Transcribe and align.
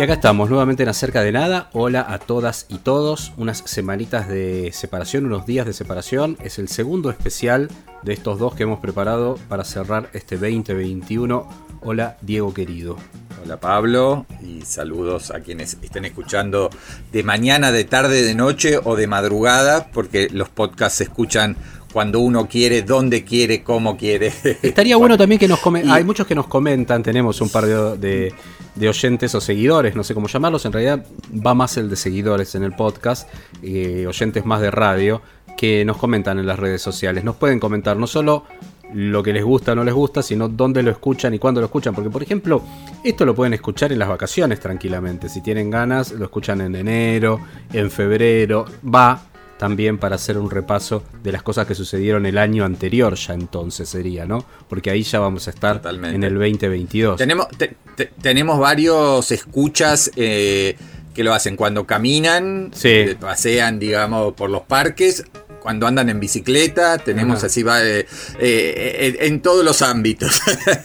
Y 0.00 0.02
acá 0.02 0.14
estamos, 0.14 0.48
nuevamente 0.48 0.82
en 0.82 0.88
Acerca 0.88 1.20
de 1.20 1.30
Nada. 1.30 1.68
Hola 1.74 2.06
a 2.08 2.18
todas 2.18 2.64
y 2.70 2.78
todos. 2.78 3.34
Unas 3.36 3.58
semanitas 3.66 4.28
de 4.28 4.70
separación, 4.72 5.26
unos 5.26 5.44
días 5.44 5.66
de 5.66 5.74
separación. 5.74 6.38
Es 6.42 6.58
el 6.58 6.68
segundo 6.68 7.10
especial 7.10 7.68
de 8.02 8.14
estos 8.14 8.38
dos 8.38 8.54
que 8.54 8.62
hemos 8.62 8.80
preparado 8.80 9.38
para 9.50 9.62
cerrar 9.62 10.08
este 10.14 10.36
2021. 10.36 11.46
Hola, 11.82 12.16
Diego 12.22 12.54
querido. 12.54 12.96
Hola 13.44 13.60
Pablo 13.60 14.24
y 14.42 14.62
saludos 14.62 15.30
a 15.32 15.40
quienes 15.40 15.76
estén 15.82 16.06
escuchando 16.06 16.70
de 17.12 17.22
mañana, 17.22 17.70
de 17.70 17.84
tarde, 17.84 18.22
de 18.22 18.34
noche 18.34 18.78
o 18.82 18.96
de 18.96 19.06
madrugada, 19.06 19.88
porque 19.92 20.30
los 20.32 20.48
podcasts 20.48 20.96
se 20.96 21.04
escuchan 21.04 21.58
cuando 21.92 22.20
uno 22.20 22.48
quiere, 22.48 22.80
donde 22.80 23.22
quiere, 23.24 23.62
cómo 23.62 23.98
quiere. 23.98 24.32
Estaría 24.62 24.96
bueno 24.96 25.18
también 25.18 25.38
que 25.38 25.48
nos 25.48 25.60
comenten. 25.60 25.92
Hay 25.92 26.04
muchos 26.04 26.26
que 26.26 26.34
nos 26.34 26.46
comentan, 26.46 27.02
tenemos 27.02 27.38
un 27.42 27.50
par 27.50 27.66
de, 27.66 27.98
de- 27.98 28.34
de 28.74 28.88
oyentes 28.88 29.34
o 29.34 29.40
seguidores, 29.40 29.96
no 29.96 30.04
sé 30.04 30.14
cómo 30.14 30.28
llamarlos. 30.28 30.64
En 30.64 30.72
realidad 30.72 31.04
va 31.34 31.54
más 31.54 31.76
el 31.76 31.90
de 31.90 31.96
seguidores 31.96 32.54
en 32.54 32.62
el 32.62 32.74
podcast, 32.74 33.28
oyentes 33.62 34.44
más 34.44 34.60
de 34.60 34.70
radio, 34.70 35.22
que 35.56 35.84
nos 35.84 35.96
comentan 35.98 36.38
en 36.38 36.46
las 36.46 36.58
redes 36.58 36.80
sociales. 36.80 37.24
Nos 37.24 37.36
pueden 37.36 37.60
comentar 37.60 37.96
no 37.96 38.06
solo 38.06 38.44
lo 38.92 39.22
que 39.22 39.32
les 39.32 39.44
gusta 39.44 39.72
o 39.72 39.74
no 39.74 39.84
les 39.84 39.94
gusta, 39.94 40.22
sino 40.22 40.48
dónde 40.48 40.82
lo 40.82 40.90
escuchan 40.90 41.34
y 41.34 41.38
cuándo 41.38 41.60
lo 41.60 41.66
escuchan. 41.66 41.94
Porque, 41.94 42.10
por 42.10 42.22
ejemplo, 42.22 42.62
esto 43.04 43.24
lo 43.24 43.34
pueden 43.34 43.54
escuchar 43.54 43.92
en 43.92 43.98
las 43.98 44.08
vacaciones 44.08 44.58
tranquilamente. 44.58 45.28
Si 45.28 45.42
tienen 45.42 45.70
ganas, 45.70 46.12
lo 46.12 46.24
escuchan 46.24 46.60
en 46.60 46.74
enero, 46.74 47.40
en 47.72 47.90
febrero. 47.90 48.64
Va 48.82 49.22
también 49.60 49.98
para 49.98 50.16
hacer 50.16 50.38
un 50.38 50.50
repaso 50.50 51.02
de 51.22 51.32
las 51.32 51.42
cosas 51.42 51.66
que 51.66 51.74
sucedieron 51.74 52.24
el 52.24 52.38
año 52.38 52.64
anterior, 52.64 53.14
ya 53.14 53.34
entonces 53.34 53.90
sería, 53.90 54.24
¿no? 54.24 54.42
Porque 54.70 54.88
ahí 54.90 55.02
ya 55.02 55.20
vamos 55.20 55.46
a 55.48 55.50
estar 55.50 55.76
Totalmente. 55.76 56.16
en 56.16 56.24
el 56.24 56.32
2022. 56.32 57.18
Tenemos, 57.18 57.46
te- 57.58 57.76
te- 57.94 58.06
tenemos 58.22 58.58
varios 58.58 59.30
escuchas 59.30 60.10
eh, 60.16 60.78
que 61.14 61.22
lo 61.24 61.34
hacen 61.34 61.56
cuando 61.56 61.84
caminan, 61.86 62.70
Sí. 62.74 62.88
eh, 62.88 63.16
pasean, 63.20 63.78
digamos, 63.78 64.32
por 64.32 64.48
los 64.48 64.62
parques. 64.62 65.24
Cuando 65.60 65.86
andan 65.86 66.08
en 66.08 66.20
bicicleta, 66.20 66.98
tenemos 66.98 67.44
así 67.44 67.62
va 67.62 67.82
eh, 67.84 68.06
eh, 68.38 69.14
en, 69.20 69.32
en 69.32 69.40
todos 69.40 69.64
los 69.64 69.82
ámbitos. 69.82 70.40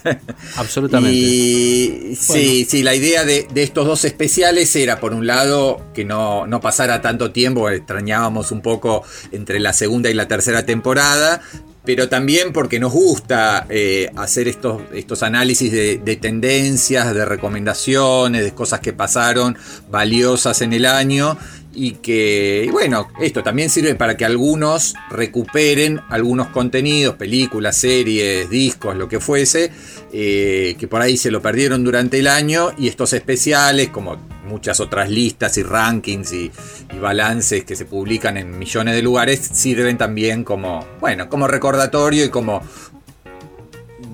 Absolutamente. 0.55 1.17
Y 1.17 2.15
sí, 2.19 2.65
sí, 2.69 2.83
la 2.83 2.93
idea 2.93 3.25
de, 3.25 3.47
de 3.53 3.63
estos 3.63 3.85
dos 3.85 4.05
especiales 4.05 4.75
era, 4.75 4.99
por 4.99 5.13
un 5.13 5.25
lado, 5.27 5.81
que 5.93 6.05
no, 6.05 6.45
no 6.47 6.61
pasara 6.61 7.01
tanto 7.01 7.31
tiempo, 7.31 7.69
extrañábamos 7.69 8.51
un 8.51 8.61
poco 8.61 9.03
entre 9.31 9.59
la 9.59 9.73
segunda 9.73 10.09
y 10.09 10.13
la 10.13 10.27
tercera 10.27 10.65
temporada, 10.65 11.41
pero 11.85 12.09
también 12.09 12.51
porque 12.51 12.79
nos 12.79 12.91
gusta 12.91 13.67
eh, 13.69 14.11
hacer 14.15 14.47
estos, 14.47 14.81
estos 14.93 15.23
análisis 15.23 15.71
de, 15.71 15.97
de 16.03 16.15
tendencias, 16.15 17.13
de 17.13 17.25
recomendaciones, 17.25 18.43
de 18.43 18.53
cosas 18.53 18.79
que 18.79 18.91
pasaron 18.91 19.57
valiosas 19.89 20.61
en 20.61 20.73
el 20.73 20.85
año. 20.85 21.37
Y 21.75 21.95
que, 21.95 22.63
y 22.65 22.71
bueno, 22.71 23.09
esto 23.19 23.43
también 23.43 23.69
sirve 23.69 23.95
para 23.95 24.15
que 24.15 24.23
algunos 24.23 24.95
recuperen 25.09 25.99
algunos 26.09 26.47
contenidos, 26.47 27.15
películas, 27.15 27.75
series, 27.77 28.49
discos, 28.49 28.95
lo 28.95 29.09
que 29.09 29.19
fuese, 29.19 29.71
eh, 30.13 30.75
que 30.79 30.87
por 30.87 31.01
ahí 31.01 31.17
se 31.17 31.31
lo 31.31 31.41
perdieron 31.41 31.83
durante 31.83 32.19
el 32.19 32.27
año 32.27 32.71
y 32.77 32.87
estos 32.87 33.11
especiales, 33.11 33.89
como 33.89 34.15
muchas 34.47 34.79
otras 34.79 35.09
listas 35.09 35.57
y 35.57 35.63
rankings 35.63 36.31
y, 36.31 36.51
y 36.93 36.99
balances 36.99 37.65
que 37.65 37.75
se 37.75 37.85
publican 37.85 38.37
en 38.37 38.57
millones 38.57 38.95
de 38.95 39.01
lugares, 39.01 39.39
sirven 39.39 39.97
también 39.97 40.45
como, 40.45 40.87
bueno, 41.01 41.27
como 41.29 41.47
recordatorio 41.47 42.23
y 42.23 42.29
como 42.29 42.61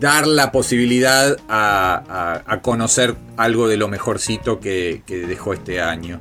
dar 0.02 0.28
la 0.28 0.52
posibilidad 0.52 1.38
a, 1.48 2.04
a- 2.10 2.54
a 2.54 2.62
conocer 2.62 3.16
algo 3.38 3.68
de 3.70 3.78
lo 3.78 3.88
mejorcito 3.88 4.60
que, 4.60 5.04
que 5.06 5.20
dejó 5.28 5.54
este 5.54 5.80
año. 5.80 6.20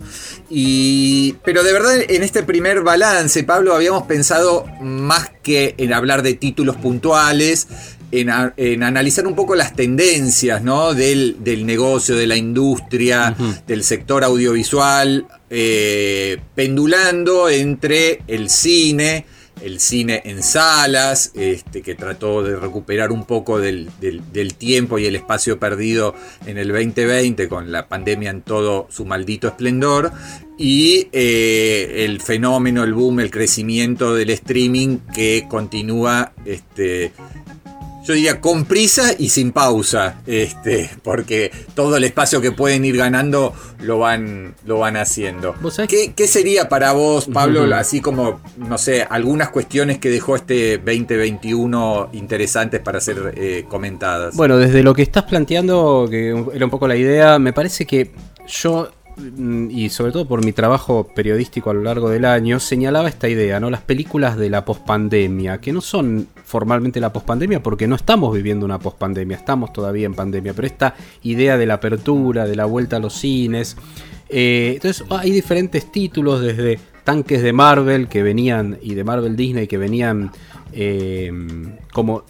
Y, 0.48 1.32
pero 1.44 1.62
de 1.62 1.72
verdad, 1.72 1.94
en 2.08 2.22
este 2.22 2.42
primer 2.42 2.82
balance, 2.82 3.42
Pablo, 3.42 3.74
habíamos 3.74 4.04
pensado 4.04 4.66
más 4.82 5.30
que 5.42 5.74
en 5.78 5.92
hablar 5.92 6.22
de 6.22 6.34
títulos 6.34 6.76
puntuales, 6.76 7.68
en, 8.12 8.28
a- 8.30 8.52
en 8.56 8.82
analizar 8.82 9.26
un 9.26 9.34
poco 9.34 9.54
las 9.54 9.74
tendencias 9.74 10.62
¿no? 10.62 10.92
del, 10.94 11.36
del 11.40 11.64
negocio, 11.64 12.16
de 12.16 12.26
la 12.26 12.36
industria, 12.36 13.34
del 13.66 13.82
sector 13.84 14.24
audiovisual, 14.24 15.26
eh, 15.48 16.38
pendulando 16.54 17.48
entre 17.48 18.20
el 18.26 18.50
cine, 18.50 19.24
el 19.62 19.80
cine 19.80 20.22
en 20.24 20.42
salas, 20.42 21.32
este, 21.34 21.82
que 21.82 21.94
trató 21.94 22.42
de 22.42 22.56
recuperar 22.56 23.12
un 23.12 23.24
poco 23.24 23.58
del, 23.58 23.90
tiempo 24.58 24.98
y 24.98 25.06
el 25.06 25.16
espacio 25.16 25.58
perdido 25.58 26.14
en 26.46 26.58
el 26.58 26.68
2020 26.68 27.48
con 27.48 27.72
la 27.72 27.88
pandemia 27.88 28.30
en 28.30 28.42
todo 28.42 28.86
su 28.90 29.04
maldito 29.04 29.48
esplendor, 29.48 30.12
y 30.58 31.08
eh, 31.12 32.04
el 32.04 32.20
fenómeno, 32.20 32.84
el 32.84 32.92
boom, 32.92 33.20
el 33.20 33.30
crecimiento 33.30 34.14
del 34.14 34.30
streaming 34.30 34.98
que 35.14 35.46
continúa 35.48 36.32
este, 36.44 37.12
yo 38.04 38.14
diría 38.14 38.40
con 38.40 38.64
prisa 38.64 39.12
y 39.18 39.28
sin 39.28 39.52
pausa, 39.52 40.20
este, 40.26 40.90
porque 41.02 41.50
todo 41.74 41.96
el 41.96 42.04
espacio 42.04 42.40
que 42.40 42.52
pueden 42.52 42.84
ir 42.84 42.96
ganando 42.96 43.52
lo 43.80 43.98
van, 43.98 44.54
lo 44.64 44.78
van 44.78 44.96
haciendo. 44.96 45.54
¿Vos 45.60 45.74
sabés 45.74 45.90
¿Qué, 45.90 46.12
qué 46.14 46.26
sería 46.26 46.68
para 46.68 46.92
vos, 46.92 47.28
Pablo, 47.32 47.64
así 47.74 48.00
como, 48.00 48.40
no 48.56 48.78
sé, 48.78 49.06
algunas 49.08 49.50
cuestiones 49.50 49.98
que 49.98 50.10
dejó 50.10 50.36
este 50.36 50.78
2021 50.78 52.10
interesantes 52.12 52.80
para 52.80 53.00
ser 53.00 53.34
eh, 53.36 53.64
comentadas? 53.68 54.34
Bueno, 54.34 54.56
desde 54.56 54.82
lo 54.82 54.94
que 54.94 55.02
estás 55.02 55.24
planteando, 55.24 56.06
que 56.10 56.30
era 56.54 56.64
un 56.64 56.70
poco 56.70 56.88
la 56.88 56.96
idea, 56.96 57.38
me 57.38 57.52
parece 57.52 57.86
que 57.86 58.12
yo, 58.46 58.90
y 59.68 59.88
sobre 59.90 60.12
todo 60.12 60.26
por 60.26 60.44
mi 60.44 60.52
trabajo 60.52 61.06
periodístico 61.14 61.70
a 61.70 61.74
lo 61.74 61.82
largo 61.82 62.08
del 62.08 62.24
año, 62.24 62.60
señalaba 62.60 63.08
esta 63.08 63.28
idea, 63.28 63.60
¿no? 63.60 63.70
Las 63.70 63.82
películas 63.82 64.36
de 64.36 64.50
la 64.50 64.64
pospandemia, 64.64 65.58
que 65.60 65.72
no 65.72 65.80
son 65.80 66.28
formalmente 66.44 67.00
la 67.00 67.12
pospandemia 67.12 67.62
porque 67.62 67.86
no 67.86 67.96
estamos 67.96 68.34
viviendo 68.34 68.64
una 68.66 68.78
pospandemia, 68.78 69.36
estamos 69.36 69.72
todavía 69.72 70.06
en 70.06 70.14
pandemia, 70.14 70.54
pero 70.54 70.66
esta 70.66 70.94
idea 71.22 71.56
de 71.56 71.66
la 71.66 71.74
apertura, 71.74 72.46
de 72.46 72.56
la 72.56 72.64
vuelta 72.64 72.96
a 72.96 73.00
los 73.00 73.14
cines. 73.14 73.76
eh, 74.28 74.72
entonces 74.74 75.04
hay 75.10 75.30
diferentes 75.30 75.90
títulos 75.90 76.40
desde 76.40 76.78
tanques 77.04 77.42
de 77.42 77.52
Marvel 77.52 78.08
que 78.08 78.22
venían 78.22 78.78
y 78.82 78.94
de 78.94 79.04
Marvel 79.04 79.36
Disney 79.36 79.66
que 79.66 79.78
venían 79.78 80.30
eh, 80.72 81.32
como 81.92 82.24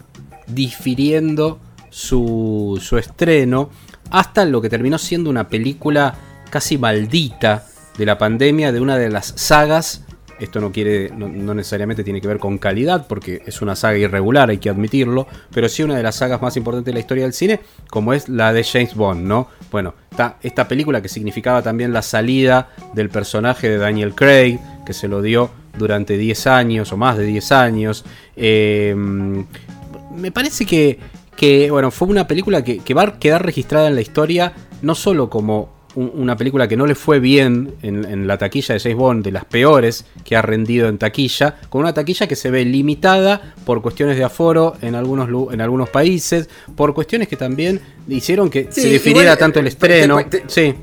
difiriendo 0.47 1.59
su 1.91 2.79
estreno 2.99 3.71
hasta 4.11 4.45
lo 4.45 4.61
que 4.61 4.69
terminó 4.69 4.99
siendo 4.99 5.31
una 5.31 5.49
película 5.49 6.15
casi 6.51 6.79
maldita 6.79 7.65
de 7.97 8.07
la 8.07 8.19
pandemia 8.19 8.73
de 8.73 8.81
una 8.81 8.97
de 8.97 9.11
las 9.11 9.33
sagas. 9.37 10.05
Esto 10.39 10.59
no 10.59 10.73
quiere, 10.73 11.11
no, 11.11 11.29
necesariamente 11.55 12.03
tiene 12.03 12.21
que 12.21 12.27
ver 12.27 12.39
con 12.39 12.57
calidad, 12.57 13.07
porque 13.07 13.43
es 13.45 13.61
una 13.61 13.77
saga 13.77 13.99
irregular, 13.99 14.49
hay 14.49 14.57
que 14.57 14.71
admitirlo, 14.71 15.27
pero 15.53 15.69
sí 15.69 15.83
una 15.83 15.97
de 15.97 16.03
las 16.03 16.17
sagas 16.17 16.41
más 16.41 16.57
importantes 16.57 16.87
de 16.87 16.95
la 16.95 17.01
historia 17.01 17.25
del 17.25 17.35
cine, 17.35 17.61
como 17.91 18.15
es 18.15 18.31
la 18.31 18.51
de 18.55 18.65
James 18.65 18.95
Bond, 18.95 19.27
¿no? 19.27 19.49
Bueno, 19.71 19.95
esta 20.43 20.67
película 20.67 21.03
que 21.03 21.11
significaba 21.11 21.61
también 21.61 21.93
la 21.93 22.01
salida 22.01 22.71
del 22.95 23.11
personaje 23.11 23.69
de 23.69 23.77
Daniel 23.77 24.15
Craig, 24.15 24.59
que 24.87 24.95
se 24.95 25.09
lo 25.09 25.21
dio 25.21 25.51
durante 25.77 26.17
10 26.17 26.47
años 26.47 26.91
o 26.93 26.97
más 26.97 27.19
de 27.19 27.25
10 27.25 27.53
años. 27.53 28.05
Eh, 28.35 28.95
me 28.97 30.33
parece 30.33 30.65
que, 30.65 30.99
que, 31.37 31.71
bueno, 31.71 31.91
fue 31.91 32.09
una 32.09 32.27
película 32.27 32.65
que, 32.65 32.79
que 32.79 32.95
va 32.95 33.03
a 33.03 33.19
quedar 33.19 33.45
registrada 33.45 33.89
en 33.89 33.95
la 33.95 34.01
historia, 34.01 34.53
no 34.81 34.95
solo 34.95 35.29
como 35.29 35.80
un- 35.95 36.13
una 36.15 36.37
película 36.37 36.69
que 36.69 36.77
no 36.77 36.87
le 36.87 36.95
fue 36.95 37.19
bien 37.21 37.75
en, 37.83 38.05
en 38.05 38.27
la 38.27 38.39
taquilla 38.39 38.75
de 38.75 38.81
James 38.81 38.97
Bond, 38.97 39.25
de 39.25 39.33
las 39.33 39.45
peores 39.45 40.05
que 40.25 40.37
ha 40.37 40.43
rendido 40.43 40.89
en 40.89 40.99
taquilla, 40.99 41.57
con 41.69 41.81
una 41.83 41.93
taquilla 41.93 42.27
que 42.29 42.37
se 42.37 42.51
ve 42.51 42.65
limitada 42.65 43.55
por 43.65 43.83
cuestiones 43.83 44.17
de 44.17 44.25
aforo 44.25 44.77
en 44.83 44.95
algunos, 44.95 45.29
en 45.53 45.61
algunos 45.61 45.89
países, 45.89 46.49
por 46.77 46.95
cuestiones 46.95 47.27
que 47.29 47.37
también 47.37 47.81
hicieron 48.09 48.51
que 48.51 48.69
Sí, 48.71 48.83
se 48.83 48.89
difiriera 48.89 49.31
igual, 49.33 49.39
tanto 49.39 49.59
el 49.61 49.67
eh, 49.67 49.69
estreno. 49.71 50.17
te- 50.27 50.41
te- 50.41 50.45
sí. 50.49 50.75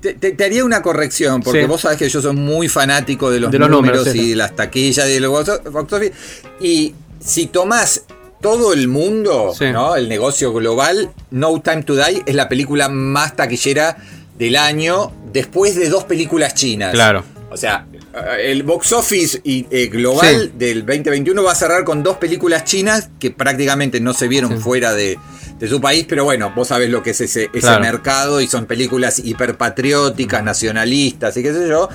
Te, 0.00 0.44
haría 0.44 0.62
una 0.66 0.82
corrección, 0.82 1.40
porque 1.42 1.62
Sí. 1.62 1.66
vos 1.66 1.80
sabés 1.80 1.96
que 1.98 2.08
yo 2.10 2.20
soy 2.20 2.34
muy 2.36 2.68
fanático 2.68 3.30
de 3.30 3.40
los, 3.40 3.50
De 3.50 3.58
los 3.58 3.70
números, 3.70 4.14
y 4.14 4.30
de 4.30 4.36
las 4.36 4.54
taquillas 4.54 5.08
y 5.08 5.12
de 5.14 5.20
los 5.20 5.30
box 5.30 5.72
box 5.72 5.92
office. 5.94 6.12
Y 6.60 6.94
si 7.20 7.46
tomás 7.46 8.04
todo 8.42 8.74
el 8.74 8.86
mundo, 8.88 9.52
Sí. 9.58 9.64
¿no? 9.72 9.96
El 9.96 10.10
negocio 10.10 10.52
global, 10.52 11.10
No 11.30 11.58
Time 11.62 11.84
to 11.84 11.94
Die 11.96 12.22
es 12.26 12.34
la 12.34 12.50
película 12.50 12.90
más 12.90 13.34
taquillera 13.34 13.96
del 14.38 14.56
año 14.56 15.12
después 15.32 15.74
de 15.76 15.88
dos 15.88 16.04
películas 16.04 16.54
chinas. 16.54 16.92
Claro. 16.92 17.24
O 17.50 17.56
sea, 17.56 17.86
eh, 17.92 18.50
el 18.50 18.62
box 18.64 18.92
office 18.92 19.40
y, 19.44 19.66
eh, 19.70 19.86
global 19.86 20.46
Sí. 20.46 20.52
del 20.58 20.84
2021 20.84 21.42
va 21.42 21.52
a 21.52 21.54
cerrar 21.54 21.84
con 21.84 22.02
dos 22.02 22.16
películas 22.16 22.64
chinas 22.64 23.08
que 23.20 23.30
prácticamente 23.30 24.00
no 24.00 24.12
se 24.12 24.26
vieron 24.28 24.50
Sí. 24.56 24.58
fuera 24.58 24.92
de, 24.92 25.18
de 25.60 25.68
su 25.68 25.80
país, 25.80 26.04
pero 26.08 26.24
bueno, 26.24 26.52
vos 26.56 26.66
sabés 26.68 26.90
lo 26.90 27.00
que 27.04 27.10
es 27.10 27.20
ese, 27.20 27.44
ese 27.44 27.60
Claro. 27.60 27.80
mercado 27.80 28.40
y 28.40 28.48
son 28.48 28.66
películas 28.66 29.20
hiperpatrióticas, 29.22 30.42
nacionalistas 30.42 31.36
y 31.36 31.42
qué 31.44 31.52
sé 31.52 31.68
yo. 31.68 31.88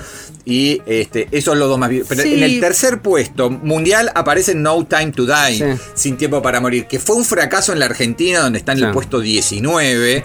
Y 0.46 0.80
este, 0.86 1.28
esos 1.30 1.44
son 1.52 1.58
los 1.58 1.68
dos 1.68 1.78
más 1.78 1.90
Pero 2.08 2.22
Sí. 2.22 2.34
en 2.34 2.42
el 2.42 2.58
tercer 2.60 3.02
puesto 3.02 3.50
mundial 3.50 4.10
aparece 4.14 4.54
No 4.54 4.84
Time 4.86 5.12
to 5.12 5.26
Die, 5.26 5.56
Sí. 5.58 5.64
Sin 5.94 6.16
Tiempo 6.16 6.40
para 6.40 6.60
Morir, 6.60 6.86
que 6.86 6.98
fue 6.98 7.16
un 7.16 7.24
fracaso 7.24 7.72
en 7.74 7.80
la 7.80 7.84
Argentina 7.86 8.40
donde 8.40 8.58
está 8.58 8.72
en 8.72 8.82
el 8.82 8.92
puesto 8.92 9.20
19. 9.20 10.24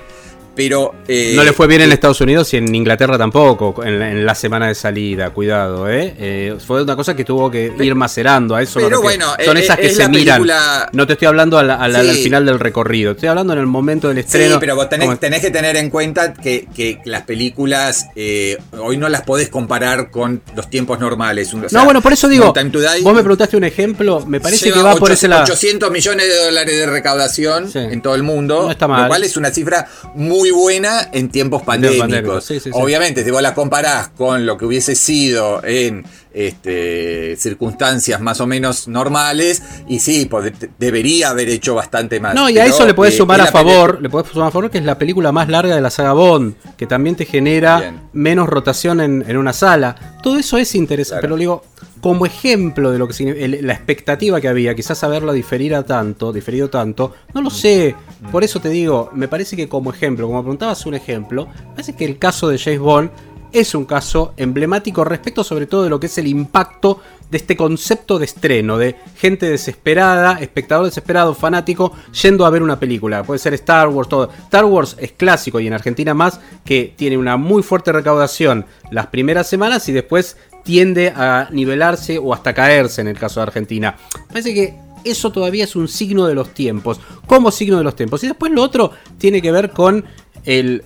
Pero 0.55 0.95
eh, 1.07 1.33
No 1.35 1.43
le 1.43 1.51
fue 1.53 1.67
bien 1.67 1.81
en 1.81 1.91
Estados 1.91 2.21
Unidos 2.21 2.53
y 2.53 2.57
en 2.57 2.73
Inglaterra 2.73 3.17
tampoco, 3.17 3.83
en 3.83 3.99
la, 3.99 4.11
en 4.11 4.25
la 4.25 4.35
semana 4.35 4.67
de 4.67 4.75
salida, 4.75 5.29
cuidado, 5.31 5.89
¿eh? 5.89 6.15
Eh, 6.17 6.55
Fue 6.65 6.83
una 6.83 6.95
cosa 6.95 7.15
que 7.15 7.23
tuvo 7.25 7.51
que 7.51 7.73
ir 7.79 7.95
macerando, 7.95 8.55
a 8.55 8.61
eso 8.61 8.79
pero 8.79 9.01
bueno, 9.01 9.27
Son 9.43 9.57
eh, 9.57 9.59
esas 9.61 9.77
que 9.77 9.87
es 9.87 9.95
se 9.97 10.07
miran. 10.07 10.37
película- 10.37 10.89
No 10.93 11.05
te 11.07 11.13
estoy 11.13 11.27
hablando 11.27 11.57
al, 11.57 11.69
al- 11.71 11.95
al 11.95 12.15
Sí. 12.15 12.23
final 12.23 12.45
del 12.45 12.59
recorrido, 12.59 13.11
estoy 13.11 13.27
hablando 13.29 13.53
en 13.53 13.59
el 13.59 13.65
momento 13.65 14.07
del 14.07 14.19
estreno. 14.19 14.53
Sí, 14.55 14.57
pero 14.59 14.75
vos 14.75 14.87
tenés, 14.89 15.41
que 15.41 15.51
tener 15.51 15.75
en 15.75 15.89
cuenta 15.89 16.33
que, 16.33 16.67
que 16.75 16.99
las 17.05 17.23
películas 17.23 18.07
eh, 18.15 18.57
hoy 18.79 18.97
no 18.97 19.09
las 19.09 19.21
podés 19.23 19.49
comparar 19.49 20.09
con 20.11 20.41
los 20.55 20.69
tiempos 20.69 20.99
normales. 20.99 21.53
O 21.53 21.59
sea, 21.69 21.79
no, 21.79 21.85
bueno, 21.85 22.01
por 22.01 22.13
eso 22.13 22.27
digo, 22.27 22.53
vos 22.53 23.13
me 23.13 23.21
preguntaste 23.21 23.57
un 23.57 23.63
ejemplo, 23.65 24.25
me 24.25 24.39
parece 24.39 24.71
que 24.71 24.81
va 24.81 24.95
por 24.95 25.11
ese 25.11 25.27
lado. 25.27 25.43
800 25.43 25.91
millones 25.91 26.27
de 26.27 26.45
dólares 26.45 26.79
de 26.79 26.85
recaudación 26.85 27.69
Sí. 27.71 27.79
en 27.79 28.01
todo 28.01 28.15
el 28.15 28.23
mundo, 28.23 28.63
No 28.63 28.71
está 28.71 28.87
mal. 28.87 29.03
lo 29.03 29.07
cual 29.09 29.23
es 29.23 29.35
una 29.37 29.51
cifra 29.51 29.87
muy 30.15 30.44
buena 30.51 31.09
en 31.11 31.29
tiempos 31.29 31.61
pandémicos. 31.63 32.43
sí. 32.45 32.59
Obviamente, 32.73 33.23
si 33.23 33.31
vos 33.31 33.41
la 33.41 33.53
comparás 33.53 34.09
con 34.09 34.45
lo 34.45 34.57
que 34.57 34.65
hubiese 34.65 34.95
sido 34.95 35.63
en 35.63 36.03
este, 36.33 37.35
circunstancias 37.37 38.19
más 38.21 38.41
o 38.41 38.47
menos 38.47 38.87
normales, 38.87 39.61
y 39.87 39.99
sí, 39.99 40.29
debería 40.77 41.29
haber 41.29 41.49
hecho 41.49 41.75
bastante 41.75 42.19
más. 42.19 42.35
No, 42.35 42.49
y 42.49 42.57
a 42.57 42.65
eso 42.65 42.85
le 42.85 42.93
podés 42.93 43.13
eh, 43.13 43.17
sumar 43.17 43.41
a 43.41 43.47
favor, 43.47 44.01
le 44.01 44.09
podés 44.09 44.31
sumar 44.31 44.49
a 44.49 44.51
favor 44.51 44.69
que 44.69 44.77
es 44.79 44.83
la 44.85 44.97
película 44.97 45.31
más 45.31 45.47
larga 45.49 45.75
de 45.75 45.81
la 45.81 45.89
saga 45.89 46.13
Bond, 46.13 46.55
que 46.77 46.87
también 46.87 47.15
te 47.15 47.25
genera 47.25 47.79
Bien. 47.79 48.01
menos 48.13 48.47
rotación 48.49 48.99
en, 49.01 49.23
en 49.27 49.37
una 49.37 49.53
sala. 49.53 49.95
Todo 50.21 50.37
eso 50.37 50.57
es 50.57 50.75
interesante, 50.75 51.21
Claro. 51.21 51.35
pero 51.35 51.37
digo, 51.37 51.63
como 52.05 52.27
ejemplo 52.27 52.91
de 52.91 52.99
lo 52.99 53.07
que 53.07 53.59
la 53.63 53.73
expectativa 53.73 54.39
que 54.39 54.47
había, 54.47 54.75
quizás 54.75 55.03
haberla 55.03 55.33
diferido 55.33 55.83
tanto, 55.85 56.31
diferido 56.31 56.69
tanto, 56.69 57.15
no 57.33 57.41
lo 57.41 57.49
sé. 57.49 57.95
Por 58.31 58.43
eso 58.43 58.59
te 58.59 58.69
digo, 58.69 59.09
me 59.15 59.27
parece 59.27 59.55
que 59.55 59.67
como 59.67 59.89
ejemplo, 59.89 60.27
como 60.27 60.43
preguntabas 60.43 60.85
un 60.85 60.93
ejemplo, 60.93 61.47
parece 61.71 61.95
que 61.95 62.05
el 62.05 62.19
caso 62.19 62.47
de 62.47 62.59
James 62.59 62.79
Bond 62.79 63.09
es 63.51 63.73
un 63.73 63.85
caso 63.85 64.35
emblemático 64.37 65.03
respecto 65.03 65.43
sobre 65.43 65.65
todo 65.65 65.83
de 65.83 65.89
lo 65.89 65.99
que 65.99 66.05
es 66.05 66.15
el 66.19 66.27
impacto 66.27 66.99
de 67.31 67.37
este 67.37 67.57
concepto 67.57 68.19
de 68.19 68.25
estreno, 68.25 68.77
de 68.77 68.97
gente 69.15 69.49
desesperada, 69.49 70.37
espectador 70.39 70.85
desesperado, 70.85 71.33
fanático, 71.33 71.91
yendo 72.21 72.45
a 72.45 72.51
ver 72.51 72.61
una 72.61 72.79
película. 72.79 73.23
Puede 73.23 73.39
ser 73.39 73.55
Star 73.55 73.87
Wars, 73.87 74.09
todo. 74.09 74.29
Star 74.43 74.65
Wars 74.65 74.95
es 74.99 75.13
clásico 75.13 75.59
y 75.59 75.65
en 75.65 75.73
Argentina 75.73 76.13
más, 76.13 76.39
que 76.63 76.93
tiene 76.95 77.17
una 77.17 77.35
muy 77.35 77.63
fuerte 77.63 77.91
recaudación 77.91 78.67
las 78.91 79.07
primeras 79.07 79.47
semanas 79.47 79.89
y 79.89 79.91
después 79.91 80.37
tiende 80.65 81.13
a 81.15 81.47
nivelarse 81.51 82.17
o 82.17 82.33
hasta 82.33 82.53
caerse 82.53 82.99
en 82.99 83.07
el 83.07 83.17
caso 83.17 83.39
de 83.39 83.43
Argentina. 83.43 83.95
Parece 84.27 84.53
que 84.53 84.75
eso 85.05 85.31
todavía 85.31 85.63
es 85.63 85.75
un 85.75 85.87
signo 85.87 86.25
de 86.25 86.33
los 86.33 86.53
tiempos, 86.53 86.99
como 87.27 87.51
signo 87.51 87.77
de 87.77 87.83
los 87.83 87.95
tiempos. 87.95 88.23
Y 88.23 88.27
después 88.27 88.51
lo 88.51 88.63
otro 88.63 88.91
tiene 89.17 89.41
que 89.41 89.51
ver 89.51 89.69
con 89.69 90.03
el, 90.43 90.83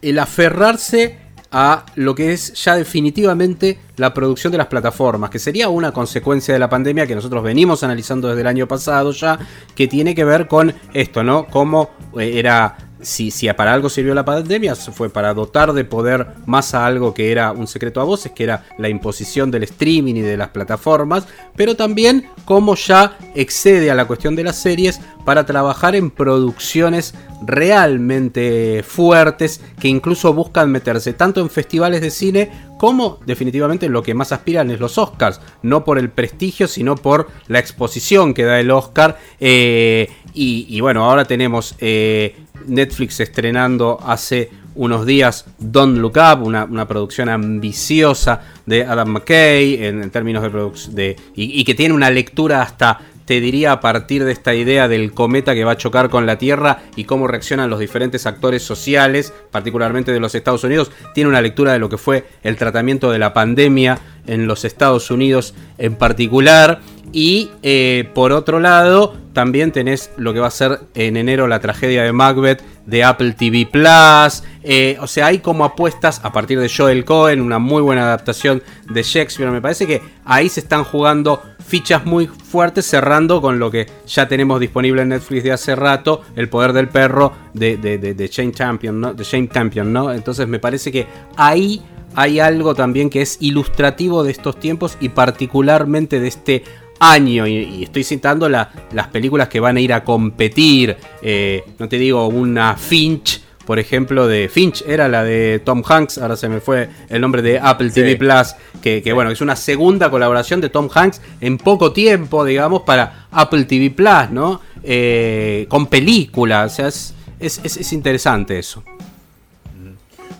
el 0.00 0.18
aferrarse 0.18 1.18
a 1.50 1.84
lo 1.94 2.14
que 2.14 2.32
es 2.32 2.52
ya 2.64 2.76
definitivamente 2.76 3.78
la 3.96 4.12
producción 4.14 4.52
de 4.52 4.58
las 4.58 4.66
plataformas, 4.66 5.30
que 5.30 5.38
sería 5.38 5.68
una 5.68 5.92
consecuencia 5.92 6.54
de 6.54 6.60
la 6.60 6.68
pandemia 6.68 7.06
que 7.06 7.14
nosotros 7.14 7.42
venimos 7.42 7.82
analizando 7.82 8.28
desde 8.28 8.42
el 8.42 8.46
año 8.46 8.68
pasado 8.68 9.10
ya, 9.12 9.38
que 9.74 9.88
tiene 9.88 10.14
que 10.14 10.24
ver 10.24 10.48
con 10.48 10.74
esto, 10.92 11.24
¿no? 11.24 11.46
Cómo 11.46 11.90
eh, 12.18 12.38
era 12.38 12.76
si, 13.00 13.30
si 13.30 13.52
para 13.52 13.72
algo 13.72 13.88
sirvió 13.88 14.14
la 14.14 14.24
pandemia, 14.24 14.74
fue 14.74 15.10
para 15.10 15.34
dotar 15.34 15.72
de 15.72 15.84
poder 15.84 16.28
más 16.46 16.74
a 16.74 16.86
algo 16.86 17.14
que 17.14 17.30
era 17.30 17.52
un 17.52 17.66
secreto 17.66 18.00
a 18.00 18.04
voces, 18.04 18.32
que 18.32 18.44
era 18.44 18.64
la 18.78 18.88
imposición 18.88 19.50
del 19.50 19.64
streaming 19.64 20.14
y 20.14 20.20
de 20.20 20.36
las 20.36 20.48
plataformas, 20.48 21.26
pero 21.56 21.76
también 21.76 22.28
cómo 22.44 22.74
ya 22.74 23.16
excede 23.34 23.90
a 23.90 23.94
la 23.94 24.06
cuestión 24.06 24.34
de 24.36 24.44
las 24.44 24.56
series 24.56 25.00
para 25.24 25.44
trabajar 25.44 25.96
en 25.96 26.10
producciones 26.10 27.14
realmente 27.42 28.84
fuertes 28.86 29.60
que 29.78 29.88
incluso 29.88 30.32
buscan 30.32 30.70
meterse 30.70 31.12
tanto 31.12 31.40
en 31.40 31.50
festivales 31.50 32.00
de 32.00 32.10
cine 32.10 32.50
como 32.78 33.18
definitivamente 33.26 33.88
lo 33.88 34.02
que 34.02 34.14
más 34.14 34.32
aspiran 34.32 34.70
es 34.70 34.80
los 34.80 34.98
Oscars, 34.98 35.40
no 35.62 35.84
por 35.84 35.98
el 35.98 36.10
prestigio, 36.10 36.68
sino 36.68 36.94
por 36.94 37.28
la 37.48 37.58
exposición 37.58 38.34
que 38.34 38.44
da 38.44 38.60
el 38.60 38.70
Oscar. 38.70 39.18
eh, 39.40 40.08
y, 40.36 40.80
bueno, 40.80 41.04
ahora 41.04 41.24
tenemos 41.24 41.74
eh, 41.80 42.36
Netflix 42.66 43.20
estrenando 43.20 43.98
hace 44.04 44.50
unos 44.74 45.06
días 45.06 45.46
Don't 45.58 45.96
Look 45.96 46.18
Up, 46.18 46.42
una, 46.42 46.64
una 46.64 46.86
producción 46.86 47.30
ambiciosa 47.30 48.42
de 48.66 48.84
Adam 48.84 49.08
McKay 49.08 49.84
en, 49.86 50.10
términos 50.10 50.94
de 50.94 51.16
y 51.34 51.64
que 51.64 51.74
tiene 51.74 51.94
una 51.94 52.10
lectura 52.10 52.60
hasta 52.60 53.00
te 53.26 53.40
diría 53.40 53.72
a 53.72 53.80
partir 53.80 54.24
de 54.24 54.32
esta 54.32 54.54
idea 54.54 54.88
del 54.88 55.12
cometa 55.12 55.54
que 55.54 55.64
va 55.64 55.72
a 55.72 55.76
chocar 55.76 56.08
con 56.08 56.24
la 56.24 56.38
Tierra 56.38 56.84
y 56.94 57.04
cómo 57.04 57.26
reaccionan 57.26 57.68
los 57.68 57.80
diferentes 57.80 58.24
actores 58.24 58.62
sociales, 58.62 59.34
particularmente 59.50 60.12
de 60.12 60.20
los 60.20 60.34
Estados 60.34 60.64
Unidos, 60.64 60.90
tiene 61.12 61.28
una 61.28 61.42
lectura 61.42 61.72
de 61.72 61.80
lo 61.80 61.88
que 61.88 61.98
fue 61.98 62.24
el 62.42 62.56
tratamiento 62.56 63.10
de 63.10 63.18
la 63.18 63.34
pandemia 63.34 63.98
en 64.26 64.46
los 64.46 64.64
Estados 64.64 65.10
Unidos 65.10 65.54
en 65.76 65.96
particular. 65.96 66.80
Y 67.16 67.50
eh, 67.62 68.10
por 68.12 68.30
otro 68.32 68.60
lado, 68.60 69.16
también 69.32 69.72
tenés 69.72 70.10
lo 70.18 70.34
que 70.34 70.40
va 70.40 70.48
a 70.48 70.50
ser 70.50 70.80
en 70.94 71.16
enero 71.16 71.46
la 71.46 71.60
tragedia 71.60 72.02
de 72.02 72.12
Macbeth 72.12 72.62
de 72.84 73.04
Apple 73.04 73.32
TV 73.32 73.64
Plus. 73.64 74.42
Eh, 74.62 74.98
o 75.00 75.06
sea, 75.06 75.28
hay 75.28 75.38
como 75.38 75.64
apuestas 75.64 76.20
a 76.22 76.30
partir 76.30 76.60
de 76.60 76.68
Joel 76.68 77.06
Cohen, 77.06 77.40
una 77.40 77.58
muy 77.58 77.80
buena 77.80 78.02
adaptación 78.02 78.62
de 78.90 79.02
Shakespeare. 79.02 79.50
Me 79.50 79.62
parece 79.62 79.86
que 79.86 80.02
ahí 80.26 80.50
se 80.50 80.60
están 80.60 80.84
jugando 80.84 81.42
fichas 81.66 82.04
muy 82.04 82.26
fuertes, 82.26 82.84
cerrando 82.84 83.40
con 83.40 83.58
lo 83.58 83.70
que 83.70 83.86
ya 84.06 84.28
tenemos 84.28 84.60
disponible 84.60 85.00
en 85.00 85.08
Netflix 85.08 85.42
de 85.42 85.52
hace 85.52 85.74
rato, 85.74 86.20
El 86.36 86.50
Poder 86.50 86.74
del 86.74 86.90
Perro 86.90 87.32
de, 87.54 87.78
de, 87.78 87.96
de, 87.96 88.52
Campion, 88.54 89.00
¿no? 89.00 89.14
De 89.14 89.24
Shane 89.24 89.48
Campion, 89.48 89.90
¿no? 89.90 90.12
Entonces 90.12 90.46
me 90.46 90.58
parece 90.58 90.92
que 90.92 91.06
ahí 91.38 91.82
hay 92.14 92.40
algo 92.40 92.74
también 92.74 93.10
que 93.10 93.20
es 93.22 93.36
ilustrativo 93.40 94.24
de 94.24 94.32
estos 94.32 94.58
tiempos 94.58 94.96
y 95.00 95.10
particularmente 95.10 96.18
de 96.18 96.28
este 96.28 96.64
año. 97.00 97.46
Y, 97.46 97.56
y 97.56 97.82
estoy 97.84 98.04
citando 98.04 98.48
la- 98.48 98.70
las 98.92 99.08
películas 99.08 99.48
que 99.48 99.60
van 99.60 99.76
a 99.76 99.80
ir 99.80 99.92
a 99.92 100.04
competir. 100.04 100.96
Eh, 101.22 101.64
no 101.78 101.88
te 101.88 101.98
digo 101.98 102.26
una 102.28 102.76
Finch. 102.76 103.42
Por 103.66 103.80
ejemplo, 103.80 104.28
de 104.28 104.48
Finch 104.48 104.84
era 104.86 105.08
la 105.08 105.24
de 105.24 105.60
Tom 105.64 105.82
Hanks, 105.84 106.18
ahora 106.18 106.36
se 106.36 106.48
me 106.48 106.60
fue 106.60 106.88
el 107.08 107.20
nombre 107.20 107.42
de 107.42 107.58
Apple 107.58 107.90
TV 107.90 108.10
Sí. 108.10 108.14
Plus, 108.16 108.54
que, 108.80 109.02
que, 109.02 109.12
bueno, 109.12 109.32
es 109.32 109.40
una 109.40 109.56
segunda 109.56 110.08
colaboración 110.08 110.60
de 110.60 110.68
Tom 110.68 110.88
Hanks 110.94 111.20
en 111.40 111.58
poco 111.58 111.92
tiempo, 111.92 112.44
digamos, 112.44 112.82
para 112.82 113.26
Apple 113.32 113.64
TV 113.64 113.90
Plus, 113.90 114.30
¿no? 114.30 114.60
Eh, 114.84 115.66
con 115.68 115.86
película, 115.88 116.64
o 116.66 116.68
sea, 116.68 116.86
es, 116.86 117.12
es, 117.40 117.60
es- 117.64 117.76
es 117.78 117.92
interesante 117.92 118.56
eso. 118.56 118.84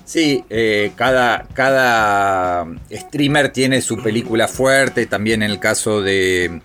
Sí, 0.06 0.44
eh, 0.50 0.92
cada, 0.96 1.46
cada 1.52 2.64
streamer 2.90 3.50
tiene 3.52 3.82
su 3.82 4.00
película 4.02 4.46
fuerte. 4.48 5.06
También 5.06 5.42
en 5.42 5.50
el 5.50 5.58
caso 5.58 6.00
de 6.00 6.60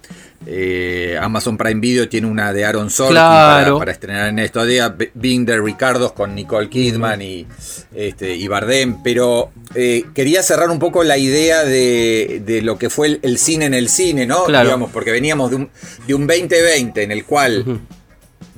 eh, 0.45 1.17
Amazon 1.19 1.57
Prime 1.57 1.81
Video 1.81 2.07
tiene 2.07 2.27
una 2.27 2.53
de 2.53 2.65
Aaron 2.65 2.89
Sorkin 2.91 3.13
Claro. 3.15 3.65
para, 3.73 3.79
para 3.79 3.91
estrenar 3.93 4.29
en 4.29 4.37
estos 4.39 4.67
días. 4.67 4.91
Being 5.15 5.47
the 5.47 5.59
Ricardos 5.59 6.11
con 6.13 6.35
Nicole 6.35 6.69
Kidman 6.69 7.21
y, 7.23 7.47
este, 7.95 8.35
y 8.35 8.47
Bardem. 8.47 9.01
Pero 9.03 9.49
eh, 9.73 10.03
quería 10.13 10.43
cerrar 10.43 10.69
un 10.69 10.77
poco 10.77 11.03
la 11.03 11.17
idea 11.17 11.63
de, 11.63 12.43
de 12.45 12.61
lo 12.61 12.77
que 12.77 12.91
fue 12.91 13.07
el, 13.07 13.19
el 13.23 13.39
cine 13.39 13.65
en 13.65 13.73
el 13.73 13.89
cine, 13.89 14.27
¿no? 14.27 14.43
Claro. 14.43 14.65
Digamos, 14.65 14.91
porque 14.91 15.09
veníamos 15.11 15.49
de 15.49 15.55
un, 15.55 15.69
de 16.05 16.13
un 16.13 16.27
2020 16.27 17.01
en 17.01 17.11
el 17.11 17.25
cual 17.25 17.79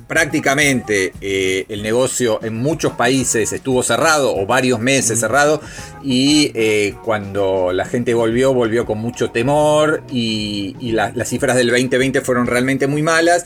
prácticamente 0.06 1.12
eh, 1.20 1.66
el 1.68 1.82
negocio 1.82 2.40
en 2.42 2.56
muchos 2.56 2.92
países 2.92 3.52
estuvo 3.52 3.82
cerrado 3.82 4.34
o 4.34 4.46
varios 4.46 4.78
meses 4.80 5.20
cerrado 5.20 5.60
y 6.02 6.50
eh, 6.54 6.94
cuando 7.04 7.72
la 7.72 7.84
gente 7.84 8.14
volvió, 8.14 8.52
volvió 8.54 8.86
con 8.86 8.98
mucho 8.98 9.30
temor 9.30 10.02
y, 10.10 10.76
y 10.80 10.92
la- 10.92 11.12
las 11.14 11.28
cifras 11.28 11.56
del 11.56 11.68
2020 11.68 12.20
fueron 12.20 12.46
realmente 12.46 12.86
muy 12.86 13.02
malas. 13.02 13.44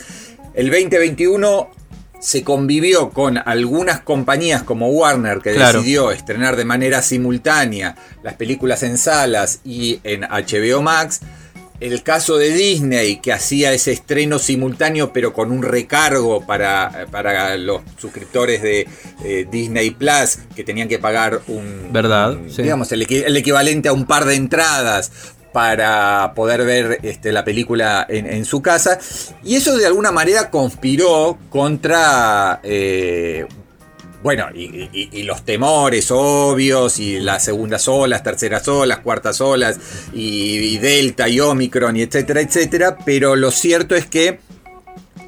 El 0.55 0.71
2021 0.71 1.71
se 2.21 2.43
convivió 2.43 3.11
con 3.11 3.39
algunas 3.39 4.01
compañías 4.01 4.65
como 4.65 4.89
Warner 4.89 5.39
que 5.39 5.53
Claro. 5.55 5.79
decidió 5.79 6.11
estrenar 6.11 6.57
de 6.57 6.65
manera 6.65 7.01
simultánea 7.03 7.95
las 8.25 8.35
películas 8.35 8.83
en 8.83 8.99
salas 8.99 9.61
y 9.65 10.01
en 10.03 10.23
HBO 10.23 10.83
Max 10.83 11.21
el 11.81 12.03
caso 12.03 12.37
de 12.37 12.51
Disney, 12.51 13.17
que 13.21 13.33
hacía 13.33 13.73
ese 13.73 13.93
estreno 13.93 14.39
simultáneo, 14.39 15.13
pero 15.13 15.33
con 15.33 15.53
un 15.53 15.63
recargo 15.63 16.45
para, 16.45 17.07
para 17.11 17.57
los 17.57 17.83
suscriptores 17.99 18.63
de 18.63 18.89
eh, 19.25 19.47
Disney 19.51 19.91
Plus, 19.91 20.39
que 20.55 20.65
tenían 20.65 20.89
que 20.89 20.99
pagar 20.99 21.43
un. 21.47 21.93
¿Verdad? 21.93 22.37
Digamos, 22.37 22.91
el, 22.93 23.03
equivalente 23.37 23.89
a 23.89 23.93
un 23.93 24.07
par 24.07 24.25
de 24.25 24.35
entradas 24.35 25.13
para 25.53 26.33
poder 26.35 26.65
ver 26.65 26.99
este, 27.03 27.33
la 27.33 27.45
película 27.45 28.07
en, 28.09 28.45
su 28.45 28.61
casa. 28.61 28.99
Y 29.43 29.57
eso 29.57 29.77
de 29.77 29.87
alguna 29.87 30.13
manera 30.13 30.51
conspiró 30.51 31.39
contra 31.49 32.61
eh, 32.63 33.47
bueno, 34.23 34.47
y, 34.53 35.23
los 35.23 35.45
temores 35.45 36.11
obvios, 36.11 36.99
y 36.99 37.21
las 37.21 37.45
segundas 37.45 37.87
olas, 37.87 38.23
terceras 38.23 38.67
olas, 38.67 38.99
cuartas 38.99 39.41
olas, 39.41 39.79
y, 40.13 40.79
Delta 40.79 41.29
y 41.29 41.41
Omicron, 41.41 41.97
y 41.97 42.03
etcétera, 42.03 42.41
etcétera. 42.41 42.99
Pero 43.05 43.37
lo 43.37 43.51
cierto 43.51 43.95
es 43.95 44.07
que 44.07 44.41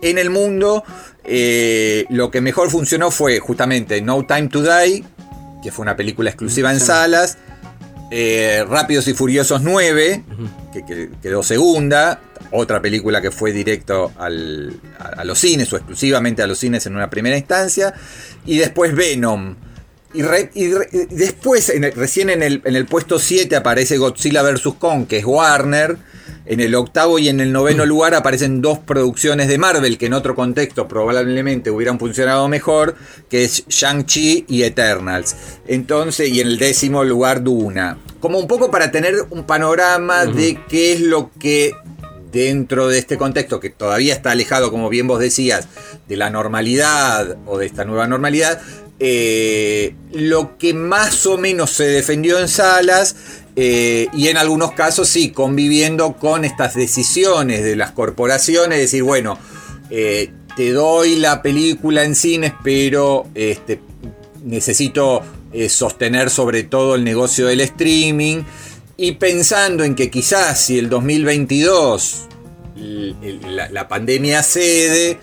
en 0.03 0.19
el 0.19 0.31
mundo 0.31 0.83
eh, 1.25 2.07
lo 2.11 2.31
que 2.31 2.41
mejor 2.41 2.71
funcionó 2.71 3.11
fue 3.11 3.39
justamente 3.39 4.01
No 4.03 4.27
Time 4.27 4.49
to 4.49 4.63
Die, 4.63 5.05
que 5.63 5.71
fue 5.71 5.83
una 5.83 5.97
película 5.97 6.31
exclusiva 6.31 6.73
en 6.73 6.81
salas. 6.81 7.39
Eh, 8.11 8.65
Rápidos 8.69 9.07
y 9.07 9.15
Furiosos 9.15 9.63
9, 9.63 10.25
que, 10.73 11.11
quedó 11.23 11.45
segunda, 11.45 12.21
otra 12.51 12.81
película 12.81 13.21
que 13.21 13.31
fue 13.31 13.53
directo 13.53 14.13
a, 14.19 14.29
los 14.31 15.39
cines 15.39 15.73
o 15.73 15.77
exclusivamente 15.77 16.43
a 16.43 16.47
los 16.47 16.59
cines 16.59 16.87
en 16.87 16.97
una 16.97 17.11
primera 17.11 17.37
instancia, 17.37 17.95
y 18.47 18.59
después 18.59 18.95
Venom. 18.95 19.57
Y, 20.13 20.23
después, 21.11 21.73
recién 21.95 22.31
en 22.31 22.43
el, 22.43 22.63
en 22.65 22.75
el 22.75 22.87
puesto 22.87 23.21
7 23.21 23.55
aparece 23.55 23.97
Godzilla 23.97 24.43
vs. 24.43 24.75
Kong, 24.79 25.07
que 25.07 25.19
es 25.19 25.25
Warner. 25.25 25.99
En 26.47 26.59
el 26.59 26.75
octavo 26.75 27.21
y 27.21 27.29
en 27.29 27.39
el 27.39 27.53
noveno 27.53 27.87
lugar 27.87 28.15
aparecen 28.15 28.61
dos 28.61 28.81
producciones 28.81 29.47
de 29.47 29.57
Marvel 29.57 29.99
que 29.99 30.07
en 30.07 30.15
otro 30.15 30.35
contexto 30.35 30.89
probablemente 30.89 31.71
hubieran 31.71 31.99
funcionado 31.99 32.49
mejor, 32.49 32.97
que 33.29 33.45
es 33.45 33.65
Shang-Chi 33.69 34.47
y 34.49 34.63
Eternals. 34.63 35.37
Entonces, 35.69 36.29
y 36.29 36.41
en 36.41 36.49
el 36.49 36.59
décimo 36.59 37.05
lugar 37.05 37.45
Duna. 37.45 37.99
Como 38.19 38.39
un 38.39 38.49
poco 38.49 38.71
para 38.71 38.91
tener 38.91 39.15
un 39.31 39.45
panorama 39.45 40.27
de 40.27 40.59
qué 40.69 40.95
es 40.95 41.01
lo 41.03 41.31
que 41.39 41.73
dentro 42.33 42.89
de 42.89 42.99
este 42.99 43.17
contexto 43.17 43.61
que 43.61 43.71
todavía 43.71 44.15
está 44.15 44.33
alejado, 44.33 44.71
como 44.71 44.89
bien 44.89 45.07
vos 45.07 45.21
decías, 45.21 45.69
de 46.09 46.17
la 46.17 46.31
normalidad 46.31 47.37
o 47.47 47.59
de 47.59 47.67
esta 47.67 47.85
nueva 47.85 48.07
normalidad, 48.07 48.61
eh, 49.03 49.95
lo 50.13 50.59
que 50.59 50.75
más 50.75 51.25
o 51.25 51.39
menos 51.39 51.71
se 51.71 51.85
defendió 51.85 52.39
en 52.39 52.49
salas 52.49 53.17
eh, 53.57 54.09
y 54.13 54.29
en 54.29 54.37
algunos 54.37 54.73
casos 54.73 55.09
sí, 55.09 55.31
conviviendo 55.31 56.17
con 56.17 56.45
estas 56.45 56.75
decisiones 56.75 57.65
de 57.65 57.77
las 57.77 57.93
corporaciones, 57.93 58.79
decir, 58.79 59.03
bueno, 59.03 59.39
eh, 59.89 60.31
te 60.55 60.73
doy 60.73 61.17
la 61.17 61.41
película 61.41 62.05
en 62.05 62.15
cines, 62.15 62.53
pero 62.63 63.27
este, 63.35 63.81
necesito 64.45 65.23
sostener 65.69 66.31
sobre 66.31 66.63
todo 66.63 66.95
el 66.95 67.03
negocio 67.03 67.47
del 67.47 67.61
streaming 67.63 68.45
y 69.03 69.13
pensando 69.13 69.83
en 69.83 69.95
que 69.95 70.11
quizás 70.11 70.61
si 70.61 70.79
el 70.79 70.91
2022 70.91 72.27
la, 72.77 73.89
pandemia 73.89 74.43
cede, 74.43 75.19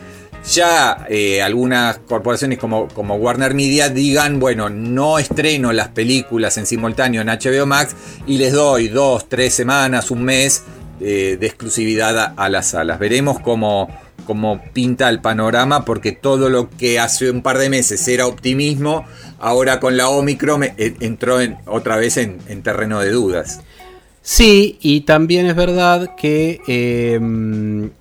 ya 0.52 1.06
eh, 1.12 1.44
algunas 1.44 2.00
corporaciones 2.00 2.58
como, 2.58 2.88
como, 2.88 3.18
Warner 3.18 3.54
Media 3.54 3.90
digan, 3.90 4.40
bueno, 4.40 4.72
no 4.72 5.20
estreno 5.20 5.72
las 5.74 5.90
películas 5.90 6.58
en 6.58 6.66
simultáneo 6.66 7.22
en 7.22 7.28
HBO 7.28 7.68
Max 7.68 7.96
y 8.26 8.40
les 8.40 8.52
doy 8.52 8.88
dos, 8.88 9.30
tres 9.30 9.54
semanas, 9.54 10.10
un 10.10 10.24
mes 10.24 10.64
eh, 11.00 11.38
de 11.40 11.46
exclusividad 11.46 12.34
a, 12.36 12.50
las 12.50 12.70
salas. 12.70 12.98
Veremos 12.98 13.40
cómo, 13.42 13.96
cómo, 14.26 14.60
pinta 14.74 15.08
el 15.08 15.22
panorama 15.22 15.86
porque 15.86 16.14
todo 16.14 16.50
lo 16.50 16.68
que 16.72 17.00
hace 17.00 17.30
un 17.30 17.44
par 17.44 17.60
de 17.60 17.70
meses 17.70 18.08
era 18.08 18.26
optimismo, 18.26 19.06
ahora 19.38 19.80
con 19.80 19.98
la 19.98 20.10
Omicron 20.10 20.64
eh, 20.64 20.96
entró 21.00 21.42
en, 21.42 21.58
otra 21.68 21.98
vez 21.98 22.18
en 22.18 22.64
terreno 22.64 23.02
de 23.02 23.12
dudas. 23.12 23.62
Sí, 24.30 24.78
y 24.82 25.02
también 25.02 25.46
es 25.46 25.56
verdad 25.56 26.16
que, 26.18 26.60
em, 26.68 27.92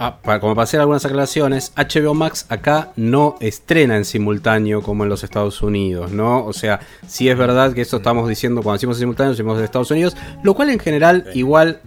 ah, 0.00 0.18
para, 0.20 0.40
como 0.40 0.56
para 0.56 0.64
hacer 0.64 0.80
algunas 0.80 1.04
aclaraciones, 1.04 1.72
HBO 1.76 2.12
Max 2.12 2.44
acá 2.48 2.90
no 2.96 3.36
estrena 3.38 3.96
en 3.96 4.04
simultáneo 4.04 4.82
como 4.82 5.04
en 5.04 5.10
los 5.10 5.22
Estados 5.22 5.62
Unidos, 5.62 6.10
¿no? 6.10 6.44
O 6.44 6.52
sea, 6.52 6.80
sí 7.06 7.28
es 7.28 7.38
verdad 7.38 7.72
que 7.72 7.82
esto 7.82 7.98
estamos 7.98 8.28
diciendo 8.28 8.64
cuando 8.64 8.78
decimos 8.78 8.96
en 8.96 9.02
simultáneo, 9.02 9.30
decimos 9.30 9.58
de 9.58 9.64
Estados 9.64 9.92
Unidos, 9.92 10.16
lo 10.42 10.54
cual 10.54 10.70
en 10.70 10.80
general 10.80 11.30
igual 11.34 11.80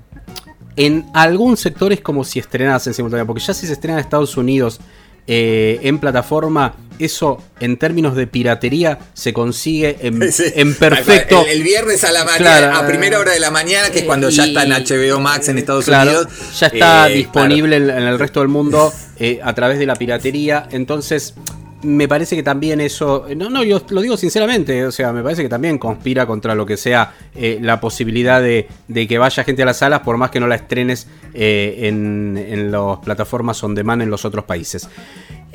en 0.77 1.05
algún 1.13 1.57
sector 1.57 1.91
es 1.91 1.99
como 1.99 2.23
si 2.23 2.39
estrenas 2.39 2.87
en 2.87 2.93
simultáneo, 2.93 3.27
porque 3.27 3.41
ya 3.41 3.53
si 3.53 3.67
se 3.67 3.73
estrena 3.73 3.99
en 3.99 4.05
Estados 4.05 4.37
Unidos 4.37 4.79
eh, 5.27 5.79
en 5.83 5.99
plataforma, 5.99 6.75
eso 6.99 7.41
en 7.59 7.77
términos 7.77 8.15
de 8.15 8.27
piratería 8.27 8.99
se 9.13 9.33
consigue 9.33 9.97
en, 10.01 10.19
perfecto. 10.79 11.45
El, 11.47 11.63
viernes 11.63 12.03
a 12.03 12.11
la 12.11 12.25
mañana, 12.25 12.77
a 12.77 12.87
primera 12.87 13.19
hora 13.19 13.31
de 13.31 13.39
la 13.39 13.51
mañana, 13.51 13.89
que 13.89 13.99
es 13.99 14.05
cuando 14.05 14.29
ya 14.29 14.45
está 14.45 14.63
en 14.63 14.71
HBO 14.71 15.19
Max 15.19 15.47
en 15.49 15.57
Estados 15.57 15.87
Unidos. 15.87 16.27
Ya 16.59 16.67
está 16.67 17.09
eh, 17.09 17.15
disponible 17.15 17.77
en, 17.77 17.89
el 17.89 18.19
resto 18.19 18.41
del 18.41 18.49
mundo 18.49 18.93
eh, 19.19 19.39
a 19.43 19.53
través 19.53 19.79
de 19.79 19.85
la 19.85 19.95
piratería. 19.95 20.67
Entonces, 20.71 21.35
me 21.83 22.07
parece 22.07 22.35
que 22.35 22.43
también 22.43 22.81
eso, 22.81 23.27
no, 23.35 23.49
no, 23.49 23.63
yo 23.63 23.81
lo 23.89 24.01
digo 24.01 24.17
sinceramente, 24.17 24.85
o 24.85 24.91
sea, 24.91 25.11
me 25.11 25.21
parece 25.21 25.43
que 25.43 25.49
también 25.49 25.77
conspira 25.77 26.25
contra 26.25 26.55
lo 26.55 26.65
que 26.65 26.77
sea 26.77 27.13
eh, 27.35 27.59
la 27.61 27.79
posibilidad 27.79 28.41
de, 28.41 28.67
que 29.07 29.17
vaya 29.17 29.43
gente 29.43 29.63
a 29.63 29.65
las 29.65 29.77
salas, 29.77 30.01
por 30.01 30.17
más 30.17 30.31
que 30.31 30.39
no 30.39 30.47
la 30.47 30.55
estrenes 30.55 31.07
eh, 31.33 31.81
en, 31.83 32.37
en 32.37 32.71
las 32.71 32.99
plataformas 32.99 33.63
on 33.63 33.75
demand 33.75 34.01
en 34.01 34.09
los 34.09 34.25
otros 34.25 34.45
países. 34.45 34.87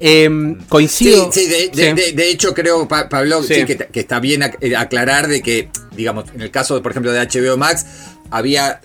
Em, 0.00 0.56
coincido. 0.68 1.30
Sí, 1.32 1.46
de, 1.46 2.30
hecho 2.30 2.54
creo, 2.54 2.86
Pablo, 2.86 3.40
que, 3.44 3.88
está 3.94 4.20
bien 4.20 4.44
aclarar 4.44 5.26
de 5.26 5.42
que, 5.42 5.70
digamos, 5.96 6.26
en 6.32 6.40
el 6.40 6.52
caso, 6.52 6.80
por 6.80 6.92
ejemplo, 6.92 7.10
de 7.10 7.20
HBO 7.20 7.56
Max, 7.56 7.84
había 8.30 8.80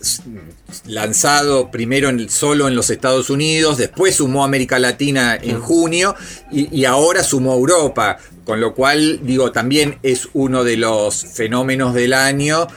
lanzado 0.85 1.69
primero 1.71 2.09
en, 2.09 2.29
solo 2.29 2.67
en 2.67 2.75
los 2.75 2.89
Estados 2.89 3.29
Unidos, 3.29 3.77
después 3.77 4.15
sumó 4.15 4.43
América 4.43 4.79
Latina 4.79 5.37
en 5.41 5.59
junio 5.59 6.15
y, 6.51 6.85
ahora 6.85 7.23
sumó 7.23 7.53
Europa, 7.53 8.17
con 8.45 8.59
lo 8.59 8.73
cual 8.73 9.19
digo, 9.23 9.51
también 9.51 9.99
es 10.03 10.29
uno 10.33 10.63
de 10.63 10.77
los 10.77 11.23
fenómenos 11.23 11.93
del 11.93 12.13
año 12.13 12.67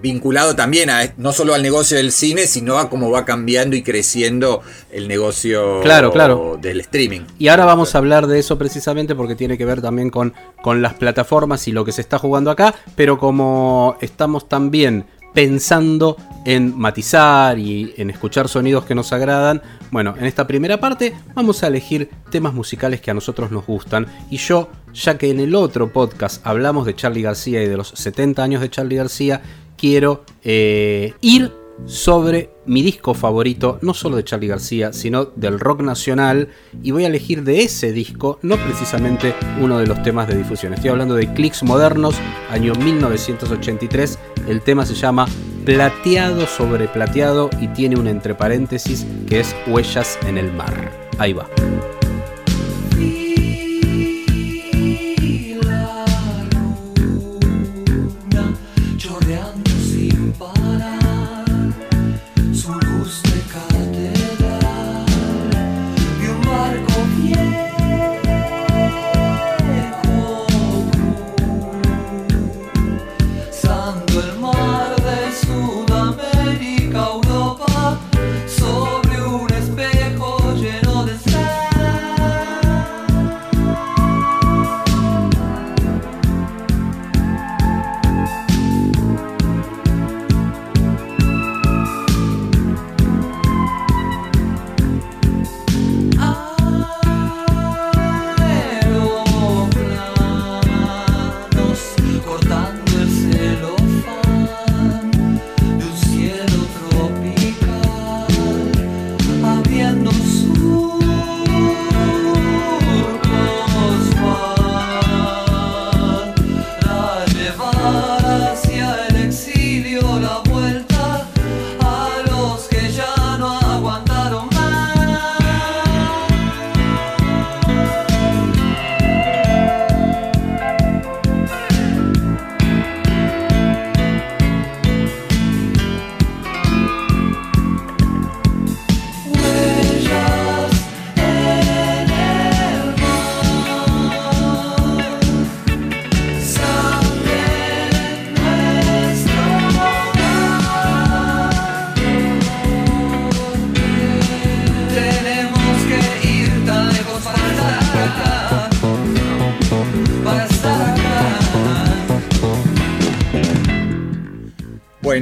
vinculado 0.00 0.54
también 0.54 0.90
a 0.90 1.12
no 1.16 1.32
solo 1.32 1.54
al 1.54 1.62
negocio 1.62 1.96
del 1.96 2.12
cine, 2.12 2.46
sino 2.46 2.78
a 2.78 2.88
cómo 2.88 3.10
va 3.10 3.24
cambiando 3.24 3.76
y 3.76 3.82
creciendo 3.82 4.62
el 4.90 5.08
negocio 5.08 5.80
claro, 5.80 6.12
claro. 6.12 6.58
del 6.60 6.80
streaming. 6.80 7.22
Y 7.38 7.48
ahora 7.48 7.64
vamos 7.64 7.94
a 7.94 7.98
hablar 7.98 8.26
de 8.26 8.38
eso 8.38 8.58
precisamente 8.58 9.14
porque 9.14 9.34
tiene 9.34 9.58
que 9.58 9.64
ver 9.64 9.80
también 9.80 10.10
con, 10.10 10.34
con 10.62 10.82
las 10.82 10.94
plataformas 10.94 11.66
y 11.66 11.72
lo 11.72 11.84
que 11.84 11.92
se 11.92 12.02
está 12.02 12.18
jugando 12.18 12.50
acá, 12.50 12.74
pero 12.94 13.18
como 13.18 13.96
estamos 14.00 14.48
también 14.48 15.06
pensando 15.36 16.16
en 16.46 16.74
matizar 16.78 17.58
y 17.58 17.92
en 17.98 18.08
escuchar 18.08 18.48
sonidos 18.48 18.86
que 18.86 18.94
nos 18.94 19.12
agradan. 19.12 19.60
Bueno, 19.90 20.14
en 20.18 20.24
esta 20.24 20.46
primera 20.46 20.80
parte 20.80 21.12
vamos 21.34 21.62
a 21.62 21.66
elegir 21.66 22.08
temas 22.30 22.54
musicales 22.54 23.02
que 23.02 23.10
a 23.10 23.14
nosotros 23.14 23.50
nos 23.50 23.66
gustan. 23.66 24.06
Y 24.30 24.38
yo, 24.38 24.70
ya 24.94 25.18
que 25.18 25.30
en 25.30 25.40
el 25.40 25.54
otro 25.54 25.92
podcast 25.92 26.40
hablamos 26.46 26.86
de 26.86 26.96
Charlie 26.96 27.20
García 27.20 27.62
y 27.62 27.68
de 27.68 27.76
los 27.76 27.88
70 27.88 28.42
años 28.42 28.62
de 28.62 28.70
Charlie 28.70 28.96
García, 28.96 29.42
quiero 29.76 30.24
eh, 30.42 31.12
ir 31.20 31.52
sobre 31.84 32.50
mi 32.64 32.82
disco 32.82 33.14
favorito, 33.14 33.78
no 33.82 33.94
solo 33.94 34.16
de 34.16 34.24
Charlie 34.24 34.48
García, 34.48 34.92
sino 34.92 35.26
del 35.26 35.60
rock 35.60 35.82
nacional, 35.82 36.48
y 36.82 36.90
voy 36.90 37.04
a 37.04 37.08
elegir 37.08 37.44
de 37.44 37.62
ese 37.62 37.92
disco, 37.92 38.38
no 38.42 38.56
precisamente 38.56 39.34
uno 39.60 39.78
de 39.78 39.86
los 39.86 40.02
temas 40.02 40.28
de 40.28 40.36
difusión. 40.36 40.74
Estoy 40.74 40.90
hablando 40.90 41.14
de 41.14 41.32
Clicks 41.32 41.62
Modernos, 41.62 42.16
año 42.50 42.74
1983. 42.74 44.18
El 44.48 44.62
tema 44.62 44.86
se 44.86 44.94
llama 44.94 45.26
Plateado 45.64 46.46
sobre 46.46 46.88
Plateado 46.88 47.50
y 47.60 47.68
tiene 47.68 47.98
un 47.98 48.06
entre 48.06 48.34
paréntesis 48.34 49.06
que 49.28 49.40
es 49.40 49.54
Huellas 49.66 50.18
en 50.26 50.38
el 50.38 50.52
Mar. 50.52 50.92
Ahí 51.18 51.32
va. 51.32 51.48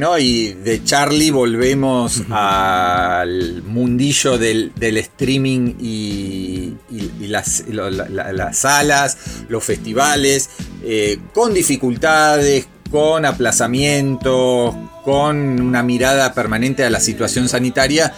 Bueno, 0.05 0.19
y 0.19 0.53
de 0.53 0.85
Charlie 0.85 1.31
volvemos 1.31 2.25
al 2.29 3.63
mundillo 3.63 4.37
del, 4.37 4.71
streaming 4.79 5.77
y, 5.81 6.75
las, 7.21 7.65
salas, 8.53 9.17
los 9.49 9.65
festivales, 9.65 10.51
eh, 10.83 11.19
con 11.33 11.55
dificultades, 11.55 12.69
con 12.91 13.25
aplazamientos, 13.25 14.75
con 15.05 15.59
una 15.59 15.83
mirada 15.83 16.35
permanente 16.35 16.85
a 16.85 16.91
la 16.91 17.01
situación 17.01 17.49
sanitaria, 17.49 18.13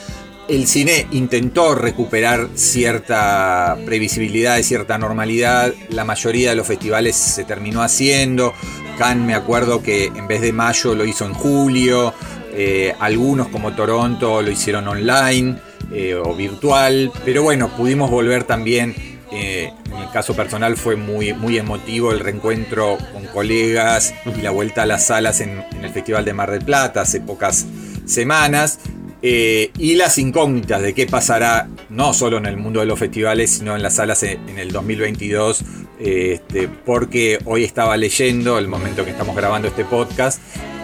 el 0.49 0.69
cine 0.69 1.07
intentó 1.11 1.75
recuperar 1.75 2.51
cierta 2.55 3.77
previsibilidad 3.85 4.59
y 4.59 4.63
cierta 4.63 4.97
normalidad. 4.97 5.73
La 5.91 6.05
mayoría 6.05 6.51
de 6.51 6.57
los 6.57 6.67
festivales 6.67 7.17
se 7.17 7.45
terminó 7.45 7.83
haciendo. 7.83 8.55
Cannes 8.97 9.27
me 9.27 9.35
acuerdo 9.35 9.83
que 9.83 10.07
en 10.07 10.27
vez 10.27 10.41
de 10.41 10.53
mayo 10.53 10.95
lo 10.95 11.05
hizo 11.05 11.27
en 11.27 11.35
julio. 11.35 12.15
Eh, 12.53 12.95
algunos 13.01 13.49
como 13.49 13.75
Toronto 13.75 14.41
lo 14.41 14.51
hicieron 14.51 14.89
online 14.89 15.57
eh, 15.93 16.15
o 16.15 16.35
virtual. 16.35 17.13
Pero 17.25 17.43
bueno, 17.43 17.69
pudimos 17.77 18.11
volver 18.11 18.45
también. 18.45 18.95
Eh, 19.31 19.73
en 19.91 20.01
mi 20.01 20.07
caso 20.07 20.35
personal 20.35 20.77
fue 20.77 20.97
muy, 20.97 21.33
muy 21.35 21.59
emotivo 21.59 22.13
el 22.13 22.21
reencuentro 22.21 22.97
con 23.13 23.27
colegas 23.27 24.15
y 24.37 24.41
la 24.41 24.51
vuelta 24.51 24.83
a 24.83 24.87
las 24.87 25.07
salas 25.07 25.41
en 25.41 25.65
el 25.83 25.91
Festival 25.91 26.25
de 26.25 26.33
Mar 26.33 26.51
del 26.51 26.65
Plata 26.65 27.03
hace 27.03 27.21
pocas 27.21 27.67
semanas. 28.07 28.79
Y 29.23 29.97
las 29.97 30.19
incógnitas 30.19 30.81
de 30.81 30.95
qué 30.95 31.07
pasará 31.09 31.69
no 31.89 32.13
solo 32.13 32.39
en 32.39 32.47
el 32.47 32.57
mundo 32.57 32.81
de 32.81 32.87
los 32.87 32.99
festivales, 32.99 33.51
sino 33.51 33.77
en 33.77 33.83
las 33.83 33.95
salas 33.95 34.23
en, 34.23 34.59
el 34.59 34.73
2022, 34.73 35.65
este, 35.99 36.69
porque 36.69 37.39
hoy 37.45 37.65
estaba 37.65 37.97
leyendo, 37.97 38.59
el 38.59 38.69
momento 38.69 39.05
que 39.05 39.11
estamos 39.11 39.35
grabando 39.35 39.69
este 39.69 39.85
podcast, 39.85 40.41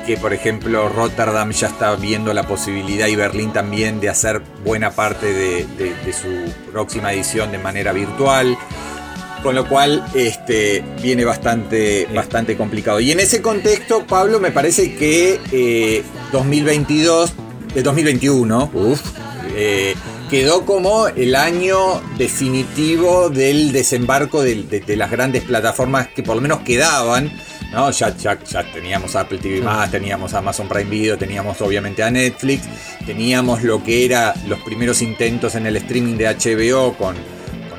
que 0.06 0.16
por 0.16 0.32
ejemplo 0.32 0.88
Rotterdam 0.88 1.52
ya 1.52 1.68
está 1.68 1.94
viendo 1.96 2.34
la 2.34 2.46
posibilidad 2.46 3.06
y 3.06 3.16
Berlín 3.16 3.52
también 3.52 4.00
de 4.00 4.08
hacer 4.08 4.42
buena 4.64 4.90
parte 4.90 5.32
de, 5.32 6.12
su 6.12 6.52
próxima 6.72 7.12
edición 7.12 7.52
de 7.52 7.58
manera 7.58 7.92
virtual. 7.92 8.56
Con 9.42 9.56
lo 9.56 9.68
cual 9.68 10.04
este, 10.14 10.84
viene 11.02 11.24
bastante, 11.24 12.06
bastante 12.14 12.56
complicado. 12.56 13.00
Y 13.00 13.10
en 13.10 13.18
ese 13.18 13.42
contexto, 13.42 14.06
Pablo, 14.06 14.38
me 14.38 14.52
parece 14.52 14.94
que 14.94 16.04
2022 16.30 17.30
eh, 17.30 17.34
de 17.74 17.82
2021, 17.82 18.70
eh, 19.54 19.94
quedó 20.30 20.64
como 20.64 21.08
el 21.08 21.34
año 21.34 22.00
definitivo 22.16 23.28
del 23.28 23.72
desembarco 23.72 24.42
de, 24.42 24.82
las 24.96 25.10
grandes 25.10 25.44
plataformas 25.44 26.08
que 26.08 26.22
por 26.22 26.36
lo 26.36 26.42
menos 26.42 26.60
quedaban. 26.60 27.30
¿no? 27.72 27.90
Ya, 27.90 28.14
ya, 28.16 28.38
teníamos 28.72 29.16
Apple 29.16 29.38
TV, 29.38 29.62
teníamos 29.90 30.34
Amazon 30.34 30.68
Prime 30.68 30.90
Video, 30.90 31.16
teníamos 31.16 31.60
obviamente 31.62 32.02
a 32.02 32.10
Netflix, 32.10 32.64
teníamos 33.06 33.62
lo 33.62 33.82
que 33.82 34.04
era 34.04 34.34
los 34.46 34.60
primeros 34.60 35.00
intentos 35.00 35.54
en 35.54 35.66
el 35.66 35.76
streaming 35.76 36.16
de 36.16 36.26
HBO 36.26 36.92
con, 36.94 37.16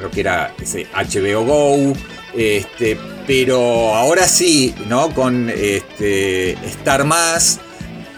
lo 0.02 0.10
que 0.10 0.22
era 0.22 0.54
ese 0.62 0.88
HBO 0.94 1.46
Go. 1.46 1.94
Este, 2.36 2.98
pero 3.28 3.94
ahora 3.94 4.28
sí, 4.28 4.74
¿no? 4.88 5.14
Con 5.14 5.50
este, 5.50 6.54
Star 6.68 7.04
Más 7.04 7.60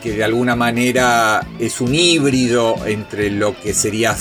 que 0.05 0.13
de 0.13 0.23
alguna 0.23 0.55
manera 0.55 1.47
es 1.57 1.81
un 1.81 1.95
híbrido 1.95 2.75
entre 2.85 3.31
lo 3.31 3.59
que 3.59 3.73
sería 3.73 4.15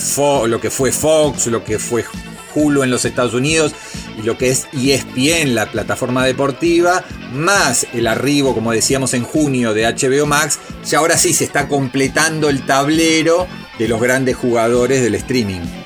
lo 0.46 0.58
que 0.58 0.70
fue 0.70 0.92
Fox, 0.92 1.48
lo 1.48 1.62
que 1.62 1.78
fue 1.78 2.06
Hulu 2.54 2.84
en 2.84 2.90
los 2.90 3.04
Estados 3.04 3.34
Unidos 3.34 3.74
y 4.18 4.22
lo 4.22 4.38
que 4.38 4.48
es 4.48 4.66
ESPN, 4.72 5.54
la 5.54 5.70
plataforma 5.70 6.24
deportiva, 6.24 7.04
más 7.34 7.86
el 7.92 8.06
arribo, 8.06 8.54
como 8.54 8.72
decíamos 8.72 9.12
en 9.12 9.24
junio, 9.24 9.74
de 9.74 9.84
HBO 9.84 10.24
Max, 10.24 10.58
y 10.90 10.94
ahora 10.94 11.18
sí 11.18 11.34
se 11.34 11.44
está 11.44 11.68
completando 11.68 12.48
el 12.48 12.64
tablero 12.64 13.46
de 13.78 13.86
los 13.86 14.00
grandes 14.00 14.36
jugadores 14.36 15.02
del 15.02 15.16
streaming. 15.16 15.83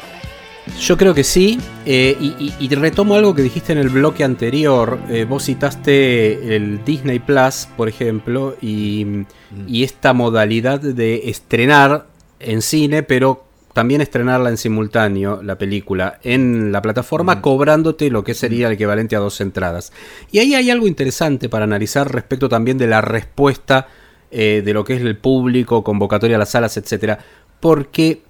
Yo 0.81 0.97
creo 0.97 1.13
que 1.13 1.25
sí, 1.25 1.59
eh, 1.87 2.17
y, 2.61 2.75
retomo 2.75 3.17
algo 3.17 3.35
que 3.35 3.43
dijiste 3.43 3.73
en 3.73 3.79
el 3.79 3.89
bloque 3.89 4.23
anterior. 4.23 5.01
Eh, 5.11 5.25
vos 5.29 5.45
citaste 5.45 6.55
el 6.55 6.85
Disney 6.85 7.19
Plus, 7.19 7.67
por 7.77 7.89
ejemplo, 7.89 8.57
y, 8.63 9.05
mm. 9.05 9.25
y, 9.67 9.83
esta 9.83 10.13
modalidad 10.13 10.79
de 10.81 11.29
estrenar 11.31 12.07
en 12.39 12.63
cine, 12.63 13.03
pero 13.03 13.45
también 13.73 14.01
estrenarla 14.01 14.51
en 14.51 14.57
simultáneo, 14.57 15.43
la 15.43 15.59
película, 15.59 16.21
en 16.23 16.71
la 16.71 16.81
plataforma, 16.81 17.37
mm. 17.37 17.41
cobrándote 17.41 18.09
lo 18.09 18.23
que 18.23 18.35
sería 18.35 18.69
el 18.69 18.75
equivalente 18.75 19.17
a 19.17 19.19
dos 19.19 19.41
entradas. 19.41 19.93
Y 20.31 20.39
ahí 20.39 20.55
hay 20.55 20.71
algo 20.71 20.87
interesante 20.87 21.49
para 21.49 21.65
analizar 21.65 22.11
respecto 22.13 22.49
también 22.49 22.79
de 22.79 22.87
la 22.87 23.01
respuesta 23.01 23.89
eh, 24.31 24.63
de 24.65 24.73
lo 24.73 24.85
que 24.85 24.95
es 24.95 25.03
el 25.03 25.17
público, 25.17 25.83
convocatoria 25.83 26.37
a 26.37 26.39
las 26.39 26.51
salas, 26.51 26.77
etc. 26.77 27.19
Porque 27.59 28.23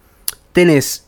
tenés 0.52 1.07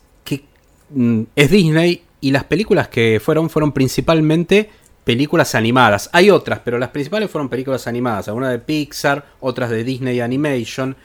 es 1.35 1.51
Disney 1.51 2.03
y 2.19 2.31
las 2.31 2.43
películas 2.43 2.87
que 2.87 3.19
fueron 3.23 3.49
fueron 3.49 3.71
principalmente 3.71 4.69
películas 5.03 5.55
animadas. 5.55 6.09
Hay 6.13 6.29
otras, 6.29 6.59
pero 6.63 6.77
las 6.77 6.89
principales 6.89 7.29
fueron 7.29 7.49
películas 7.49 7.87
animadas, 7.87 8.27
algunas 8.27 8.51
de 8.51 8.59
Pixar, 8.59 9.25
otras 9.39 9.69
de 9.69 9.83
Disney 9.83 10.19
Animation. 10.19 10.95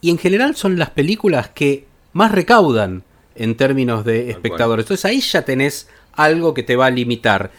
Y 0.00 0.10
en 0.10 0.18
general 0.18 0.56
son 0.56 0.78
las 0.78 0.90
películas 0.90 1.50
que 1.50 1.86
más 2.12 2.32
recaudan 2.32 3.02
en 3.34 3.56
términos 3.56 4.04
de 4.04 4.30
espectadores. 4.30 4.84
Entonces 4.84 5.04
ahí 5.04 5.20
ya 5.20 5.42
tenés 5.42 5.88
algo 6.12 6.54
que 6.54 6.62
te 6.62 6.76
va 6.76 6.86
a 6.86 6.90
limitar. 6.90 7.50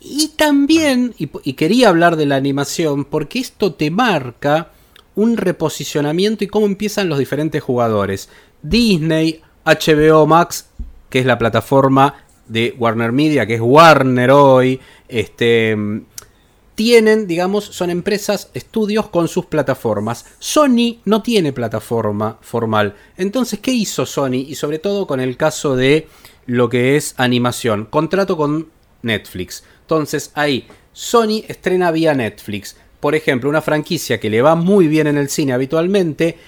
Y 0.00 0.28
también, 0.36 1.14
y, 1.18 1.28
y, 1.42 1.54
quería 1.54 1.88
hablar 1.88 2.16
de 2.16 2.26
la 2.26 2.36
animación, 2.36 3.04
porque 3.04 3.38
esto 3.38 3.74
te 3.74 3.90
marca 3.90 4.70
un 5.14 5.36
reposicionamiento 5.36 6.44
y 6.44 6.48
cómo 6.48 6.66
empiezan 6.66 7.08
los 7.08 7.18
diferentes 7.18 7.62
jugadores. 7.62 8.28
Disney, 8.62 9.40
HBO 9.64 10.26
Max 10.26 10.68
que 11.08 11.20
es 11.20 11.26
la 11.26 11.38
plataforma 11.38 12.26
de 12.48 12.74
Warner 12.78 13.12
Media, 13.12 13.46
que 13.46 13.54
es 13.54 13.60
Warner 13.60 14.30
hoy, 14.30 14.80
este, 15.08 15.76
tienen, 16.76 17.26
digamos, 17.26 17.64
son 17.64 17.90
empresas, 17.90 18.50
estudios 18.54 19.08
con 19.08 19.28
sus 19.28 19.46
plataformas. 19.46 20.26
Sony 20.38 20.98
no 21.04 21.22
tiene 21.22 21.52
plataforma 21.52 22.38
formal. 22.42 22.94
Entonces, 23.16 23.58
¿qué 23.60 23.72
hizo 23.72 24.06
Sony? 24.06 24.44
Y 24.46 24.54
sobre 24.54 24.78
todo 24.78 25.06
con 25.06 25.18
el 25.18 25.36
caso 25.36 25.74
de 25.74 26.06
lo 26.44 26.68
que 26.68 26.96
es 26.96 27.14
animación. 27.16 27.86
Contrato 27.86 28.36
con 28.36 28.68
Netflix. 29.02 29.64
Entonces, 29.80 30.30
ahí, 30.34 30.68
Sony 30.92 31.44
estrena 31.48 31.90
vía 31.90 32.14
Netflix. 32.14 32.76
Por 33.00 33.14
ejemplo, 33.14 33.48
una 33.48 33.62
franquicia 33.62 34.20
que 34.20 34.30
le 34.30 34.42
va 34.42 34.54
muy 34.54 34.86
bien 34.86 35.06
en 35.06 35.16
el 35.16 35.30
cine 35.30 35.54
habitualmente 35.54 36.38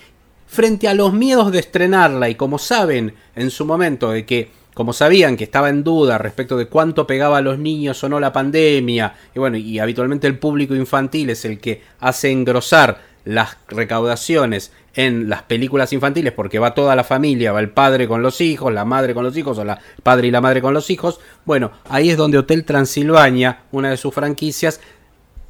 frente 0.49 0.89
a 0.89 0.95
los 0.95 1.13
miedos 1.13 1.53
de 1.53 1.61
estrenarla 1.61 2.29
y 2.29 2.35
como 2.35 2.59
saben 2.59 3.15
en 3.37 3.51
su 3.51 3.65
momento 3.65 4.11
de 4.11 4.27
que 4.27 4.51
como 4.75 4.93
sabían 4.93 5.37
que 5.37 5.45
estaba 5.45 5.71
en 5.71 5.83
duda 5.83 6.19
respecto 6.19 6.57
de 6.57 6.67
cuánto 6.67 7.05
pegaba 7.07 7.39
a 7.39 7.41
los 7.43 7.59
niños 7.59 8.03
o 8.05 8.09
no 8.09 8.21
la 8.21 8.33
pandemia, 8.33 9.13
y 9.35 9.39
bueno, 9.41 9.57
y 9.57 9.81
habitualmente 9.81 10.29
el 10.29 10.39
público 10.39 10.75
infantil 10.75 11.31
es 11.31 11.45
el 11.45 11.59
que 11.59 11.83
hace 11.99 12.31
engrosar 12.31 13.01
las 13.25 13.57
recaudaciones 13.67 14.71
en 14.95 15.29
las 15.29 15.43
películas 15.43 15.93
infantiles 15.93 16.33
porque 16.33 16.61
va 16.61 16.75
toda 16.75 16.95
la 16.97 17.05
familia, 17.05 17.53
va 17.53 17.61
el 17.61 17.71
padre 17.71 18.07
con 18.07 18.23
los 18.23 18.41
hijos, 18.41 18.73
la 18.73 18.85
madre 18.85 19.15
con 19.15 19.25
los 19.25 19.37
hijos 19.37 19.59
o 19.59 19.65
la 19.65 19.81
padre 20.03 20.29
y 20.29 20.31
la 20.31 20.41
madre 20.41 20.63
con 20.63 20.73
los 20.75 20.91
hijos. 20.91 21.21
Bueno, 21.45 21.73
ahí 21.89 22.11
es 22.11 22.17
donde 22.17 22.39
Hotel 22.39 22.65
Transilvania, 22.65 23.63
una 23.73 23.91
de 23.91 23.97
sus 23.97 24.15
franquicias, 24.15 24.81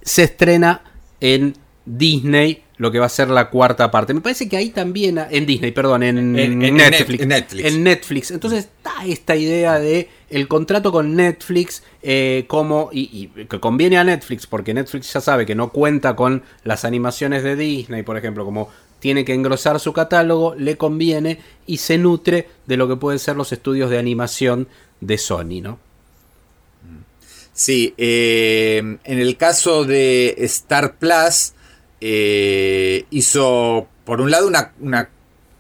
se 0.03 0.25
estrena 0.25 0.83
en 1.21 1.55
Disney 1.85 2.65
lo 2.79 2.91
que 2.93 2.99
va 2.99 3.07
a 3.07 3.11
ser 3.11 3.29
la 3.29 3.51
cuarta 3.51 3.91
parte. 3.91 4.15
Me 4.15 4.21
parece 4.21 4.49
que 4.49 4.57
ahí 4.57 4.71
también, 4.71 5.19
en 5.31 5.47
Disney, 5.47 5.73
perdón, 5.73 6.03
en, 6.05 6.33
Netflix, 6.33 7.23
en, 7.53 7.83
Netflix, 7.83 8.31
Entonces 8.31 8.65
está 8.65 9.05
esta 9.05 9.37
idea 9.37 9.79
de 9.79 10.09
el 10.31 10.47
contrato 10.47 10.93
con 10.93 11.15
Netflix 11.17 11.83
eh, 12.03 12.45
como 12.47 12.91
y, 12.93 13.29
que 13.49 13.61
conviene 13.61 13.99
a 13.99 14.05
Netflix 14.05 14.47
porque 14.47 14.75
Netflix 14.75 15.13
ya 15.13 15.21
sabe 15.21 15.45
que 15.45 15.55
no 15.55 15.71
cuenta 15.71 16.15
con 16.15 16.43
las 16.65 16.85
animaciones 16.85 17.43
de 17.43 17.57
Disney, 17.57 18.03
por 18.03 18.17
ejemplo, 18.17 18.45
como 18.45 18.69
tiene 19.01 19.25
que 19.25 19.35
engrosar 19.35 19.81
su 19.81 19.93
catálogo, 19.93 20.55
le 20.55 20.77
conviene 20.77 21.41
y 21.67 21.79
se 21.79 21.99
nutre 21.99 22.49
de 22.67 22.77
lo 22.77 22.89
que 22.89 22.97
pueden 22.97 23.19
ser 23.19 23.37
los 23.37 23.53
estudios 23.53 23.91
de 23.91 23.99
animación 23.99 24.69
de 25.01 25.19
Sony, 25.19 25.61
¿no? 25.63 25.79
Sí, 27.53 27.93
eh, 27.97 28.99
en 29.03 29.19
el 29.19 29.37
caso 29.37 29.85
de 29.85 30.37
Star 30.39 30.95
Plus, 30.95 31.55
eh, 32.01 33.07
hizo, 33.11 33.89
por 34.05 34.21
un 34.21 34.31
lado, 34.31 34.49
una, 34.49 35.11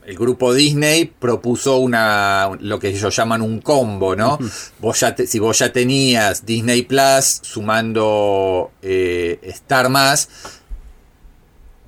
el 0.07 0.17
grupo 0.17 0.55
Disney 0.55 1.05
propuso 1.05 1.79
una, 1.79 2.51
lo 2.61 2.79
que 2.79 2.89
ellos 2.89 3.15
llaman 3.15 3.43
un 3.43 3.61
combo, 3.61 4.17
¿no? 4.17 4.39
vos 4.81 5.01
ya 5.01 5.15
si 5.15 5.39
vos 5.39 5.59
ya 5.59 5.73
tenías 5.73 6.47
Disney 6.47 6.83
Plus 6.83 7.41
sumando 7.43 8.71
eh, 8.81 9.39
Star 9.43 9.91
más, 9.91 10.29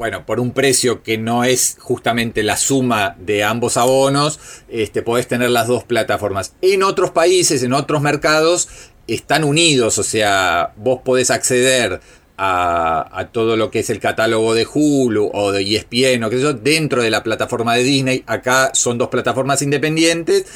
bueno, 0.01 0.25
por 0.25 0.41
un 0.41 0.53
precio 0.53 1.03
que 1.03 1.19
no 1.19 1.45
es 1.45 1.77
justamente 1.79 2.43
la 2.43 2.57
suma 2.57 3.17
de 3.19 3.45
ambos 3.45 3.77
abonos, 3.77 4.41
este, 4.69 5.03
podés 5.03 5.29
tener 5.29 5.51
las 5.51 5.67
dos 5.67 5.85
plataformas. 5.85 6.55
En 6.63 6.83
otros 6.83 7.11
países, 7.11 7.63
en 7.63 7.75
otros 7.75 8.01
mercados, 8.01 8.69
están 9.07 9.45
unidos, 9.45 9.99
o 9.99 10.03
sea, 10.03 10.73
vos 10.77 11.01
podés 11.05 11.31
acceder 11.31 12.01
a, 12.43 13.29
todo 13.33 13.57
lo 13.57 13.71
que 13.71 13.81
es 13.81 13.91
el 13.91 14.01
catálogo 14.01 14.55
de 14.55 14.67
Hulu 14.67 15.31
o 15.35 15.53
de 15.53 15.63
ESPN 15.63 16.25
o 16.25 16.31
qué 16.31 16.37
sé 16.37 16.43
yo, 16.43 16.55
dentro 16.55 17.03
de 17.03 17.11
la 17.11 17.23
plataforma 17.23 17.75
de 17.75 17.83
Disney. 17.83 18.25
Acá 18.27 18.71
son 18.73 18.97
dos 18.97 19.09
plataformas 19.09 19.61
independientes. 19.61 20.47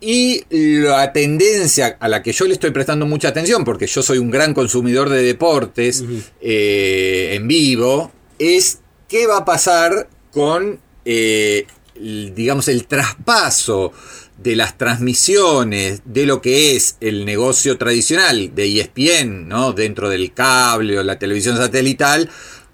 Y 0.00 0.44
la 0.50 1.12
tendencia 1.12 1.96
a 1.98 2.08
la 2.08 2.22
que 2.22 2.32
yo 2.32 2.46
le 2.46 2.54
estoy 2.54 2.70
prestando 2.70 3.04
mucha 3.04 3.28
atención, 3.28 3.64
porque 3.64 3.88
yo 3.88 4.00
soy 4.00 4.18
un 4.18 4.30
gran 4.30 4.54
consumidor 4.54 5.08
de 5.08 5.22
deportes 5.22 6.04
eh, 6.40 7.30
en 7.34 7.48
vivo, 7.48 8.12
es 8.38 8.78
qué 9.08 9.26
va 9.26 9.38
a 9.38 9.44
pasar 9.44 10.08
con, 10.30 10.78
eh, 11.04 11.66
digamos, 11.96 12.68
el 12.68 12.86
traspaso 12.86 13.92
de 14.38 14.56
las 14.56 14.78
transmisiones 14.78 16.02
de 16.04 16.24
lo 16.24 16.40
que 16.40 16.76
es 16.76 16.96
el 17.00 17.24
negocio 17.24 17.76
tradicional 17.76 18.54
de 18.54 18.80
ESPN, 18.80 19.48
¿no? 19.48 19.72
dentro 19.72 20.08
del 20.08 20.32
cable 20.32 20.98
o 20.98 21.02
la 21.02 21.18
televisión 21.18 21.56
satelital, 21.56 22.30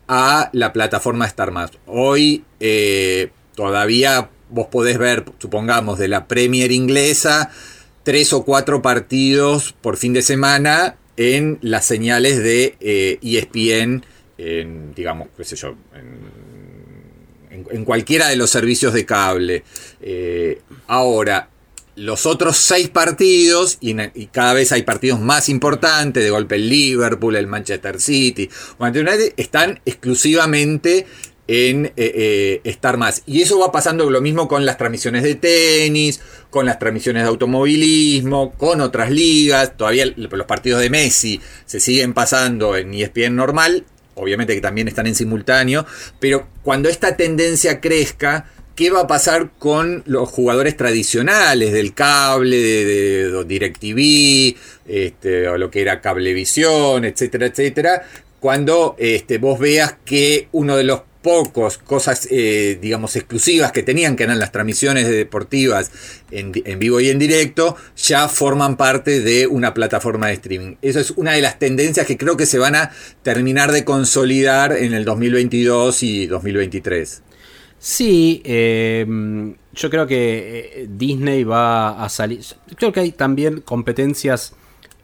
a 0.06 0.50
la 0.52 0.72
plataforma 0.72 1.26
Star 1.26 1.52
Hoy 1.86 2.44
eh, 2.60 3.30
todavía 3.54 4.28
vos 4.50 4.66
podés 4.68 4.98
ver, 4.98 5.24
supongamos, 5.38 5.98
de 5.98 6.08
la 6.08 6.28
Premier 6.28 6.70
inglesa, 6.70 7.50
tres 8.02 8.32
o 8.32 8.44
cuatro 8.44 8.82
partidos 8.82 9.74
por 9.80 9.96
fin 9.96 10.12
de 10.12 10.22
semana 10.22 10.96
en 11.16 11.58
las 11.62 11.86
señales 11.86 12.42
de 12.42 12.76
ESPN, 13.22 14.04
eh, 14.04 14.04
e 14.38 14.60
en, 14.60 14.94
digamos, 14.94 15.28
qué 15.36 15.44
sé 15.44 15.56
yo, 15.56 15.74
en, 17.50 17.84
cualquiera 17.84 18.28
de 18.28 18.36
los 18.36 18.50
servicios 18.50 18.92
de 18.92 19.06
cable. 19.06 19.64
Eh, 20.02 20.60
ahora, 20.86 21.48
los 21.96 22.26
otros 22.26 22.56
seis 22.56 22.88
partidos, 22.88 23.78
y, 23.80 23.94
cada 24.26 24.54
vez 24.54 24.72
hay 24.72 24.82
partidos 24.82 25.20
más 25.20 25.48
importantes, 25.48 26.22
de 26.22 26.30
golpe 26.30 26.56
el 26.56 26.68
Liverpool, 26.68 27.36
el 27.36 27.46
Manchester 27.46 28.00
City, 28.00 28.50
están 29.36 29.80
exclusivamente 29.84 31.06
en 31.46 31.86
eh, 31.86 31.92
eh, 31.96 32.60
estar 32.64 32.96
más. 32.96 33.22
Y 33.26 33.42
eso 33.42 33.58
va 33.58 33.70
pasando 33.70 34.10
lo 34.10 34.20
mismo 34.20 34.48
con 34.48 34.64
las 34.64 34.78
transmisiones 34.78 35.22
de 35.22 35.34
tenis, 35.34 36.20
con 36.50 36.66
las 36.66 36.78
transmisiones 36.78 37.22
de 37.22 37.28
automovilismo, 37.28 38.52
con 38.52 38.80
otras 38.80 39.10
ligas. 39.10 39.76
Todavía 39.76 40.06
los 40.16 40.46
partidos 40.46 40.80
de 40.80 40.90
Messi 40.90 41.40
se 41.66 41.80
siguen 41.80 42.14
pasando 42.14 42.76
en 42.76 42.94
ESPN 42.94 43.36
normal, 43.36 43.84
obviamente 44.14 44.54
que 44.54 44.60
también 44.60 44.88
están 44.88 45.06
en 45.06 45.14
simultáneo, 45.14 45.86
pero 46.18 46.48
cuando 46.62 46.88
esta 46.88 47.16
tendencia 47.16 47.80
crezca, 47.80 48.46
qué 48.74 48.90
va 48.90 49.02
a 49.02 49.06
pasar 49.06 49.50
con 49.58 50.02
los 50.06 50.28
jugadores 50.28 50.76
tradicionales 50.76 51.72
del 51.72 51.94
cable, 51.94 52.56
de, 52.56 53.44
DirecTV, 53.44 54.56
este, 54.86 55.48
o 55.48 55.58
lo 55.58 55.70
que 55.70 55.82
era 55.82 56.00
Cablevisión, 56.00 57.04
etcétera, 57.04 57.46
etcétera, 57.46 58.02
cuando 58.40 58.96
este, 58.98 59.38
vos 59.38 59.58
veas 59.58 59.96
que 60.04 60.48
uno 60.52 60.76
de 60.76 60.84
los 60.84 61.02
pocos 61.22 61.78
cosas, 61.78 62.28
eh, 62.30 62.78
digamos, 62.82 63.16
exclusivas 63.16 63.72
que 63.72 63.82
tenían, 63.82 64.14
que 64.14 64.24
eran 64.24 64.38
las 64.38 64.52
transmisiones 64.52 65.08
deportivas 65.08 65.90
en, 66.30 66.52
en, 66.66 66.78
vivo 66.78 67.00
y 67.00 67.08
en 67.08 67.18
directo, 67.18 67.76
ya 67.96 68.28
forman 68.28 68.76
parte 68.76 69.20
de 69.20 69.46
una 69.46 69.72
plataforma 69.72 70.26
de 70.26 70.34
streaming. 70.34 70.76
Eso 70.82 71.00
es 71.00 71.12
una 71.12 71.32
de 71.32 71.40
las 71.40 71.58
tendencias 71.58 72.06
que 72.06 72.18
creo 72.18 72.36
que 72.36 72.44
se 72.44 72.58
van 72.58 72.74
a 72.74 72.90
terminar 73.22 73.72
de 73.72 73.84
consolidar 73.84 74.72
en 74.76 74.92
el 74.92 75.06
2022 75.06 76.02
y 76.02 76.26
2023. 76.26 77.22
Sí, 77.86 78.40
eh, 78.46 79.04
yo 79.74 79.90
creo 79.90 80.06
que 80.06 80.72
eh, 80.74 80.86
Disney 80.88 81.44
va 81.44 82.02
a 82.02 82.08
salir. 82.08 82.40
Creo 82.76 82.92
que 82.92 83.00
hay 83.00 83.12
también 83.12 83.60
competencias 83.60 84.54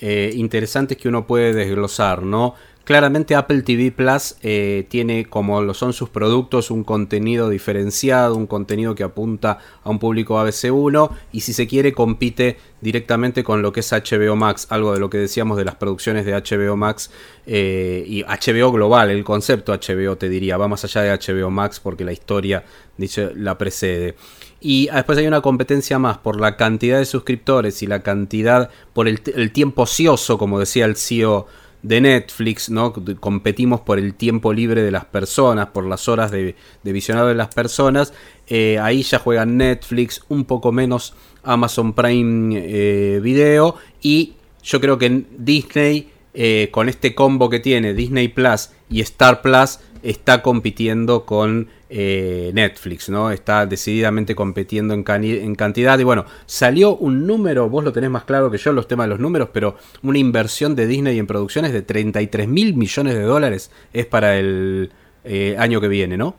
eh, 0.01 0.33
interesantes 0.35 0.97
que 0.97 1.07
uno 1.07 1.27
puede 1.27 1.53
desglosar, 1.53 2.23
¿no? 2.23 2.55
Claramente 2.91 3.37
Apple 3.37 3.63
TV 3.63 3.93
Plus 3.93 4.35
eh, 4.43 4.85
tiene, 4.89 5.27
como 5.27 5.63
lo 5.63 5.75
son 5.75 5.93
sus 5.93 6.09
productos, 6.09 6.73
un 6.73 6.83
contenido 6.83 7.49
diferenciado, 7.49 8.35
un 8.35 8.49
contenido 8.49 8.97
que 8.97 9.05
apunta 9.05 9.59
a 9.85 9.91
un 9.91 10.01
público 10.01 10.45
ABC1 10.45 11.09
y 11.31 11.43
si 11.43 11.53
se 11.53 11.69
quiere 11.69 11.93
compite 11.93 12.57
directamente 12.81 13.45
con 13.45 13.63
lo 13.63 13.73
que 13.73 13.79
es 13.79 13.93
HBO 13.93 14.35
Max, 14.35 14.67
algo 14.71 14.93
de 14.93 14.99
lo 14.99 15.09
que 15.09 15.19
decíamos 15.19 15.57
de 15.57 15.67
las 15.67 15.77
producciones 15.77 16.27
de 16.27 16.33
HBO 16.33 16.77
Max 16.77 17.13
eh, 17.47 18.03
y 18.09 18.25
HBO 18.25 18.73
global, 18.73 19.09
el 19.11 19.23
concepto 19.23 19.73
HBO 19.73 20.17
te 20.17 20.29
diría, 20.29 20.57
va 20.57 20.67
más 20.67 20.83
allá 20.83 21.03
de 21.03 21.17
HBO 21.17 21.49
Max 21.49 21.79
porque 21.79 22.05
la 22.05 22.11
historia 22.11 22.65
dice, 22.97 23.31
la 23.37 23.57
precede. 23.57 24.17
Y 24.61 24.89
después 24.93 25.17
hay 25.17 25.29
una 25.29 25.43
competencia 25.43 26.01
más 26.01 26.19
por 26.19 26.41
la 26.41 26.57
cantidad 26.57 26.99
de 26.99 27.05
suscriptores 27.07 27.85
y 27.85 27.87
la 27.87 28.03
cantidad, 28.03 28.69
por 28.93 29.07
el, 29.07 29.23
el 29.37 29.53
tiempo 29.53 29.83
ocioso, 29.83 30.39
como 30.39 30.59
decía 30.59 30.87
el 30.87 30.97
CEO 30.97 31.47
de 31.83 32.01
Netflix, 32.01 32.71
¿no? 32.71 32.93
Competimos 32.93 33.81
por 33.81 33.99
el 33.99 34.15
tiempo 34.15 34.53
libre 34.53 34.83
de 34.83 34.91
las 34.91 35.05
personas, 35.07 35.69
por 35.69 35.87
las 35.87 36.09
horas 36.09 36.31
de, 36.31 36.55
visionado 36.83 37.29
de 37.29 37.35
las 37.35 37.55
personas. 37.55 38.13
Eh, 38.47 38.79
ahí 38.79 39.03
ya 39.03 39.19
juegan 39.19 39.57
Netflix, 39.57 40.23
un 40.29 40.45
poco 40.45 40.73
menos 40.73 41.15
Amazon 41.43 41.93
Prime 41.93 42.55
eh, 42.57 43.21
Video. 43.21 43.77
Y 44.03 44.35
yo 44.63 44.81
creo 44.81 44.99
que 44.99 45.25
Disney, 45.39 46.11
eh, 46.35 46.69
con 46.71 46.89
este 46.89 47.15
combo 47.15 47.49
que 47.49 47.61
tiene 47.61 47.95
Disney 47.95 48.29
Plus 48.29 48.71
y 48.91 49.01
Star 49.01 49.41
Plus, 49.41 49.79
está 50.03 50.43
compitiendo 50.43 51.25
con 51.25 51.69
eh, 51.89 52.51
Netflix, 52.55 53.09
¿no? 53.09 53.31
Está 53.31 53.67
decididamente 53.67 54.35
compitiendo 54.35 54.95
en, 54.95 55.03
cantidad. 55.03 55.99
Y 55.99 56.05
bueno, 56.05 56.25
salió 56.47 56.97
un 56.97 57.27
número, 57.27 57.69
vos 57.69 57.85
lo 57.85 57.93
tenés 57.93 58.11
más 58.11 58.25
claro 58.25 58.51
que 58.51 58.59
yo, 58.59 58.73
los 58.73 58.89
temas 58.89 59.07
de 59.07 59.11
los 59.11 59.21
números, 59.21 59.49
pero 59.53 59.77
una 60.03 60.19
inversión 60.19 60.75
de 60.75 60.87
Disney 60.87 61.19
en 61.19 61.27
producciones 61.27 61.73
de 61.73 61.83
33 61.83 62.49
mil 62.49 62.75
millones 62.75 63.15
de 63.15 63.23
dólares 63.23 63.71
es 63.93 64.07
para 64.07 64.39
el 64.39 64.93
eh, 65.25 65.57
año 65.59 65.81
que 65.81 65.89
viene, 65.89 66.17
¿no? 66.17 66.35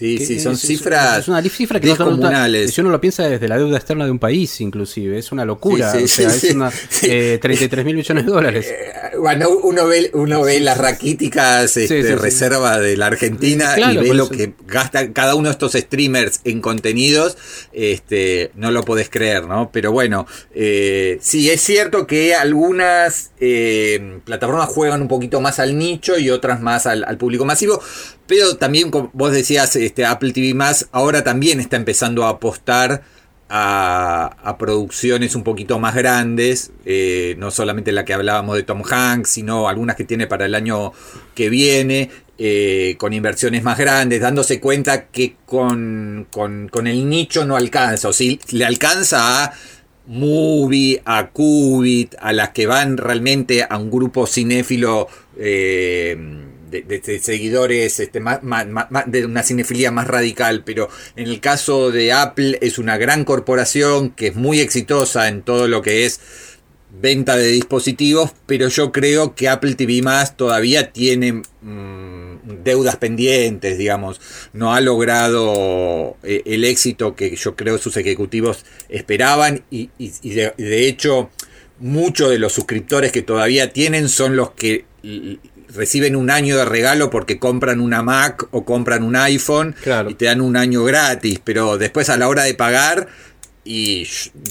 Sí, 0.00 0.16
sí, 0.16 0.40
son 0.40 0.56
cifras. 0.56 1.18
Es 1.18 1.28
una 1.28 1.42
cifra 1.42 1.78
que 1.78 1.88
no 1.88 2.68
si 2.68 2.80
uno 2.80 2.88
lo 2.88 3.02
piensa 3.02 3.28
desde 3.28 3.46
la 3.48 3.58
deuda 3.58 3.76
externa 3.76 4.06
de 4.06 4.10
un 4.10 4.18
país, 4.18 4.58
inclusive, 4.62 5.18
es 5.18 5.30
una 5.30 5.44
locura. 5.44 5.92
o 5.92 6.08
sea, 6.08 6.34
es 6.34 6.44
una, 6.54 6.70
33 7.00 7.60
eh, 7.60 7.84
mil 7.84 7.96
millones 7.96 8.24
de 8.24 8.32
dólares. 8.32 8.66
Eh, 8.66 9.16
bueno, 9.18 9.50
uno 9.50 9.86
ve, 9.86 10.10
uno 10.14 10.40
ve 10.40 10.58
las 10.60 10.78
raquíticas 10.78 11.76
este, 11.76 12.16
reserva 12.16 12.78
de 12.78 12.96
la 12.96 13.08
Argentina 13.08 13.74
y 13.92 13.98
ve 13.98 14.14
lo 14.14 14.30
que 14.30 14.54
gasta 14.66 15.12
cada 15.12 15.34
uno 15.34 15.50
de 15.50 15.52
estos 15.52 15.72
streamers 15.72 16.40
en 16.44 16.62
contenidos. 16.62 17.36
Este, 17.74 18.52
no 18.54 18.70
lo 18.70 18.84
podés 18.84 19.10
creer, 19.10 19.44
¿no? 19.48 19.68
Pero 19.70 19.92
bueno, 19.92 20.26
eh, 20.54 21.18
sí, 21.20 21.50
es 21.50 21.60
cierto 21.60 22.06
que 22.06 22.34
algunas 22.34 23.32
eh, 23.38 24.20
plataformas 24.24 24.70
juegan 24.70 25.02
un 25.02 25.08
poquito 25.08 25.42
más 25.42 25.58
al 25.58 25.76
nicho 25.76 26.18
y 26.18 26.30
otras 26.30 26.62
más 26.62 26.86
al, 26.86 27.04
al 27.04 27.18
público 27.18 27.44
masivo. 27.44 27.82
Pero 28.30 28.56
también, 28.56 28.92
como 28.92 29.10
vos 29.12 29.32
decías, 29.32 29.74
este, 29.74 30.06
Apple 30.06 30.32
TV 30.32 30.54
Más 30.54 30.88
ahora 30.92 31.24
también 31.24 31.58
está 31.58 31.74
empezando 31.74 32.24
a 32.24 32.28
apostar 32.28 33.02
a, 33.48 34.56
producciones 34.56 35.34
un 35.34 35.42
poquito 35.42 35.80
más 35.80 35.96
grandes, 35.96 36.70
eh, 36.84 37.34
no 37.38 37.50
solamente 37.50 37.90
la 37.90 38.04
que 38.04 38.14
hablábamos 38.14 38.54
de 38.54 38.62
Tom 38.62 38.84
Hanks, 38.88 39.30
sino 39.30 39.68
algunas 39.68 39.96
que 39.96 40.04
tiene 40.04 40.28
para 40.28 40.46
el 40.46 40.54
año 40.54 40.92
que 41.34 41.50
viene, 41.50 42.08
eh, 42.38 42.94
con 42.98 43.12
inversiones 43.12 43.64
más 43.64 43.76
grandes, 43.76 44.20
dándose 44.20 44.60
cuenta 44.60 45.06
que 45.06 45.34
con, 45.44 46.28
con, 46.30 46.86
el 46.86 47.08
nicho 47.08 47.44
no 47.44 47.56
alcanza, 47.56 48.10
o 48.10 48.12
si 48.12 48.38
le 48.52 48.64
alcanza 48.64 49.42
a 49.42 49.52
Movie, 50.06 51.02
a 51.04 51.30
Qubit, 51.30 52.14
a 52.20 52.32
las 52.32 52.50
que 52.50 52.68
van 52.68 52.96
realmente 52.96 53.66
a 53.68 53.76
un 53.76 53.90
grupo 53.90 54.24
cinéfilo. 54.28 55.08
Eh, 55.36 56.46
de, 56.70 57.20
seguidores 57.22 58.00
este, 58.00 58.20
de 58.20 59.26
una 59.26 59.42
cinefilia 59.42 59.90
más 59.90 60.06
radical, 60.06 60.62
pero 60.64 60.88
en 61.16 61.26
el 61.26 61.40
caso 61.40 61.90
de 61.90 62.12
Apple 62.12 62.58
es 62.60 62.78
una 62.78 62.96
gran 62.96 63.24
corporación 63.24 64.10
que 64.10 64.28
es 64.28 64.36
muy 64.36 64.60
exitosa 64.60 65.28
en 65.28 65.42
todo 65.42 65.68
lo 65.68 65.82
que 65.82 66.06
es 66.06 66.20
venta 67.00 67.36
de 67.36 67.46
dispositivos, 67.46 68.32
pero 68.46 68.68
yo 68.68 68.92
creo 68.92 69.34
que 69.34 69.48
Apple 69.48 69.74
TV 69.74 70.02
Más 70.02 70.36
todavía 70.36 70.92
tiene 70.92 71.42
mm, 71.62 72.64
deudas 72.64 72.96
pendientes, 72.96 73.78
digamos, 73.78 74.20
no 74.52 74.74
ha 74.74 74.80
logrado 74.80 76.16
eh, 76.22 76.42
el 76.46 76.64
éxito 76.64 77.14
que 77.14 77.36
yo 77.36 77.54
creo 77.54 77.78
sus 77.78 77.96
ejecutivos 77.96 78.64
esperaban 78.88 79.62
y, 79.70 79.90
de 79.98 80.88
hecho 80.88 81.30
muchos 81.78 82.30
de 82.30 82.38
los 82.38 82.52
suscriptores 82.52 83.10
que 83.10 83.22
todavía 83.22 83.72
tienen 83.72 84.08
son 84.08 84.36
los 84.36 84.50
que 84.50 84.84
reciben 85.74 86.16
un 86.16 86.30
año 86.30 86.56
de 86.56 86.64
regalo 86.64 87.10
porque 87.10 87.38
compran 87.38 87.80
una 87.80 88.02
Mac 88.02 88.46
o 88.50 88.64
compran 88.64 89.02
un 89.02 89.16
iPhone 89.16 89.74
y 90.08 90.14
te 90.14 90.26
dan 90.26 90.40
un 90.40 90.56
año 90.56 90.84
gratis, 90.84 91.40
pero 91.42 91.78
después 91.78 92.08
a 92.08 92.16
la 92.16 92.28
hora 92.28 92.44
de 92.44 92.54
pagar, 92.54 93.08
y 93.62 94.06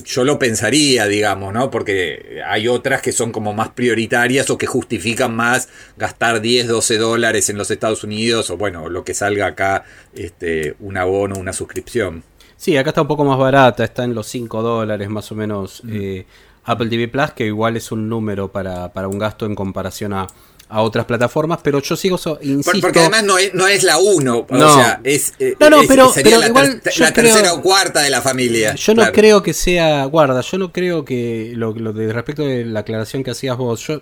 yo 0.05 0.23
lo 0.23 0.37
pensaría, 0.37 1.07
digamos, 1.07 1.51
¿no? 1.53 1.71
Porque 1.71 2.41
hay 2.45 2.67
otras 2.67 3.01
que 3.01 3.11
son 3.11 3.31
como 3.31 3.53
más 3.53 3.69
prioritarias 3.69 4.49
o 4.49 4.57
que 4.57 4.67
justifican 4.67 5.35
más 5.35 5.69
gastar 5.97 6.41
10, 6.41 6.67
12 6.67 6.97
dólares 6.97 7.49
en 7.49 7.57
los 7.57 7.71
Estados 7.71 8.03
Unidos 8.03 8.49
o 8.51 8.57
bueno, 8.57 8.87
lo 8.87 9.03
que 9.03 9.15
salga 9.15 9.47
acá, 9.47 9.83
este, 10.13 10.75
un 10.79 10.95
abono, 10.97 11.39
una 11.39 11.53
suscripción. 11.53 12.23
Sí, 12.55 12.77
acá 12.77 12.89
está 12.91 13.01
un 13.01 13.07
poco 13.07 13.25
más 13.25 13.39
barata, 13.39 13.83
está 13.83 14.03
en 14.03 14.13
los 14.13 14.27
5 14.27 14.61
dólares 14.61 15.09
más 15.09 15.31
o 15.31 15.35
menos. 15.35 15.83
Mm. 15.83 15.89
Eh, 15.93 16.25
Apple 16.65 16.87
TV 16.87 17.07
Plus, 17.07 17.31
que 17.31 17.45
igual 17.47 17.77
es 17.77 17.91
un 17.91 18.09
número 18.09 18.51
para, 18.51 18.93
para 18.93 19.07
un 19.07 19.17
gasto 19.17 19.47
en 19.47 19.55
comparación 19.55 20.13
a, 20.13 20.27
a 20.71 20.81
otras 20.83 21.05
plataformas, 21.05 21.59
pero 21.63 21.81
yo 21.81 21.95
sigo, 21.95 22.17
so, 22.17 22.37
insisto... 22.43 22.79
Porque 22.81 22.99
además 22.99 23.23
no 23.23 23.37
es, 23.39 23.53
no 23.55 23.67
es 23.67 23.81
la 23.83 23.97
uno, 23.97 24.45
No. 24.49 24.67
o 24.67 24.73
sea, 24.75 25.01
es, 25.03 25.33
eh, 25.39 25.55
No, 25.59 25.69
no, 25.71 25.81
es- 25.81 25.87
pero- 25.87 26.09
sería 26.13 26.29
pero 26.37 26.41
la, 26.41 26.47
igual 26.47 26.81
ter- 26.81 26.93
yo 26.93 27.03
la 27.05 27.11
creo- 27.13 27.25
tercera 27.33 27.53
o 27.53 27.61
cuarta 27.61 28.01
de 28.01 28.09
la 28.11 28.21
familia. 28.21 28.75
Yo 28.75 28.93
no 28.93 29.01
Claro. 29.01 29.13
creo 29.13 29.41
que 29.43 29.53
sea, 29.53 30.05
guarda, 30.05 30.41
yo 30.41 30.57
no 30.59 30.71
creo 30.71 31.03
que 31.03 31.53
lo, 31.55 31.73
lo 31.73 31.91
de 31.91 32.13
respecto 32.13 32.43
de 32.43 32.65
la 32.65 32.81
aclaración 32.81 33.23
que 33.23 33.31
hacías 33.31 33.57
vos, 33.57 33.85
yo 33.87 34.01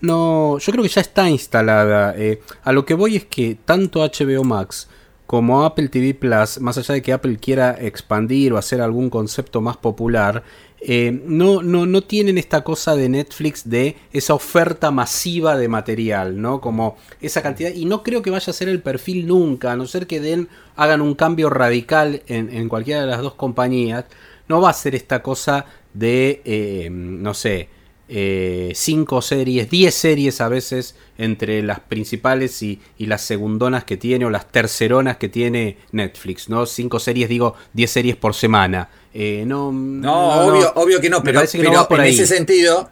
no, 0.00 0.58
yo 0.58 0.72
creo 0.72 0.82
que 0.82 0.88
ya 0.90 1.00
está 1.00 1.28
instalada. 1.28 2.14
eh, 2.16 2.40
a 2.64 2.72
lo 2.72 2.84
que 2.86 2.94
voy 2.94 3.16
es 3.16 3.24
que 3.26 3.56
tanto 3.64 4.00
HBO 4.02 4.42
Max 4.44 4.88
como 5.26 5.64
Apple 5.64 5.88
TV 5.88 6.14
Plus, 6.14 6.60
más 6.60 6.78
allá 6.78 6.94
de 6.94 7.02
que 7.02 7.12
Apple 7.12 7.36
quiera 7.38 7.76
expandir 7.80 8.52
o 8.52 8.58
hacer 8.58 8.80
algún 8.80 9.10
concepto 9.10 9.60
más 9.60 9.76
popular, 9.76 10.44
eh, 10.80 11.22
no, 11.24 11.62
no, 11.62 11.86
no 11.86 12.02
tienen 12.02 12.38
esta 12.38 12.62
cosa 12.62 12.94
de 12.96 13.08
Netflix 13.08 13.68
de 13.68 13.96
esa 14.12 14.34
oferta 14.34 14.90
masiva 14.90 15.56
de 15.56 15.68
material, 15.68 16.40
¿no? 16.40 16.60
Como 16.60 16.96
esa 17.20 17.42
cantidad. 17.42 17.72
Y 17.72 17.86
no 17.86 18.02
creo 18.02 18.22
que 18.22 18.30
vaya 18.30 18.50
a 18.50 18.54
ser 18.54 18.68
el 18.68 18.82
perfil 18.82 19.26
nunca, 19.26 19.72
a 19.72 19.76
no 19.76 19.86
ser 19.86 20.06
que 20.06 20.20
den, 20.20 20.48
hagan 20.76 21.00
un 21.00 21.14
cambio 21.14 21.50
radical 21.50 22.22
en, 22.26 22.54
en 22.54 22.68
cualquiera 22.68 23.00
de 23.00 23.06
las 23.06 23.22
dos 23.22 23.34
compañías. 23.34 24.04
No 24.48 24.60
va 24.60 24.70
a 24.70 24.74
ser 24.74 24.94
esta 24.94 25.22
cosa 25.22 25.66
de, 25.94 26.42
eh, 26.44 26.88
no 26.90 27.34
sé, 27.34 27.68
eh, 28.08 28.72
cinco 28.74 29.20
series, 29.22 29.68
10 29.68 29.92
series 29.94 30.40
a 30.40 30.48
veces 30.48 30.94
entre 31.18 31.62
las 31.62 31.80
principales 31.80 32.62
y, 32.62 32.80
y 32.98 33.06
las 33.06 33.22
segundonas 33.22 33.84
que 33.84 33.96
tiene 33.96 34.24
o 34.26 34.30
las 34.30 34.50
terceronas 34.52 35.16
que 35.16 35.28
tiene 35.28 35.78
Netflix, 35.92 36.48
¿no? 36.48 36.66
Cinco 36.66 37.00
series, 37.00 37.28
digo, 37.28 37.54
10 37.72 37.90
series 37.90 38.16
por 38.16 38.34
semana. 38.34 38.88
Eh, 39.12 39.44
no, 39.46 39.72
No, 39.72 40.46
obvio, 40.46 40.72
obvio 40.76 41.00
que 41.00 41.10
no, 41.10 41.22
pero, 41.22 41.40
que 41.42 41.58
por 41.88 41.98
en 41.98 42.04
ahí. 42.04 42.14
ese 42.14 42.26
sentido, 42.26 42.90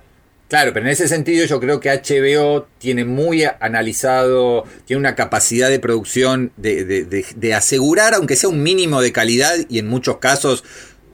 claro, 0.48 0.72
pero 0.72 0.86
en 0.86 0.92
ese 0.92 1.06
sentido 1.06 1.44
yo 1.46 1.60
creo 1.60 1.80
que 1.80 1.90
HBO 1.90 2.66
tiene 2.78 3.04
muy 3.04 3.44
analizado, 3.60 4.64
tiene 4.86 5.00
una 5.00 5.14
capacidad 5.14 5.68
de 5.68 5.78
producción 5.78 6.50
de, 6.56 6.84
de- 6.84 7.04
de- 7.04 7.26
de 7.36 7.54
asegurar, 7.54 8.14
aunque 8.14 8.36
sea 8.36 8.48
un 8.48 8.62
mínimo 8.62 9.00
de 9.00 9.12
calidad 9.12 9.54
y 9.68 9.78
en 9.78 9.86
muchos 9.86 10.16
casos 10.18 10.64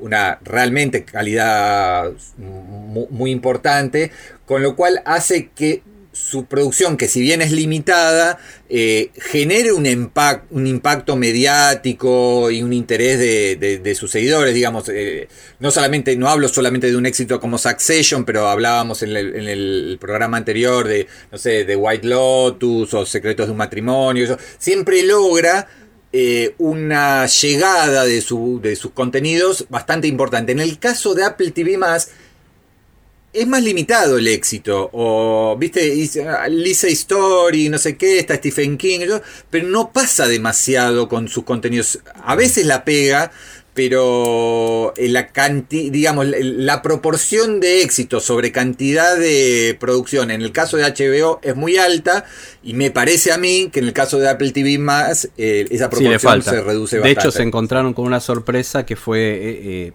una 0.00 0.38
realmente 0.44 1.04
calidad 1.04 2.10
mu- 2.38 3.06
muy, 3.10 3.30
importante, 3.30 4.10
con 4.46 4.62
lo 4.62 4.74
cual 4.76 5.02
hace 5.04 5.50
que 5.54 5.82
su 6.12 6.46
producción, 6.46 6.96
que 6.96 7.06
si 7.06 7.20
bien 7.20 7.40
es 7.40 7.52
limitada, 7.52 8.38
eh, 8.68 9.10
genere 9.14 9.72
un, 9.72 9.86
un 10.50 10.66
impacto 10.66 11.14
mediático 11.16 12.50
y 12.50 12.62
un 12.62 12.72
interés 12.72 13.18
de, 13.18 13.56
de- 13.56 13.78
sus 13.94 14.10
seguidores, 14.10 14.52
digamos, 14.54 14.88
eh, 14.88 15.28
no 15.60 15.70
solamente, 15.70 16.16
no 16.16 16.28
hablo 16.28 16.48
solamente 16.48 16.88
de 16.90 16.96
un 16.96 17.06
éxito 17.06 17.40
como 17.40 17.58
Succession, 17.58 18.24
pero 18.24 18.48
hablábamos 18.48 19.02
en 19.02 19.16
el, 19.16 19.36
en 19.36 19.48
el 19.48 19.98
programa 20.00 20.36
anterior 20.36 20.86
de, 20.88 21.06
no 21.30 21.38
sé, 21.38 21.64
de 21.64 21.76
White 21.76 22.06
Lotus 22.06 22.92
o 22.94 23.06
Secretos 23.06 23.46
de 23.46 23.52
un 23.52 23.58
matrimonio, 23.58 24.36
siempre 24.58 25.02
logra 25.04 25.68
eh, 26.12 26.54
una 26.58 27.26
llegada 27.26 28.04
de, 28.04 28.20
su, 28.20 28.60
de 28.62 28.76
sus 28.76 28.92
contenidos 28.92 29.66
bastante 29.68 30.08
importante. 30.08 30.52
En 30.52 30.60
el 30.60 30.78
caso 30.78 31.14
de 31.14 31.24
Apple 31.24 31.50
TV 31.52 31.78
es 33.32 33.46
más 33.46 33.62
limitado 33.62 34.18
el 34.18 34.26
éxito. 34.28 34.90
O, 34.92 35.56
viste, 35.58 35.86
Is- 35.94 36.18
Lisa 36.48 36.88
Story, 36.88 37.68
no 37.68 37.78
sé 37.78 37.96
qué, 37.96 38.18
está 38.18 38.34
Stephen 38.36 38.76
King, 38.76 39.00
pero 39.50 39.68
no 39.68 39.92
pasa 39.92 40.26
demasiado 40.26 41.08
con 41.08 41.28
sus 41.28 41.44
contenidos. 41.44 42.00
A 42.24 42.34
veces 42.34 42.66
la 42.66 42.84
pega, 42.84 43.30
pero 43.90 44.92
en 44.96 45.12
la 45.12 45.28
canti 45.28 45.90
digamos, 45.90 46.26
la- 46.26 46.82
proporción 46.82 47.60
de 47.60 47.82
éxito 47.82 48.20
sobre 48.20 48.52
cantidad 48.52 49.16
de 49.16 49.76
producción 49.80 50.30
en 50.30 50.40
el 50.42 50.52
caso 50.52 50.76
de 50.76 50.84
HBO 50.84 51.40
es 51.42 51.56
muy 51.56 51.76
alta 51.76 52.24
y 52.62 52.74
me 52.74 52.90
parece 52.90 53.32
a 53.32 53.38
mí 53.38 53.68
que 53.72 53.80
en 53.80 53.86
el 53.86 53.92
caso 53.92 54.18
de 54.18 54.28
Apple 54.28 54.52
TV 54.52 54.78
más 54.78 55.28
eh, 55.36 55.66
esa 55.70 55.90
proporción 55.90 56.42
se 56.42 56.60
reduce 56.62 56.96
de 56.96 57.00
bastante. 57.00 57.20
hecho, 57.20 57.30
se 57.30 57.42
encontraron 57.42 57.92
con 57.94 58.06
una 58.06 58.20
sorpresa 58.20 58.84
que 58.86 58.96
fue. 58.96 59.18
eh, 59.20 59.60
eh, 59.62 59.92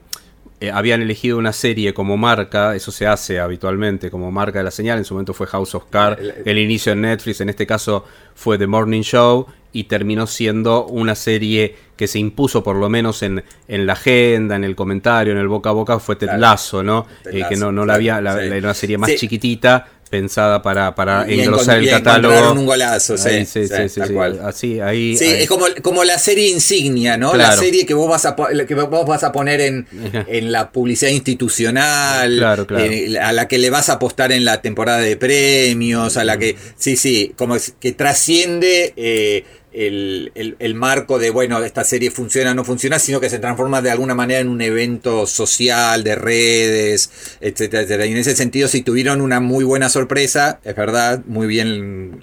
eh, 0.62 0.72
habían 0.72 1.02
elegido 1.02 1.38
una 1.38 1.52
serie 1.52 1.94
como 1.94 2.16
marca, 2.16 2.76
eso 2.76 2.90
se 2.90 3.06
hace 3.06 3.40
habitualmente 3.42 4.10
como 4.10 4.32
marca 4.32 4.60
de 4.60 4.64
la 4.64 4.72
señal. 4.72 4.98
En 4.98 5.04
su 5.04 5.14
momento 5.14 5.34
fue 5.34 5.48
House 5.48 5.76
of 5.76 5.86
Cards, 5.90 6.22
el 6.46 6.58
inicio 6.58 6.94
en 6.94 7.02
Netflix, 7.02 7.42
en 7.42 7.50
este 7.50 7.68
caso 7.68 8.06
fue 8.36 8.58
The 8.58 8.66
Morning 8.66 9.02
Show 9.02 9.48
y 9.76 9.84
terminó 9.86 10.26
siendo 10.26 10.86
una 10.86 11.16
serie 11.16 11.76
que 11.98 12.08
se 12.08 12.18
impuso 12.20 12.64
por 12.64 12.76
lo 12.78 12.88
menos 12.90 13.22
en, 13.24 13.44
en 13.68 13.86
la 13.86 13.94
agenda, 13.94 14.56
en 14.56 14.64
el 14.64 14.76
comentario, 14.76 15.34
en 15.34 15.40
el 15.40 15.48
boca 15.50 15.70
a 15.70 15.74
boca, 15.74 16.00
fue 16.00 16.16
Ted. 16.16 16.30
Lasso, 16.38 16.82
¿no? 16.82 17.06
Ted 17.24 17.36
Eh, 17.36 17.46
que 17.50 17.56
no, 17.58 17.72
no 17.72 17.84
claro, 17.84 17.86
la 17.88 17.94
había, 17.96 18.22
la, 18.22 18.34
sí. 18.42 18.50
la- 18.50 18.56
era 18.58 18.68
una 18.68 18.74
serie 18.74 18.98
más 18.98 19.10
Sí. 19.12 19.18
chiquitita, 19.18 19.88
pensada 20.10 20.62
para, 20.62 20.94
para 20.94 21.30
Y 21.30 21.42
engrosar 21.42 21.80
el 21.80 21.90
catálogo. 21.90 22.54
un 22.54 22.66
golazo, 22.66 23.18
sí, 23.18 23.28
Ahí, 23.28 23.46
sí, 23.46 23.68
sí, 23.68 23.74
sí, 23.76 23.90
sí, 23.90 24.00
tal 24.00 24.08
sí. 24.08 24.14
cual. 24.14 24.40
Así, 24.44 24.80
ahí, 24.80 25.18
Sí, 25.18 25.26
ahí. 25.26 25.42
es 25.44 25.50
como, 25.50 25.66
como 25.82 26.04
la 26.04 26.18
serie 26.20 26.48
insignia, 26.50 27.18
¿no? 27.18 27.34
La 27.36 27.52
serie 27.58 27.86
que 27.86 27.94
vos 27.96 28.08
vas 28.10 28.26
a, 28.26 28.36
que 28.68 28.76
vos 28.76 29.06
vas 29.08 29.24
a 29.24 29.32
poner 29.32 29.60
en, 29.62 29.88
en 30.28 30.52
la 30.52 30.72
publicidad 30.72 31.12
institucional, 31.12 32.38
Claro, 32.38 32.68
claro. 32.68 32.84
eh, 32.86 33.18
a 33.20 33.32
la 33.32 33.48
que 33.48 33.58
le 33.58 33.70
vas 33.70 33.90
a 33.90 33.94
apostar 33.94 34.32
en 34.32 34.46
la 34.46 34.62
temporada 34.62 35.00
de 35.00 35.18
premios, 35.18 36.18
a 36.18 36.24
la 36.24 36.38
que, 36.38 36.56
sí, 36.78 36.96
sí, 36.96 37.34
como 37.38 37.56
es- 37.56 37.74
que 37.80 37.92
trasciende 37.94 38.94
eh, 38.96 39.44
el, 39.76 40.32
el- 40.36 40.56
el 40.60 40.74
marco 40.76 41.20
de, 41.20 41.30
bueno, 41.30 41.62
esta 41.64 41.84
serie 41.84 42.10
funciona 42.12 42.52
o 42.52 42.54
no 42.54 42.64
funciona, 42.64 42.98
sino 42.98 43.20
que 43.20 43.30
se 43.30 43.40
transforma 43.40 43.82
de 43.82 43.92
alguna 43.92 44.16
manera 44.16 44.40
en 44.40 44.48
un 44.48 44.62
evento 44.62 45.28
social, 45.28 46.04
de 46.04 46.16
redes, 46.16 47.10
etcétera, 47.42 47.84
etcétera. 47.84 48.06
Y 48.06 48.12
en 48.12 48.18
ese 48.18 48.36
sentido, 48.36 48.68
si 48.68 48.82
tuvieron 48.82 49.22
una 49.22 49.40
muy 49.40 49.64
buena 49.66 49.90
sorpresa, 49.90 50.60
es 50.64 50.76
verdad, 50.76 51.22
muy 51.26 51.48
bien, 51.48 52.20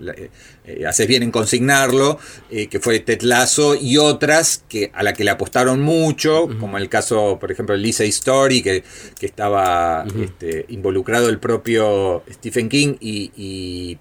eh, 0.65 0.87
haces 0.87 1.07
bien 1.07 1.23
en 1.23 1.31
consignarlo, 1.31 2.19
eh, 2.51 2.69
que 2.69 2.81
fue 2.81 3.01
Ted 3.01 3.23
Lasso, 3.23 3.75
y 3.75 3.99
otras 3.99 4.65
que, 4.69 4.91
a 4.95 5.03
la 5.03 5.12
que 5.12 5.25
le 5.25 5.31
apostaron 5.31 5.81
mucho, 5.81 6.49
como 6.59 6.79
el 6.79 6.88
caso, 6.88 7.38
por 7.41 7.53
ejemplo, 7.53 7.75
de 7.75 7.81
Lisa 7.83 8.05
Story, 8.05 8.62
que, 8.62 8.83
que 9.19 9.27
estaba 9.27 10.05
este, 10.23 10.65
involucrado 10.69 11.29
el 11.29 11.38
propio 11.38 12.23
Stephen 12.33 12.69
King 12.69 12.95
y, 13.01 13.31
y 13.37 13.99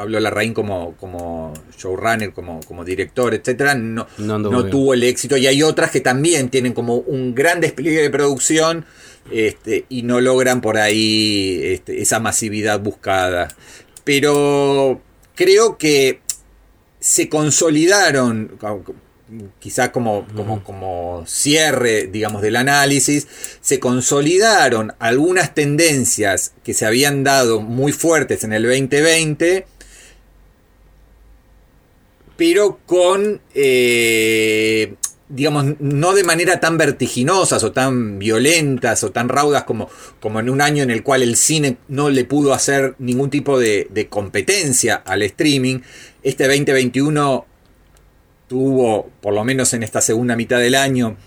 Pablo 0.00 0.18
Larraín 0.18 0.54
como, 0.54 0.96
como 0.96 1.52
showrunner, 1.76 2.32
como, 2.32 2.60
como 2.60 2.86
director, 2.86 3.34
etcétera, 3.34 3.74
no, 3.74 4.06
No 4.16 4.64
tuvo 4.64 4.94
el 4.94 5.02
éxito. 5.02 5.36
Y 5.36 5.46
hay 5.46 5.62
otras 5.62 5.90
que 5.90 6.00
también 6.00 6.48
tienen 6.48 6.72
como 6.72 6.94
un 6.94 7.34
gran 7.34 7.60
despliegue 7.60 8.00
de 8.00 8.08
producción 8.08 8.86
este, 9.30 9.84
y 9.90 10.00
no 10.00 10.22
logran 10.22 10.62
por 10.62 10.78
ahí 10.78 11.60
este, 11.64 12.00
esa 12.00 12.18
masividad 12.18 12.80
buscada. 12.80 13.48
Pero 14.02 15.02
creo 15.34 15.76
que 15.76 16.22
se 16.98 17.28
consolidaron, 17.28 18.58
quizá 19.58 19.92
como, 19.92 20.26
como, 20.34 20.64
como 20.64 21.24
cierre, 21.26 22.06
digamos, 22.06 22.40
del 22.40 22.56
análisis, 22.56 23.28
se 23.60 23.78
consolidaron 23.78 24.94
algunas 24.98 25.54
tendencias 25.54 26.54
que 26.64 26.72
se 26.72 26.86
habían 26.86 27.22
dado 27.22 27.60
muy 27.60 27.92
fuertes 27.92 28.44
en 28.44 28.54
el 28.54 28.62
2020, 28.62 29.66
pero 32.40 32.78
con, 32.86 33.42
eh, 33.54 34.94
digamos, 35.28 35.78
no 35.78 36.14
de 36.14 36.24
manera 36.24 36.58
tan 36.58 36.78
vertiginosas 36.78 37.62
o 37.64 37.72
tan 37.72 38.18
violentas 38.18 39.04
o 39.04 39.10
tan 39.10 39.28
raudas 39.28 39.64
como, 39.64 39.90
como 40.20 40.40
en 40.40 40.48
un 40.48 40.62
año 40.62 40.82
en 40.82 40.90
el 40.90 41.02
cual 41.02 41.22
el 41.22 41.36
cine 41.36 41.76
no 41.88 42.08
le 42.08 42.24
pudo 42.24 42.54
hacer 42.54 42.94
ningún 42.98 43.28
tipo 43.28 43.58
de, 43.58 43.88
de 43.90 44.08
competencia 44.08 44.94
al 44.94 45.20
streaming. 45.20 45.80
Este 46.22 46.44
2021 46.44 47.44
tuvo, 48.48 49.10
por 49.20 49.34
lo 49.34 49.44
menos 49.44 49.74
en 49.74 49.82
esta 49.82 50.00
segunda 50.00 50.34
mitad 50.34 50.60
del 50.60 50.76
año, 50.76 51.18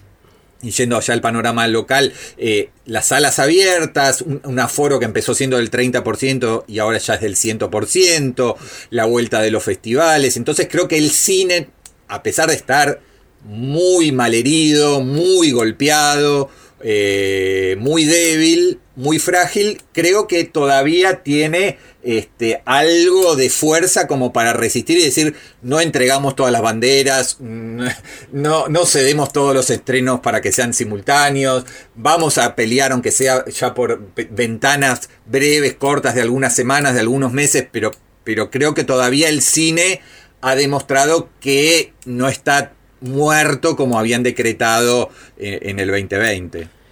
y 0.63 0.71
yendo 0.71 0.97
allá 0.97 1.13
al 1.13 1.21
panorama 1.21 1.67
local, 1.67 2.13
eh, 2.38 2.69
las 2.86 3.08
salas 3.08 3.38
abiertas, 3.38 4.21
un, 4.21 4.60
aforo 4.60 4.97
que 4.97 5.06
empezó 5.06 5.36
siendo 5.36 5.58
del 5.58 5.69
30% 5.69 6.63
y 6.67 6.80
ahora 6.80 6.97
ya 6.97 7.15
es 7.15 7.21
del 7.21 7.36
100%, 7.36 8.56
la 8.89 9.06
vuelta 9.06 9.41
de 9.41 9.52
los 9.52 9.63
festivales. 9.63 10.38
Entonces 10.38 10.67
creo 10.71 10.88
que 10.88 10.97
el 10.97 11.12
cine, 11.12 11.69
a 12.08 12.23
pesar 12.23 12.49
de 12.49 12.56
estar 12.56 13.02
muy 13.43 14.12
malherido, 14.12 15.02
muy 15.02 15.52
golpeado, 15.52 16.49
eh, 16.82 17.76
muy 17.80 18.06
débil, 18.06 18.80
muy 18.95 19.19
frágil, 19.19 19.82
creo 19.91 20.28
que 20.28 20.43
todavía 20.45 21.23
tiene 21.23 21.78
este, 22.04 22.62
algo 22.66 23.36
de 23.36 23.50
fuerza 23.50 24.08
como 24.08 24.34
para 24.34 24.54
resistir 24.54 24.98
y 24.98 25.06
decir, 25.06 25.36
no 25.62 25.80
entregamos 25.80 26.36
todas 26.36 26.52
las 26.52 26.62
banderas, 26.62 27.38
no, 27.39 28.68
no 28.68 28.86
cedemos 28.86 29.32
todos 29.32 29.54
los 29.54 29.70
estrenos 29.70 30.20
para 30.20 30.42
que 30.42 30.52
sean 30.52 30.74
simultáneos, 30.74 31.66
vamos 31.96 32.38
a 32.38 32.56
pelear 32.56 32.92
aunque 32.92 33.12
sea 33.12 33.46
ya 33.46 33.74
por 33.74 34.02
ventanas 34.32 35.10
breves, 35.26 35.76
cortas 35.76 36.16
de 36.16 36.22
algunas 36.22 36.56
semanas, 36.56 36.94
de 36.94 37.00
algunos 37.00 37.32
meses, 37.32 37.66
pero, 37.72 37.92
pero 38.24 38.52
creo 38.52 38.74
que 38.74 38.84
todavía 38.84 39.30
el 39.30 39.42
cine 39.42 40.02
ha 40.42 40.56
demostrado 40.56 41.30
que 41.39 41.94
no 42.06 42.28
está 42.28 42.74
muerto 43.00 43.76
como 43.76 43.98
habían 43.98 44.24
decretado 44.24 45.10
en 45.38 45.80
el 45.80 45.88
2020. 45.89 46.83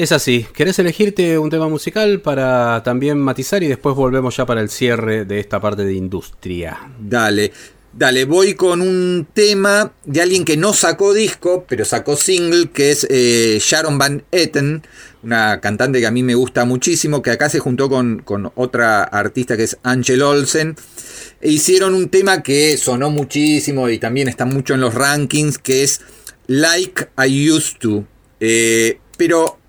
Es 0.00 0.12
así. 0.12 0.46
¿Querés 0.54 0.78
elegirte 0.78 1.36
un 1.36 1.50
tema 1.50 1.68
musical 1.68 2.22
para 2.22 2.82
también 2.82 3.18
matizar 3.18 3.62
y 3.62 3.68
después 3.68 3.94
volvemos 3.94 4.34
ya 4.34 4.46
para 4.46 4.62
el 4.62 4.70
cierre 4.70 5.26
de 5.26 5.40
esta 5.40 5.60
parte 5.60 5.84
de 5.84 5.92
industria? 5.92 6.90
Dale. 6.98 7.52
Dale, 7.92 8.24
voy 8.24 8.54
con 8.54 8.80
un 8.80 9.28
tema 9.30 9.92
de 10.06 10.22
alguien 10.22 10.46
que 10.46 10.56
no 10.56 10.72
sacó 10.72 11.12
disco, 11.12 11.66
pero 11.68 11.84
sacó 11.84 12.16
single, 12.16 12.70
que 12.70 12.92
es 12.92 13.06
eh, 13.10 13.58
Sharon 13.60 13.98
Van 13.98 14.24
Etten, 14.30 14.84
una 15.22 15.60
cantante 15.60 16.00
que 16.00 16.06
a 16.06 16.10
mí 16.10 16.22
me 16.22 16.34
gusta 16.34 16.64
muchísimo, 16.64 17.20
que 17.20 17.32
acá 17.32 17.50
se 17.50 17.58
juntó 17.58 17.90
con, 17.90 18.20
con 18.20 18.52
otra 18.54 19.02
artista 19.02 19.58
que 19.58 19.64
es 19.64 19.76
Angel 19.82 20.22
Olsen. 20.22 20.76
E 21.42 21.50
hicieron 21.50 21.92
un 21.92 22.08
tema 22.08 22.42
que 22.42 22.78
sonó 22.78 23.10
muchísimo 23.10 23.90
y 23.90 23.98
también 23.98 24.28
está 24.28 24.46
mucho 24.46 24.72
en 24.72 24.80
los 24.80 24.94
rankings, 24.94 25.58
que 25.58 25.82
es 25.82 26.00
Like 26.46 27.08
I 27.18 27.50
Used 27.50 27.76
to. 27.80 28.06
Eh, 28.40 28.98
pero 29.18 29.59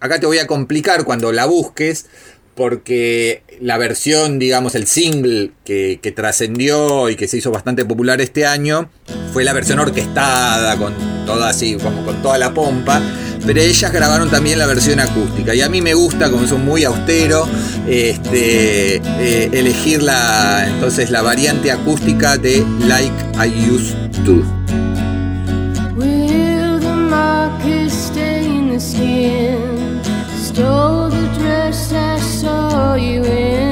acá 0.00 0.20
te 0.20 0.26
voy 0.26 0.38
a 0.38 0.46
complicar 0.46 1.04
cuando 1.04 1.32
la 1.32 1.46
busques, 1.46 2.06
porque 2.54 3.42
la 3.60 3.78
versión, 3.78 4.40
digamos, 4.40 4.74
el 4.74 4.88
single 4.88 5.52
que, 5.64 6.12
trascendió 6.14 7.08
y 7.08 7.14
que 7.14 7.28
se 7.28 7.36
hizo 7.36 7.52
bastante 7.52 7.84
popular 7.84 8.20
este 8.20 8.46
año 8.46 8.90
fue 9.32 9.44
la 9.44 9.52
versión 9.52 9.78
orquestada, 9.78 10.76
con 10.76 10.92
toda 11.24 11.50
así, 11.50 11.76
como 11.76 12.04
con 12.04 12.20
toda 12.20 12.36
la 12.36 12.52
pompa. 12.52 13.00
Pero 13.46 13.60
ellas 13.60 13.92
grabaron 13.92 14.28
también 14.28 14.58
la 14.58 14.66
versión 14.66 14.98
acústica. 14.98 15.54
Y 15.54 15.60
a 15.60 15.68
mí 15.68 15.80
me 15.80 15.94
gusta, 15.94 16.32
como 16.32 16.48
son 16.48 16.64
muy 16.64 16.82
austero, 16.82 17.46
este, 17.86 18.96
eh, 18.96 19.50
elegir 19.52 20.02
la, 20.02 20.66
entonces 20.68 21.10
la 21.10 21.22
variante 21.22 21.70
acústica 21.70 22.36
de 22.38 22.66
Like 22.88 23.14
I 23.36 23.70
Used 23.70 24.24
to. 24.24 24.57
You 32.98 33.24
in, 33.24 33.67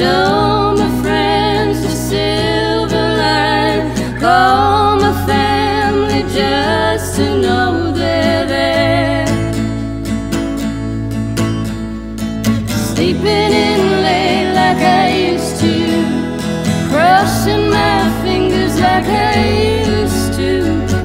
Show 0.00 0.76
my 0.78 1.02
friends 1.02 1.82
the 1.82 1.90
silver 1.90 3.06
line. 3.20 3.84
Call 4.18 4.96
my 4.96 5.12
family 5.26 6.22
just 6.32 7.16
to 7.16 7.26
know 7.38 7.92
they're 7.92 8.46
there. 8.46 9.26
Sleeping 12.66 13.52
in 13.66 13.80
late 14.06 14.54
like 14.54 14.82
I 15.02 15.32
used 15.32 15.60
to. 15.60 15.74
Crossing 16.88 17.68
my 17.68 18.00
fingers 18.22 18.80
like 18.80 19.04
I 19.04 19.84
used 19.84 20.32
to. 20.38 20.50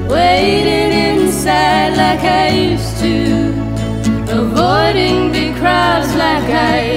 Waiting 0.08 0.92
inside 1.06 1.98
like 1.98 2.24
I 2.24 2.48
used 2.48 2.96
to. 3.00 3.52
Avoiding 4.40 5.32
big 5.32 5.54
crowds 5.56 6.14
like 6.14 6.48
I 6.48 6.95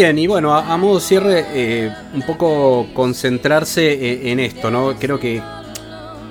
Bien, 0.00 0.18
y 0.18 0.26
bueno, 0.26 0.54
a, 0.54 0.78
modo 0.78 0.98
cierre, 0.98 1.44
eh, 1.52 1.92
un 2.14 2.22
poco 2.22 2.86
concentrarse 2.94 3.92
eh, 3.92 4.32
en 4.32 4.40
esto, 4.40 4.70
¿no? 4.70 4.94
Creo 4.98 5.20
que, 5.20 5.42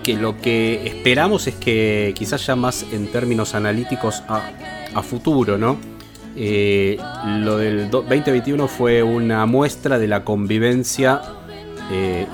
que 0.04 0.16
lo 0.16 0.38
que 0.38 0.88
esperamos 0.88 1.46
es 1.46 1.54
que 1.54 2.12
quizás 2.18 2.48
ya 2.48 2.56
más 2.56 2.84
en 2.92 3.12
términos 3.12 3.54
analíticos 3.54 4.24
a, 4.28 5.04
futuro, 5.04 5.60
¿no? 5.60 5.78
Eh, 6.36 6.98
lo 7.42 7.60
del 7.60 7.92
2021 7.92 8.68
fue 8.68 9.04
una 9.04 9.46
muestra 9.46 10.00
de 10.00 10.08
la 10.08 10.24
convivencia 10.24 11.22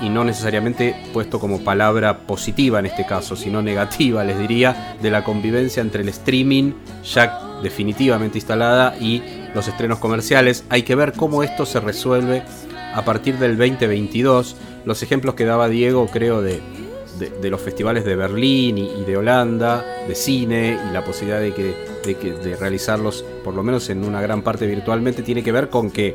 y 0.02 0.08
no 0.08 0.24
necesariamente 0.24 0.94
puesto 1.12 1.38
como 1.38 1.62
palabra 1.64 2.20
positiva 2.20 2.78
en 2.78 2.86
este 2.86 3.04
caso, 3.04 3.36
sino 3.36 3.60
negativa, 3.60 4.24
les 4.24 4.38
diría, 4.38 4.96
de 5.02 5.10
la 5.10 5.22
convivencia 5.22 5.82
entre 5.82 6.02
el 6.02 6.08
streaming 6.08 6.72
ya 7.04 7.40
definitivamente 7.62 8.38
instalada 8.38 8.96
y 8.98 9.22
los 9.56 9.66
estrenos 9.66 9.98
comerciales. 9.98 10.64
Hay 10.68 10.82
que 10.82 10.94
ver 10.94 11.14
cómo 11.14 11.42
esto 11.42 11.66
se 11.66 11.80
resuelve 11.80 12.44
a 12.94 13.04
partir 13.04 13.38
del 13.38 13.56
2022. 13.56 14.54
Los 14.84 15.02
ejemplos 15.02 15.34
que 15.34 15.44
daba 15.44 15.68
Diego, 15.68 16.06
creo, 16.12 16.42
de, 16.42 16.60
de, 17.18 17.50
los 17.50 17.60
festivales 17.60 18.04
de 18.04 18.14
Berlín 18.14 18.78
y, 18.78 19.04
de 19.04 19.16
Holanda, 19.16 19.84
de 20.06 20.14
cine 20.14 20.78
y 20.88 20.92
la 20.92 21.02
posibilidad 21.04 21.40
de, 21.40 21.54
que, 21.54 21.74
de, 22.04 22.56
realizarlos, 22.56 23.24
por 23.42 23.54
lo 23.54 23.62
menos 23.62 23.88
en 23.88 24.04
una 24.04 24.20
gran 24.20 24.42
parte 24.42 24.66
virtualmente, 24.66 25.22
tiene 25.22 25.42
que 25.42 25.52
ver 25.52 25.70
con 25.70 25.90
que 25.90 26.14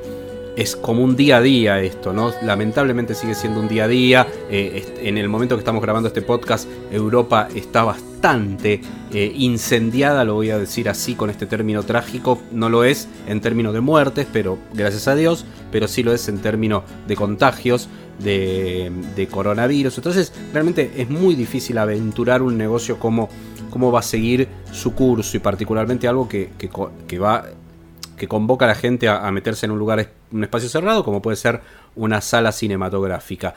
es 0.55 0.75
como 0.75 1.03
un 1.03 1.15
día 1.15 1.37
a 1.37 1.41
día 1.41 1.79
esto, 1.81 2.13
¿no? 2.13 2.31
Lamentablemente 2.43 3.15
sigue 3.15 3.33
siendo 3.33 3.59
un 3.59 3.67
día 3.67 3.85
a 3.85 3.87
día. 3.87 4.27
Eh, 4.49 4.99
en 5.01 5.17
el 5.17 5.27
momento 5.29 5.55
que 5.55 5.61
estamos 5.61 5.81
grabando 5.81 6.07
este 6.07 6.21
podcast, 6.21 6.69
Europa 6.91 7.47
está 7.55 7.83
bastante 7.83 8.10
eh, 8.23 9.33
incendiada, 9.35 10.23
lo 10.23 10.35
voy 10.35 10.51
a 10.51 10.57
decir 10.57 10.89
así 10.89 11.15
con 11.15 11.29
este 11.29 11.45
término 11.45 11.83
trágico. 11.83 12.39
No 12.51 12.69
lo 12.69 12.83
es 12.83 13.07
en 13.27 13.41
términos 13.41 13.73
de 13.73 13.81
muertes, 13.81 14.27
pero 14.31 14.57
gracias 14.73 15.07
a 15.07 15.15
Dios, 15.15 15.45
pero 15.71 15.87
sí 15.87 16.03
lo 16.03 16.13
es 16.13 16.27
en 16.27 16.39
términos 16.39 16.83
de 17.07 17.15
contagios. 17.15 17.89
De, 18.21 19.27
coronavirus. 19.31 19.97
Entonces, 19.97 20.31
realmente 20.53 20.91
es 20.97 21.09
muy 21.09 21.33
difícil 21.33 21.79
aventurar 21.79 22.43
un 22.43 22.55
negocio 22.55 22.99
como 22.99 23.29
cómo 23.71 23.91
va 23.91 24.01
a 24.01 24.03
seguir 24.03 24.47
su 24.71 24.93
curso 24.93 25.37
y 25.37 25.39
particularmente 25.39 26.07
algo 26.07 26.29
que, 26.29 26.51
que 27.07 27.17
va 27.17 27.45
que 28.21 28.27
convoca 28.27 28.65
a 28.65 28.67
la 28.67 28.75
gente 28.75 29.09
a, 29.09 29.31
meterse 29.31 29.65
en 29.65 29.71
un 29.71 29.79
lugar, 29.79 30.11
un 30.31 30.43
espacio 30.43 30.69
cerrado, 30.69 31.03
como 31.03 31.23
puede 31.23 31.37
ser 31.37 31.59
una 31.95 32.21
sala 32.21 32.51
cinematográfica. 32.51 33.55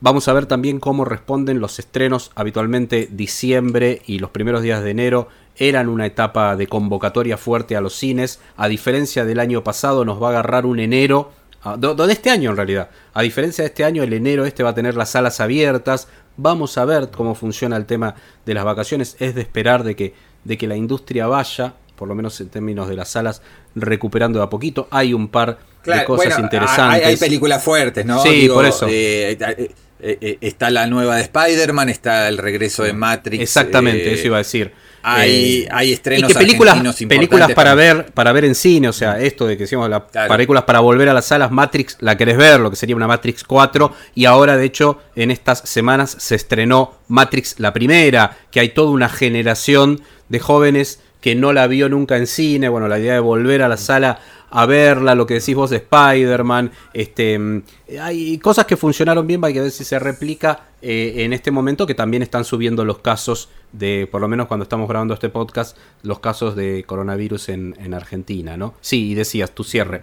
Vamos 0.00 0.28
a 0.28 0.32
ver 0.32 0.46
también 0.46 0.80
cómo 0.80 1.04
responden 1.04 1.60
los 1.60 1.78
estrenos. 1.78 2.30
Habitualmente 2.34 3.08
diciembre 3.10 4.02
y 4.06 4.18
los 4.18 4.30
primeros 4.30 4.62
días 4.62 4.82
de 4.82 4.90
enero 4.90 5.28
eran 5.56 5.88
una 5.88 6.06
etapa 6.06 6.56
de 6.56 6.66
convocatoria 6.66 7.36
fuerte 7.36 7.76
a 7.76 7.80
los 7.80 7.94
cines. 7.94 8.40
A 8.56 8.68
diferencia 8.68 9.24
del 9.24 9.40
año 9.40 9.64
pasado 9.64 10.04
nos 10.04 10.22
va 10.22 10.28
a 10.28 10.30
agarrar 10.30 10.66
un 10.66 10.78
enero, 10.80 11.32
de 11.78 12.12
este 12.12 12.30
año 12.30 12.50
en 12.50 12.56
realidad. 12.56 12.90
A 13.14 13.22
diferencia 13.22 13.62
de 13.62 13.68
este 13.68 13.84
año, 13.84 14.02
el 14.02 14.12
enero 14.12 14.44
este 14.44 14.62
va 14.62 14.70
a 14.70 14.74
tener 14.74 14.96
las 14.96 15.10
salas 15.10 15.40
abiertas. 15.40 16.08
Vamos 16.36 16.76
a 16.76 16.84
ver 16.84 17.10
cómo 17.10 17.34
funciona 17.34 17.76
el 17.76 17.86
tema 17.86 18.14
de 18.44 18.54
las 18.54 18.64
vacaciones. 18.64 19.16
Es 19.20 19.34
de 19.34 19.40
esperar 19.40 19.84
de 19.84 19.96
que 19.96 20.14
de 20.44 20.58
que 20.58 20.66
la 20.66 20.76
industria 20.76 21.26
vaya, 21.26 21.74
por 21.96 22.08
lo 22.08 22.14
menos 22.14 22.40
en 22.40 22.48
términos 22.48 22.88
de 22.88 22.96
las 22.96 23.08
salas, 23.08 23.42
recuperando 23.74 24.38
de 24.38 24.44
a 24.44 24.50
poquito. 24.50 24.86
Hay 24.90 25.12
un 25.12 25.28
par 25.28 25.58
de 25.84 26.04
cosas 26.04 26.38
interesantes. 26.38 27.06
Hay, 27.06 27.16
películas 27.16 27.62
fuertes, 27.62 28.04
¿no? 28.04 28.22
Sí, 28.22 28.48
por 28.48 28.64
eso. 28.64 28.86
Eh, 28.88 29.74
eh, 30.06 30.38
está 30.40 30.70
la 30.70 30.86
nueva 30.86 31.16
de 31.16 31.22
Spider-Man, 31.22 31.88
está 31.88 32.28
el 32.28 32.38
regreso 32.38 32.82
de 32.82 32.92
Matrix. 32.92 33.42
Exactamente, 33.42 34.12
eso 34.12 34.26
iba 34.26 34.36
a 34.36 34.38
decir. 34.38 34.72
Hay, 35.06 35.68
hay 35.70 35.92
estrenos 35.92 36.30
y 36.30 36.32
que 36.32 36.38
películas, 36.38 36.96
películas 37.06 37.52
para 37.52 37.74
ver 37.74 38.06
para 38.14 38.32
ver 38.32 38.46
en 38.46 38.54
cine, 38.54 38.88
o 38.88 38.92
sea, 38.92 39.20
esto 39.20 39.46
de 39.46 39.58
que 39.58 39.64
decimos 39.64 39.90
las 39.90 40.04
películas 40.28 40.64
para 40.64 40.80
volver 40.80 41.10
a 41.10 41.12
las 41.12 41.26
salas 41.26 41.50
Matrix, 41.50 41.98
la 42.00 42.16
querés 42.16 42.38
ver, 42.38 42.58
lo 42.58 42.70
que 42.70 42.76
sería 42.76 42.96
una 42.96 43.06
Matrix 43.06 43.44
4 43.44 43.94
y 44.14 44.24
ahora 44.24 44.56
de 44.56 44.64
hecho 44.64 45.02
en 45.14 45.30
estas 45.30 45.58
semanas 45.68 46.16
se 46.18 46.36
estrenó 46.36 47.00
Matrix 47.08 47.56
la 47.58 47.74
primera, 47.74 48.38
que 48.50 48.60
hay 48.60 48.70
toda 48.70 48.92
una 48.92 49.10
generación 49.10 50.00
de 50.30 50.38
jóvenes 50.38 51.00
que 51.24 51.34
no 51.34 51.54
la 51.54 51.66
vio 51.68 51.88
nunca 51.88 52.18
en 52.18 52.26
cine, 52.26 52.68
bueno, 52.68 52.86
la 52.86 52.98
idea 52.98 53.14
de 53.14 53.20
volver 53.20 53.62
a 53.62 53.68
la 53.68 53.78
sala 53.78 54.18
a 54.50 54.66
verla, 54.66 55.14
lo 55.14 55.24
que 55.24 55.32
decís 55.32 55.54
vos 55.54 55.70
de 55.70 55.78
Spider-Man. 55.78 56.70
Este, 56.92 57.38
mm, 57.38 57.62
hay 57.98 58.36
cosas 58.36 58.66
que 58.66 58.76
funcionaron 58.76 59.26
bien, 59.26 59.42
hay 59.42 59.54
que 59.54 59.62
ver 59.62 59.70
si 59.70 59.84
se 59.84 59.98
replica 59.98 60.66
eh, 60.82 61.24
en 61.24 61.32
este 61.32 61.50
momento, 61.50 61.86
que 61.86 61.94
también 61.94 62.22
están 62.22 62.44
subiendo 62.44 62.84
los 62.84 62.98
casos 62.98 63.48
de, 63.72 64.06
por 64.12 64.20
lo 64.20 64.28
menos 64.28 64.48
cuando 64.48 64.64
estamos 64.64 64.86
grabando 64.86 65.14
este 65.14 65.30
podcast, 65.30 65.78
los 66.02 66.18
casos 66.18 66.56
de 66.56 66.84
coronavirus 66.86 67.48
en, 67.48 67.74
en 67.78 67.94
Argentina, 67.94 68.58
¿no? 68.58 68.74
Sí, 68.82 69.12
y 69.12 69.14
decías, 69.14 69.52
tu 69.52 69.64
cierre. 69.64 70.02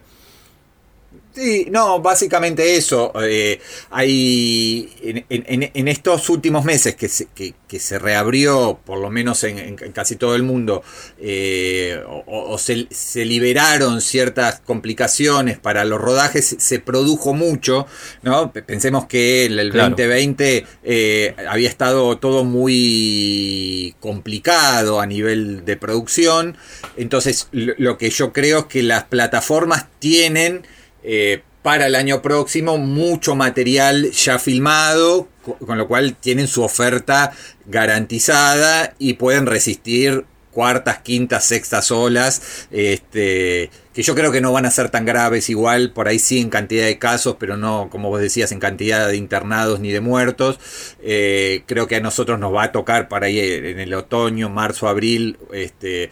Sí, 1.33 1.67
no, 1.71 2.01
básicamente 2.01 2.75
eso. 2.75 3.13
Eh, 3.23 3.61
hay 3.89 5.23
en, 5.29 5.87
estos 5.87 6.29
últimos 6.29 6.65
meses 6.65 6.95
que 6.95 7.07
se, 7.07 7.27
que, 7.27 7.79
se 7.79 7.99
reabrió, 7.99 8.79
por 8.85 8.99
lo 8.99 9.09
menos 9.09 9.45
en, 9.45 9.77
casi 9.93 10.17
todo 10.17 10.35
el 10.35 10.43
mundo, 10.43 10.83
eh, 11.19 12.03
o, 12.05 12.57
se, 12.57 12.85
liberaron 13.23 14.01
ciertas 14.01 14.59
complicaciones 14.59 15.57
para 15.57 15.85
los 15.85 16.01
rodajes, 16.01 16.57
se 16.59 16.79
produjo 16.79 17.33
mucho, 17.33 17.87
¿no? 18.23 18.51
Pensemos 18.51 19.05
que 19.05 19.45
el, 19.45 19.71
2020 19.71 20.65
eh, 20.83 21.35
había 21.47 21.69
estado 21.69 22.17
todo 22.17 22.43
muy 22.43 23.95
complicado 24.01 24.99
a 24.99 25.05
nivel 25.05 25.63
de 25.63 25.77
producción. 25.77 26.57
Entonces, 26.97 27.47
lo 27.51 27.97
que 27.97 28.09
yo 28.09 28.33
creo 28.33 28.59
es 28.59 28.65
que 28.65 28.83
las 28.83 29.05
plataformas 29.05 29.85
tienen 29.99 30.63
eh, 31.03 31.43
para 31.61 31.87
el 31.87 31.95
año 31.95 32.21
próximo 32.21 32.77
mucho 32.77 33.35
material 33.35 34.11
ya 34.11 34.39
filmado, 34.39 35.27
con 35.65 35.77
lo 35.77 35.87
cual 35.87 36.15
tienen 36.15 36.47
su 36.47 36.63
oferta 36.63 37.31
garantizada 37.65 38.93
y 38.97 39.13
pueden 39.13 39.45
resistir 39.45 40.25
cuartas, 40.51 40.99
quintas, 40.99 41.45
sextas 41.45 41.91
olas, 41.91 42.67
este, 42.71 43.71
que 43.93 44.03
yo 44.03 44.15
creo 44.15 44.31
que 44.31 44.41
no 44.41 44.51
van 44.51 44.65
a 44.65 44.71
ser 44.71 44.89
tan 44.89 45.05
graves 45.05 45.49
igual, 45.49 45.91
por 45.91 46.07
ahí 46.07 46.19
sí 46.19 46.39
en 46.39 46.49
cantidad 46.49 46.85
de 46.85 46.99
casos, 46.99 47.37
pero 47.39 47.57
no, 47.57 47.89
como 47.89 48.09
vos 48.09 48.21
decías, 48.21 48.51
en 48.51 48.59
cantidad 48.59 49.07
de 49.07 49.15
internados 49.17 49.79
ni 49.79 49.91
de 49.91 50.01
muertos. 50.01 50.59
Eh, 51.01 51.63
creo 51.65 51.87
que 51.87 51.95
a 51.95 52.01
nosotros 52.01 52.39
nos 52.39 52.53
va 52.53 52.63
a 52.63 52.71
tocar 52.71 53.07
para 53.07 53.27
ahí 53.27 53.39
en 53.39 53.79
el 53.79 53.93
otoño, 53.93 54.49
marzo, 54.49 54.87
abril, 54.87 55.37
este, 55.53 56.11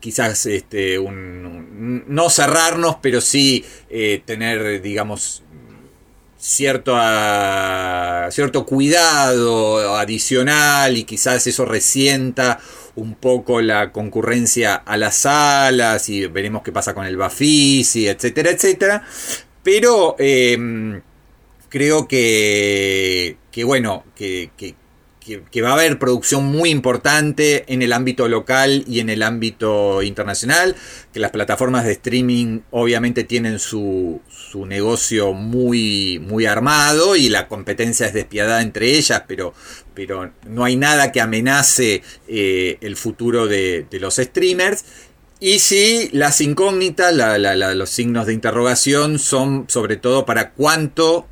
quizás 0.00 0.46
este, 0.46 0.98
un, 0.98 2.04
no 2.06 2.30
cerrarnos, 2.30 2.96
pero 3.02 3.20
sí 3.20 3.64
eh, 3.90 4.22
tener, 4.24 4.82
digamos, 4.82 5.42
cierto, 6.38 6.92
ah, 6.96 8.28
cierto 8.30 8.64
cuidado 8.66 9.96
adicional 9.96 10.96
y 10.96 11.04
quizás 11.04 11.46
eso 11.46 11.64
resienta 11.64 12.60
un 12.94 13.14
poco 13.14 13.60
la 13.60 13.92
concurrencia 13.92 14.74
a 14.74 14.96
las 14.96 15.18
salas 15.18 16.08
y 16.08 16.26
veremos 16.26 16.62
qué 16.62 16.72
pasa 16.72 16.94
con 16.94 17.06
el 17.06 17.16
Bafisi, 17.16 18.08
etcétera, 18.08 18.50
etcétera. 18.50 19.02
Pero 19.62 20.16
em, 20.18 21.02
creo 21.68 22.08
que, 22.08 23.36
que 23.50 23.64
bueno, 23.64 24.04
que, 24.14 24.50
va 25.62 25.70
a 25.70 25.72
haber 25.72 25.98
producción 25.98 26.44
muy 26.44 26.70
importante 26.70 27.64
en 27.72 27.82
el 27.82 27.92
ámbito 27.92 28.28
local 28.28 28.84
y 28.86 29.00
en 29.00 29.10
el 29.10 29.22
ámbito 29.22 30.02
internacional, 30.02 30.76
que 31.12 31.20
las 31.20 31.30
plataformas 31.30 31.84
de 31.84 31.92
streaming 31.92 32.60
obviamente 32.70 33.24
tienen 33.24 33.58
su, 33.58 34.20
negocio 34.66 35.34
muy, 35.34 36.18
muy 36.18 36.46
armado 36.46 37.14
y 37.14 37.28
la 37.28 37.46
competencia 37.46 38.06
es 38.06 38.14
despiadada 38.14 38.62
entre 38.62 38.92
ellas, 38.92 39.24
pero, 39.28 39.52
pero 39.92 40.32
no 40.48 40.64
hay 40.64 40.76
nada 40.76 41.12
que 41.12 41.20
amenace 41.20 42.02
eh, 42.26 42.78
el 42.80 42.96
futuro 42.96 43.46
de, 43.46 43.86
los 44.00 44.16
streamers. 44.16 44.84
Y 45.40 45.58
sí, 45.58 46.08
las 46.12 46.40
incógnitas, 46.40 47.14
los 47.14 47.90
signos 47.90 48.26
de 48.26 48.32
interrogación 48.32 49.18
son 49.18 49.66
sobre 49.68 49.96
todo 49.96 50.24
para 50.24 50.52
cuánto, 50.52 51.26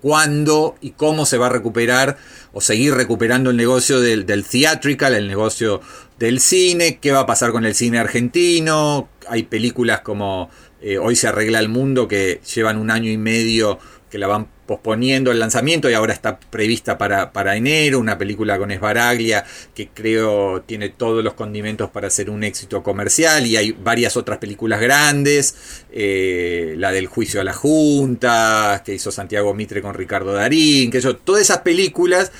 cuándo 0.00 0.76
y 0.80 0.92
cómo 0.92 1.26
se 1.26 1.38
va 1.38 1.46
a 1.46 1.50
recuperar 1.50 2.16
o 2.52 2.60
seguir 2.60 2.94
recuperando 2.94 3.50
el 3.50 3.56
negocio 3.56 4.00
del, 4.00 4.26
del 4.26 4.44
theatrical, 4.44 5.14
el 5.14 5.28
negocio 5.28 5.80
del 6.18 6.40
cine, 6.40 6.98
qué 7.00 7.12
va 7.12 7.20
a 7.20 7.26
pasar 7.26 7.52
con 7.52 7.64
el 7.64 7.74
cine 7.74 7.98
argentino, 7.98 9.08
hay 9.28 9.44
películas 9.44 10.00
como 10.00 10.50
eh, 10.80 10.98
Hoy 10.98 11.16
se 11.16 11.26
arregla 11.26 11.58
el 11.58 11.68
mundo 11.68 12.06
que 12.06 12.40
llevan 12.54 12.78
un 12.78 12.90
año 12.90 13.10
y 13.10 13.16
medio 13.16 13.78
que 14.10 14.18
la 14.18 14.26
van 14.26 14.48
posponiendo 14.66 15.30
el 15.30 15.38
lanzamiento 15.38 15.88
y 15.88 15.94
ahora 15.94 16.12
está 16.12 16.38
prevista 16.38 16.98
para, 16.98 17.32
para, 17.32 17.56
enero, 17.56 17.98
una 17.98 18.18
película 18.18 18.58
con 18.58 18.70
Esbaraglia 18.70 19.44
que 19.74 19.88
creo 19.88 20.62
tiene 20.62 20.90
todos 20.90 21.24
los 21.24 21.34
condimentos 21.34 21.90
para 21.90 22.10
ser 22.10 22.28
un 22.28 22.44
éxito 22.44 22.82
comercial 22.82 23.46
y 23.46 23.56
hay 23.56 23.72
varias 23.72 24.16
otras 24.16 24.38
películas 24.38 24.80
grandes, 24.80 25.84
eh, 25.90 26.74
la 26.76 26.92
del 26.92 27.06
juicio 27.06 27.40
a 27.40 27.44
la 27.44 27.54
Junta, 27.54 28.82
que 28.84 28.94
hizo 28.94 29.10
Santiago 29.10 29.54
Mitre 29.54 29.80
con 29.80 29.94
Ricardo 29.94 30.32
Darín, 30.32 30.90
que 30.90 30.98
eso, 30.98 31.16
todas 31.16 31.42
esas 31.42 31.58
películas 31.58 32.30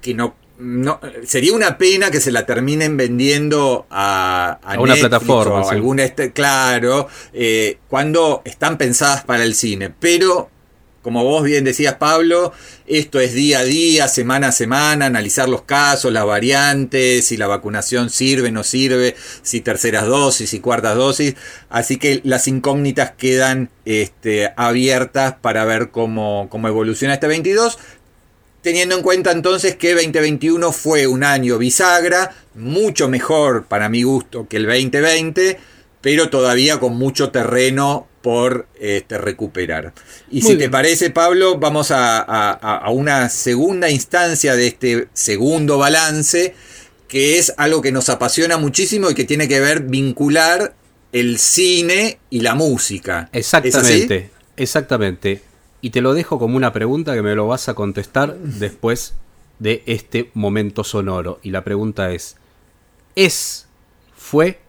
que 0.00 0.14
no 0.14 0.34
no, 0.58 1.00
sería 1.24 1.52
una 1.54 1.76
pena 1.76 2.10
que 2.10 2.20
se 2.20 2.30
la 2.30 2.46
terminen 2.46 2.96
vendiendo 2.96 3.86
a, 3.90 4.60
una 4.78 4.94
plataforma. 4.94 5.62
O 5.62 5.70
alguna 5.70 6.04
este, 6.04 6.32
claro, 6.32 7.08
eh, 7.32 7.78
cuando 7.88 8.42
están 8.44 8.78
pensadas 8.78 9.24
para 9.24 9.42
el 9.42 9.54
cine. 9.54 9.92
Pero 9.98 10.50
como 11.02 11.24
vos 11.24 11.42
bien 11.42 11.64
decías, 11.64 11.96
Pablo, 11.96 12.52
esto 12.86 13.18
es 13.18 13.34
día 13.34 13.58
a 13.58 13.64
día, 13.64 14.08
semana 14.08 14.48
a 14.48 14.52
semana, 14.52 15.06
analizar 15.06 15.48
los 15.48 15.62
casos, 15.62 16.12
las 16.12 16.24
variantes, 16.24 17.26
si 17.26 17.36
la 17.36 17.48
vacunación 17.48 18.08
sirve, 18.08 18.52
no 18.52 18.62
sirve, 18.62 19.16
si 19.42 19.60
terceras 19.60 20.06
dosis, 20.06 20.54
y 20.54 20.60
cuartas 20.60 20.96
dosis. 20.96 21.34
Así 21.68 21.96
que 21.96 22.20
las 22.24 22.46
incógnitas 22.46 23.12
quedan 23.12 23.68
este, 23.84 24.52
abiertas 24.56 25.34
para 25.40 25.64
ver 25.64 25.90
cómo, 25.90 26.46
cómo 26.48 26.68
evoluciona 26.68 27.14
este 27.14 27.26
22. 27.26 27.78
Teniendo 28.62 28.96
en 28.96 29.02
cuenta 29.02 29.32
entonces 29.32 29.74
que 29.74 29.92
2021 29.92 30.70
fue 30.70 31.08
un 31.08 31.24
año 31.24 31.58
bisagra, 31.58 32.32
mucho 32.54 33.08
mejor 33.08 33.64
para 33.64 33.88
mi 33.88 34.04
gusto 34.04 34.46
que 34.48 34.58
el 34.58 34.66
2020, 34.66 35.58
pero 36.02 36.28
todavía 36.28 36.78
con 36.80 36.96
mucho 36.96 37.30
terreno 37.30 38.08
por 38.20 38.66
este, 38.78 39.18
recuperar. 39.18 39.92
Y 40.30 40.42
si 40.42 40.56
te 40.56 40.68
parece, 40.68 41.10
Pablo, 41.10 41.58
vamos 41.58 41.88
a, 41.90 42.84
una 42.92 43.28
segunda 43.28 43.88
instancia 43.88 44.54
de 44.56 44.66
este 44.66 45.08
segundo 45.12 45.78
balance, 45.78 46.54
que 47.08 47.38
es 47.38 47.54
algo 47.56 47.82
que 47.82 47.92
nos 47.92 48.08
apasiona 48.08 48.58
muchísimo 48.58 49.10
y 49.10 49.14
que 49.14 49.24
tiene 49.24 49.48
que 49.48 49.60
ver 49.60 49.82
vincular 49.82 50.74
el 51.12 51.38
cine 51.38 52.18
y 52.30 52.40
la 52.40 52.54
música. 52.54 53.28
Exactamente, 53.32 54.30
exactamente. 54.56 55.42
Y 55.80 55.90
te 55.90 56.00
lo 56.00 56.14
dejo 56.14 56.38
como 56.38 56.56
una 56.56 56.72
pregunta 56.72 57.14
que 57.14 57.22
me 57.22 57.34
lo 57.34 57.48
vas 57.48 57.68
a 57.68 57.74
contestar 57.74 58.36
después 58.38 59.14
de 59.58 59.82
este 59.86 60.30
momento 60.34 60.84
sonoro. 60.84 61.40
Y 61.42 61.50
la 61.50 61.64
pregunta 61.64 62.12
es, 62.12 62.36
¿es, 63.16 63.66
fue 64.16 64.61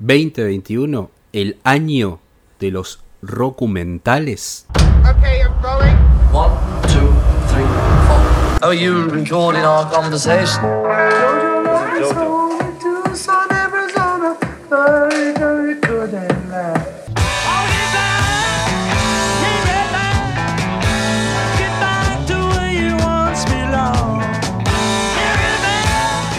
2021 0.00 1.10
el 1.32 1.58
año 1.62 2.18
de 2.58 2.70
los 2.70 3.00
documentales. 3.20 4.66
Okay, 5.08 5.42
I'm 5.42 5.62
going. 5.62 5.96
One, 6.32 6.52
two, 6.88 7.12
three, 7.48 7.64
four. 8.06 8.68
Are 8.68 8.74
you 8.74 9.08
recording 9.08 9.62
our 9.62 9.90
conversation? 9.90 10.64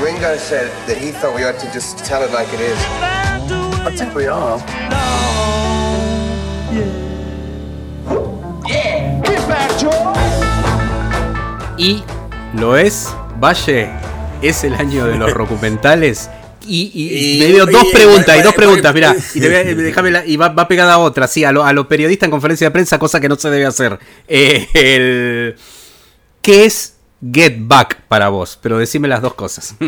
Ringo 0.01 0.35
said 0.37 0.69
that 0.87 0.97
he 0.99 1.11
thought 1.11 1.35
we 1.35 1.43
ought 1.43 1.59
to 1.59 1.71
just 1.71 1.99
tell 1.99 2.23
it 2.23 2.31
like 2.31 2.51
it 2.53 2.59
is. 2.59 3.10
I 3.91 3.93
think 3.93 4.15
we 4.15 4.25
are. 4.25 4.57
Y 11.77 12.03
lo 12.53 12.77
es, 12.77 13.09
Valle, 13.43 13.89
es 14.41 14.63
el 14.63 14.75
año 14.75 15.07
de 15.07 15.17
los 15.17 15.33
documentales. 15.37 16.29
Y, 16.65 17.37
me 17.41 17.47
dio 17.47 17.65
dos 17.65 17.87
preguntas, 17.91 18.37
y 18.39 18.41
dos 18.43 18.53
preguntas, 18.53 18.93
mira, 18.93 19.15
y, 19.33 19.39
déjame 19.39 20.23
y 20.25 20.37
va, 20.37 20.67
pegada 20.69 20.93
a 20.93 20.99
otra, 20.99 21.27
sí, 21.27 21.43
a 21.43 21.51
los 21.51 21.87
periodistas 21.87 22.27
en 22.27 22.31
conferencia 22.31 22.67
de 22.67 22.71
prensa, 22.71 22.97
cosa 22.97 23.19
que 23.19 23.27
no 23.27 23.35
se 23.35 23.49
debe 23.49 23.65
hacer. 23.65 23.99
Eh, 24.27 25.55
¿Qué 26.41 26.65
es 26.65 26.90
Get 27.21 27.55
Back 27.59 28.01
para 28.07 28.29
vos, 28.29 28.57
pero 28.61 28.79
decime 28.79 29.07
las 29.07 29.21
dos 29.21 29.33
cosas. 29.35 29.75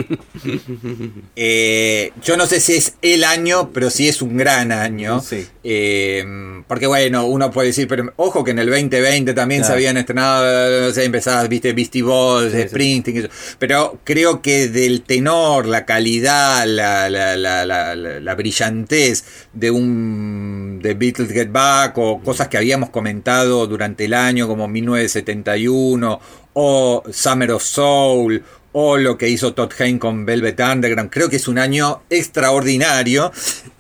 Eh, 1.36 2.12
yo 2.24 2.38
no 2.38 2.46
sé 2.46 2.60
si 2.60 2.74
es 2.74 2.96
el 3.02 3.24
año, 3.24 3.72
pero 3.74 3.90
sí 3.90 4.08
es 4.08 4.22
un 4.22 4.38
gran 4.38 4.72
año. 4.72 5.22
Eh, 5.64 6.24
porque 6.68 6.88
bueno, 6.88 7.26
uno 7.26 7.52
puede 7.52 7.70
decir, 7.70 7.88
pero 7.88 8.14
ojo 8.18 8.44
que 8.44 8.52
en 8.52 8.60
el 8.60 8.70
2020 8.70 9.34
también 9.34 9.64
se 9.64 9.74
habían 9.74 9.98
estrenado, 9.98 10.88
no 10.88 10.94
sé, 10.94 11.06
empezadas, 11.06 11.50
viste, 11.50 11.74
Beastie 11.74 12.04
Boys, 12.04 12.54
Sprinting, 12.54 13.28
pero 13.60 14.00
creo 14.04 14.42
que 14.42 14.68
del 14.70 15.02
tenor, 15.02 15.66
la 15.66 15.86
calidad, 15.86 16.66
la, 16.66 17.10
la, 17.10 17.36
la, 17.36 17.96
la, 17.96 18.36
brillantez 18.36 19.24
de 19.54 19.72
un 19.72 20.80
de 20.82 20.94
Beatles 20.94 21.32
Get 21.32 21.52
Back 21.52 21.98
o 21.98 22.22
cosas 22.22 22.48
que 22.48 22.58
habíamos 22.58 22.90
comentado 22.90 23.68
durante 23.68 24.06
el 24.06 24.14
año 24.14 24.48
como 24.48 24.68
1971 24.68 26.20
o 26.54 27.04
Summer 27.12 27.52
of 27.52 27.64
Soul, 27.64 28.44
o 28.74 28.98
lo 28.98 29.18
que 29.18 29.30
hizo 29.30 29.54
Todd 29.54 29.72
Haynes 29.80 30.00
con 30.00 30.26
Velvet 30.26 30.60
Underground. 30.60 31.10
Creo 31.10 31.30
que 31.30 31.38
es 31.38 31.48
un 31.48 31.60
año 31.60 32.02
extraordinario 32.10 33.32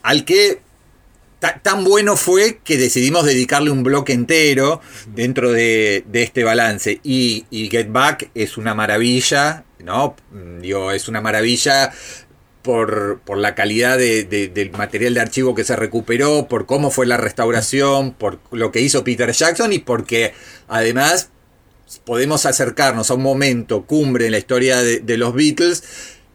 al 0.04 0.24
que 0.24 0.62
tan 1.62 1.84
bueno 1.84 2.16
fue 2.16 2.60
que 2.64 2.78
decidimos 2.78 3.26
dedicarle 3.26 3.70
un 3.70 3.84
bloque 3.84 4.14
entero 4.14 4.82
dentro 5.08 5.52
de, 5.52 6.06
este 6.14 6.44
balance. 6.44 7.00
Y, 7.04 7.46
Get 7.52 7.92
Back 7.92 8.30
es 8.34 8.58
una 8.58 8.74
maravilla, 8.74 9.66
¿no? 9.80 10.16
Digo, 10.62 10.92
es 10.92 11.08
una 11.10 11.20
maravilla 11.20 11.92
por, 12.62 13.20
por, 13.26 13.38
la 13.38 13.56
calidad 13.56 13.98
del 13.98 14.72
material 14.72 15.16
de 15.16 15.20
archivo 15.20 15.54
que 15.54 15.66
se 15.66 15.76
recuperó, 15.76 16.48
por 16.48 16.66
cómo 16.66 16.92
fue 16.92 17.06
la 17.06 17.18
restauración, 17.18 18.14
por 18.14 18.40
lo 18.52 18.72
que 18.72 18.80
hizo 18.80 19.04
Peter 19.04 19.32
Jackson 19.32 19.74
y 19.74 19.80
porque 19.80 20.34
además 20.70 21.33
podemos 22.00 22.46
acercarnos 22.46 23.10
a 23.12 23.14
un 23.14 23.24
momento 23.24 23.86
cumbre 23.86 24.26
en 24.26 24.32
la 24.32 24.38
historia 24.38 24.82
de, 24.82 25.18
los 25.18 25.34
Beatles 25.34 25.84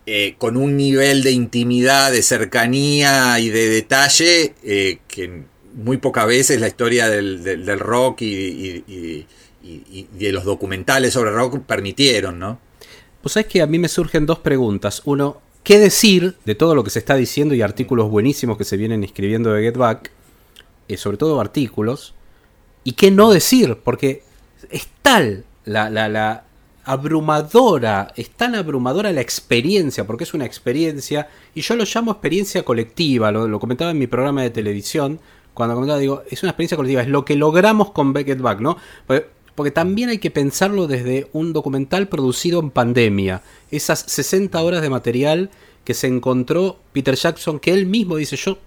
eh, 0.07 0.35
con 0.39 0.57
un 0.57 0.77
nivel 0.77 1.23
de 1.23 1.33
intimidad, 1.33 2.13
de 2.13 2.23
cercanía 2.23 3.39
y 3.41 3.49
de 3.51 3.69
detalle 3.69 4.55
eh, 4.63 4.99
que 5.09 5.43
muy 5.75 5.99
pocas 5.99 6.27
veces 6.27 6.61
la 6.61 6.69
historia 6.69 7.09
del, 7.09 7.79
rock 7.79 8.23
y, 8.23 9.27
de 9.63 10.33
los 10.33 10.45
documentales 10.45 11.13
sobre 11.13 11.31
rock 11.31 11.61
permitieron, 11.61 12.39
¿no? 12.39 12.59
Pues 13.23 13.37
es 13.37 13.47
que 13.47 13.63
a 13.63 13.67
mí 13.67 13.79
me 13.79 13.89
surgen 13.89 14.27
dos 14.27 14.39
preguntas. 14.39 15.03
Uno, 15.05 15.41
¿qué 15.63 15.79
decir 15.79 16.37
de 16.45 16.55
todo 16.55 16.75
lo 16.75 16.85
que 16.85 16.91
se 16.91 16.99
está 16.99 17.15
diciendo 17.17 17.55
y 17.55 17.63
artículos 17.63 18.09
buenísimos 18.11 18.57
que 18.57 18.65
se 18.65 18.77
vienen 18.77 19.05
escribiendo 19.05 19.53
de 19.53 19.63
Get 19.63 19.77
Back? 19.77 20.11
Eh, 20.89 20.97
sobre 20.97 21.17
todo 21.17 21.41
artículos. 21.41 22.15
¿Y 22.85 22.93
qué 22.93 23.11
no 23.11 23.31
decir? 23.31 23.77
Porque 23.85 24.23
es 24.71 24.89
tal 25.03 25.45
la, 25.69 25.91
la, 25.91 26.45
abrumadora, 26.85 28.13
es 28.17 28.31
tan 28.31 28.55
abrumadora 28.55 29.13
la 29.13 29.21
experiencia, 29.21 30.07
porque 30.07 30.25
es 30.25 30.33
una 30.33 30.47
experiencia, 30.47 31.29
y 31.55 31.61
yo 31.61 31.77
lo 31.77 31.85
llamo 31.85 32.13
experiencia 32.13 32.63
colectiva, 32.63 33.31
lo, 33.31 33.61
comentaba 33.61 33.91
en 33.91 33.99
mi 33.99 34.07
programa 34.07 34.43
de 34.43 34.49
televisión, 34.49 35.21
cuando 35.53 35.75
comentaba, 35.75 35.99
digo, 35.99 36.23
es 36.31 36.43
una 36.43 36.51
experiencia 36.51 36.77
colectiva, 36.79 37.03
es 37.03 37.09
lo 37.09 37.27
que 37.27 37.37
logramos 37.37 37.91
con 37.91 38.15
Beckett 38.15 38.41
Back, 38.41 38.61
¿no? 38.61 38.79
Porque, 39.07 39.27
porque 39.55 39.71
también 39.71 40.09
hay 40.09 40.19
que 40.19 40.31
pensarlo 40.31 40.87
desde 40.87 41.29
un 41.35 41.53
documental 41.53 42.09
producido 42.09 42.59
en 42.61 42.71
pandemia, 42.71 43.43
esas 43.71 43.99
60 44.07 44.63
horas 44.63 44.81
de 44.81 44.89
material 44.89 45.51
que 45.85 45.93
se 45.95 46.07
encontró 46.07 46.79
Peter 46.93 47.17
Jackson, 47.17 47.59
que 47.59 47.75
él 47.75 47.85
mismo 47.85 48.17
dice, 48.17 48.37
yo 48.37 48.59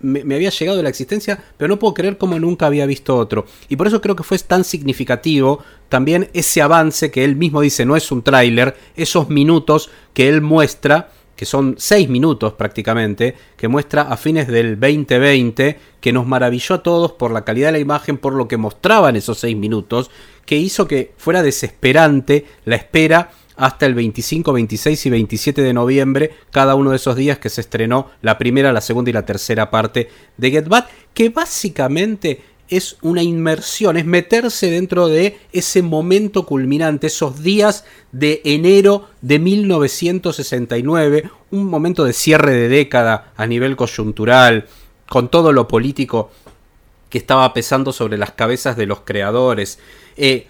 me, 0.00 0.34
había 0.34 0.50
llegado 0.50 0.82
la 0.82 0.88
existencia, 0.88 1.42
pero 1.56 1.68
no 1.68 1.78
puedo 1.78 1.94
creer 1.94 2.18
como 2.18 2.38
nunca 2.38 2.66
había 2.66 2.86
visto 2.86 3.16
otro. 3.16 3.46
Y 3.68 3.76
por 3.76 3.86
eso 3.86 4.00
creo 4.00 4.16
que 4.16 4.22
fue 4.22 4.38
tan 4.38 4.64
significativo 4.64 5.62
también 5.88 6.28
ese 6.32 6.62
avance 6.62 7.10
que 7.10 7.24
él 7.24 7.36
mismo 7.36 7.60
dice, 7.60 7.84
no 7.84 7.96
es 7.96 8.10
un 8.10 8.22
tráiler, 8.22 8.76
esos 8.96 9.28
minutos 9.28 9.90
que 10.12 10.28
él 10.28 10.40
muestra, 10.40 11.10
que 11.36 11.46
son 11.46 11.76
seis 11.78 12.08
minutos 12.08 12.54
prácticamente, 12.54 13.36
que 13.56 13.68
muestra 13.68 14.02
a 14.02 14.16
fines 14.16 14.48
del 14.48 14.78
2020, 14.78 15.78
que 16.00 16.12
nos 16.12 16.26
maravilló 16.26 16.76
a 16.76 16.82
todos 16.82 17.12
por 17.12 17.30
la 17.30 17.44
calidad 17.44 17.68
de 17.68 17.72
la 17.72 17.78
imagen, 17.78 18.18
por 18.18 18.34
lo 18.34 18.48
que 18.48 18.56
mostraban 18.56 19.16
esos 19.16 19.38
seis 19.38 19.56
minutos, 19.56 20.10
que 20.46 20.56
hizo 20.56 20.86
que 20.86 21.12
fuera 21.16 21.42
desesperante 21.42 22.46
la 22.64 22.76
espera 22.76 23.30
hasta 23.56 23.86
el 23.86 23.94
25, 23.94 24.52
26 24.52 25.06
y 25.06 25.10
27 25.10 25.62
de 25.62 25.72
noviembre, 25.72 26.30
cada 26.50 26.74
uno 26.74 26.90
de 26.90 26.96
esos 26.96 27.16
días 27.16 27.38
que 27.38 27.50
se 27.50 27.60
estrenó 27.60 28.10
la 28.22 28.38
primera, 28.38 28.72
la 28.72 28.80
segunda 28.80 29.10
y 29.10 29.12
la 29.12 29.26
tercera 29.26 29.70
parte 29.70 30.08
de 30.36 30.50
Get 30.50 30.68
Back, 30.68 30.88
que 31.12 31.28
básicamente 31.28 32.42
es 32.68 32.96
una 33.02 33.22
inmersión, 33.22 33.96
es 33.96 34.06
meterse 34.06 34.70
dentro 34.70 35.08
de 35.08 35.38
ese 35.52 35.82
momento 35.82 36.46
culminante, 36.46 37.08
esos 37.08 37.42
días 37.42 37.84
de 38.10 38.40
enero 38.44 39.08
de 39.20 39.38
1969, 39.38 41.30
un 41.50 41.66
momento 41.66 42.04
de 42.04 42.12
cierre 42.12 42.52
de 42.52 42.68
década 42.68 43.32
a 43.36 43.46
nivel 43.46 43.76
coyuntural, 43.76 44.66
con 45.08 45.28
todo 45.28 45.52
lo 45.52 45.68
político 45.68 46.30
que 47.10 47.18
estaba 47.18 47.52
pesando 47.52 47.92
sobre 47.92 48.18
las 48.18 48.32
cabezas 48.32 48.76
de 48.76 48.86
los 48.86 49.00
creadores, 49.02 49.78
eh, 50.16 50.48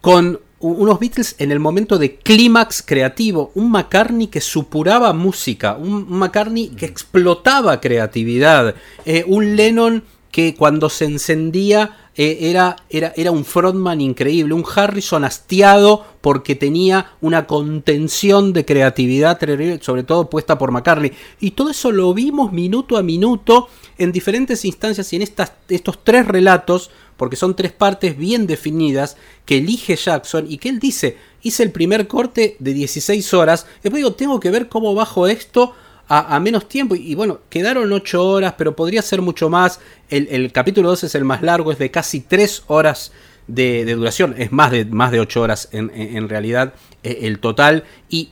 con 0.00 0.40
unos 0.58 0.98
Beatles 0.98 1.36
en 1.38 1.52
el 1.52 1.60
momento 1.60 1.98
de 1.98 2.16
clímax 2.16 2.82
creativo, 2.82 3.52
un 3.54 3.70
McCartney 3.70 4.28
que 4.28 4.40
supuraba 4.40 5.12
música, 5.12 5.76
un 5.76 6.06
McCartney 6.08 6.68
que 6.68 6.86
explotaba 6.86 7.80
creatividad, 7.80 8.74
eh, 9.04 9.24
un 9.26 9.56
Lennon 9.56 10.04
que 10.30 10.54
cuando 10.54 10.90
se 10.90 11.06
encendía 11.06 12.05
eh, 12.18 12.38
era, 12.48 12.76
era, 12.88 13.12
era, 13.14 13.30
un 13.30 13.44
frontman 13.44 14.00
increíble, 14.00 14.54
un 14.54 14.64
Harrison 14.74 15.24
hastiado 15.24 16.06
porque 16.22 16.54
tenía 16.54 17.12
una 17.20 17.46
contención 17.46 18.54
de 18.54 18.64
creatividad, 18.64 19.38
sobre 19.82 20.02
todo 20.02 20.30
puesta 20.30 20.56
por 20.56 20.72
McCartney. 20.72 21.12
Y 21.40 21.50
todo 21.50 21.70
eso 21.70 21.92
lo 21.92 22.14
vimos 22.14 22.52
minuto 22.52 22.96
a 22.96 23.02
minuto 23.02 23.68
en 23.98 24.12
diferentes 24.12 24.64
instancias 24.64 25.12
y 25.12 25.16
en 25.16 25.22
estas, 25.22 25.52
estos 25.68 26.02
tres 26.02 26.26
relatos 26.26 26.90
porque 27.18 27.36
son 27.36 27.54
tres 27.54 27.72
partes 27.72 28.16
bien 28.16 28.46
definidas 28.46 29.16
que 29.44 29.58
elige 29.58 29.96
Jackson 29.96 30.46
y 30.48 30.58
que 30.58 30.68
él 30.70 30.78
dice, 30.78 31.18
hice 31.42 31.62
el 31.62 31.70
primer 31.70 32.08
corte 32.08 32.56
de 32.58 32.74
16 32.74 33.34
horas, 33.34 33.66
después 33.82 34.00
digo, 34.00 34.14
tengo 34.14 34.40
que 34.40 34.50
ver 34.50 34.68
cómo 34.68 34.94
bajo 34.94 35.26
esto 35.26 35.74
a, 36.08 36.38
menos 36.40 36.68
tiempo. 36.68 36.94
Y, 36.94 37.14
bueno, 37.14 37.40
quedaron 37.48 37.92
8 37.92 38.24
horas, 38.24 38.54
pero 38.56 38.76
podría 38.76 39.02
ser 39.02 39.22
mucho 39.22 39.48
más. 39.48 39.80
El, 40.08 40.52
capítulo 40.52 40.88
2 40.90 41.04
es 41.04 41.14
el 41.14 41.24
más 41.24 41.42
largo, 41.42 41.72
es 41.72 41.78
de 41.78 41.90
casi 41.90 42.20
3 42.20 42.64
horas 42.68 43.12
de, 43.46 43.84
duración. 43.94 44.34
Es 44.38 44.52
más 44.52 44.70
de, 44.70 44.84
más 44.84 45.10
de 45.10 45.20
8 45.20 45.40
horas 45.40 45.68
en, 45.72 46.28
realidad 46.28 46.74
eh, 47.02 47.20
el 47.22 47.38
total. 47.38 47.84
Y, 48.08 48.30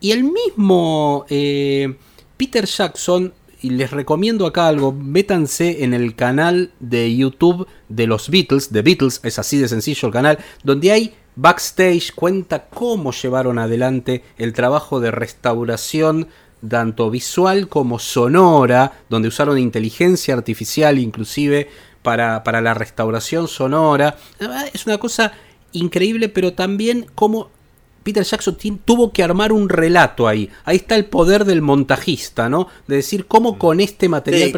y 0.00 0.12
el 0.12 0.24
mismo 0.24 1.24
eh, 1.28 1.96
Peter 2.36 2.66
Jackson 2.66 3.32
y 3.60 3.70
les 3.70 3.90
recomiendo 3.90 4.46
acá 4.46 4.68
algo, 4.68 4.92
métanse 4.92 5.82
en 5.82 5.94
el 5.94 6.14
canal 6.14 6.70
de 6.78 7.14
YouTube 7.16 7.66
de 7.88 8.06
los 8.06 8.30
Beatles, 8.30 8.72
de 8.72 8.82
Beatles, 8.82 9.20
es 9.24 9.38
así 9.38 9.58
de 9.58 9.68
sencillo 9.68 10.06
el 10.06 10.12
canal, 10.12 10.38
donde 10.62 10.92
hay 10.92 11.14
backstage, 11.34 12.12
cuenta 12.14 12.68
cómo 12.68 13.12
llevaron 13.12 13.58
adelante 13.58 14.24
el 14.38 14.52
trabajo 14.52 15.00
de 15.00 15.10
restauración 15.10 16.28
tanto 16.66 17.10
visual 17.10 17.68
como 17.68 17.98
sonora, 17.98 19.00
donde 19.08 19.28
usaron 19.28 19.58
inteligencia 19.58 20.34
artificial 20.34 20.98
inclusive 20.98 21.68
para, 22.02 22.42
para 22.44 22.60
la 22.60 22.74
restauración 22.74 23.48
sonora. 23.48 24.16
Es 24.72 24.86
una 24.86 24.98
cosa 24.98 25.32
increíble, 25.72 26.28
pero 26.28 26.54
también 26.54 27.06
cómo 27.14 27.50
Peter 28.02 28.24
Jackson 28.24 28.56
tuvo 28.84 29.12
que 29.12 29.22
armar 29.22 29.52
un 29.52 29.68
relato 29.68 30.26
ahí. 30.26 30.48
Ahí 30.64 30.76
está 30.76 30.96
el 30.96 31.04
poder 31.04 31.44
del 31.44 31.60
montajista, 31.60 32.48
¿no? 32.48 32.68
De 32.86 32.96
decir 32.96 33.26
cómo 33.26 33.58
con 33.58 33.80
este 33.80 34.08
material 34.08 34.52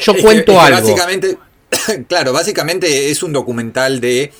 yo 0.00 0.14
cuento 0.20 0.60
algo. 0.60 0.80
Básicamente, 0.80 1.38
claro, 2.08 2.32
básicamente 2.32 3.10
es 3.10 3.22
un 3.22 3.32
documental 3.32 4.00
de 4.00 4.32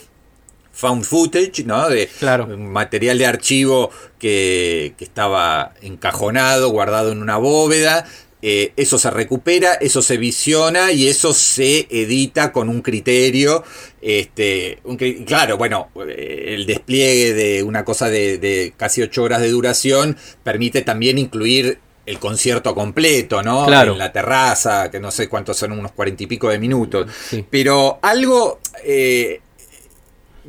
found 0.81 1.05
footage, 1.05 1.65
¿no? 1.65 1.89
De 1.89 2.09
material 2.57 3.19
de 3.19 3.27
archivo 3.27 3.91
que, 4.19 4.95
que, 4.97 5.05
estaba 5.05 5.75
encajonado, 5.83 6.71
guardado 6.71 7.13
en 7.13 7.23
una 7.23 7.37
bóveda, 7.37 8.07
eh, 8.43 8.73
eso 8.77 8.99
se 8.99 9.11
recupera, 9.11 9.75
eso 9.75 10.01
se 10.01 10.17
visiona 10.17 10.93
y 10.93 11.09
eso 11.09 11.35
se 11.35 11.87
edita 11.91 12.53
con 12.53 12.69
un 12.71 12.81
criterio. 12.81 13.63
Este, 14.01 14.81
claro, 15.27 15.59
bueno, 15.59 15.91
eh, 16.09 16.55
el 16.55 16.65
despliegue 16.65 17.35
de 17.35 17.63
una 17.63 17.85
cosa 17.85 18.09
de, 18.09 18.73
casi 18.77 19.03
ocho 19.03 19.25
horas 19.25 19.43
de 19.43 19.51
duración 19.51 20.17
permite 20.43 20.81
también 20.81 21.19
incluir 21.19 21.79
el 22.07 22.19
concierto 22.19 22.75
completo, 22.75 23.43
¿no? 23.43 23.67
Claro. 23.67 23.93
En 23.93 23.99
la 23.99 24.11
terraza, 24.11 24.91
que 24.91 25.01
no 25.01 25.11
sé 25.11 25.29
cuántos 25.29 25.59
son, 25.59 25.73
unos 25.73 25.93
cuarenta 25.93 26.23
y 26.23 26.27
pico 26.27 26.49
de 26.49 26.59
minutos. 26.59 27.11
Pero 27.51 27.99
algo... 28.03 28.59
Eh, 28.85 29.41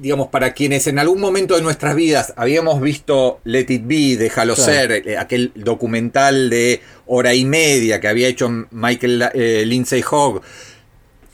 digamos, 0.01 0.29
para 0.29 0.53
quienes 0.53 0.87
en 0.87 0.97
algún 0.97 1.21
momento 1.21 1.55
de 1.55 1.61
nuestras 1.61 1.95
vidas 1.95 2.33
habíamos 2.35 2.81
visto 2.81 3.39
Let 3.43 3.67
It 3.69 3.83
Be, 3.85 4.17
Déjalo 4.17 4.55
Ser, 4.55 4.91
eh, 5.07 5.15
aquel 5.15 5.51
documental 5.53 6.49
de 6.49 6.81
hora 7.05 7.35
y 7.35 7.45
media 7.45 8.01
que 8.01 8.07
había 8.07 8.27
hecho 8.27 8.49
Michael 8.71 9.29
eh, 9.35 9.63
Lindsay 9.63 10.03
Hogg, 10.09 10.41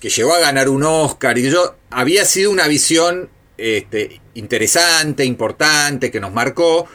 que 0.01 0.09
llegó 0.09 0.33
a 0.33 0.39
ganar 0.39 0.67
un 0.67 0.83
Oscar, 0.83 1.37
y 1.37 1.49
yo, 1.49 1.75
había 1.89 2.25
sido 2.25 2.51
una 2.51 2.67
visión 2.67 3.29
este, 3.57 4.19
interesante, 4.33 5.23
importante, 5.23 6.11
que 6.11 6.19
nos 6.19 6.33
marcó, 6.33 6.87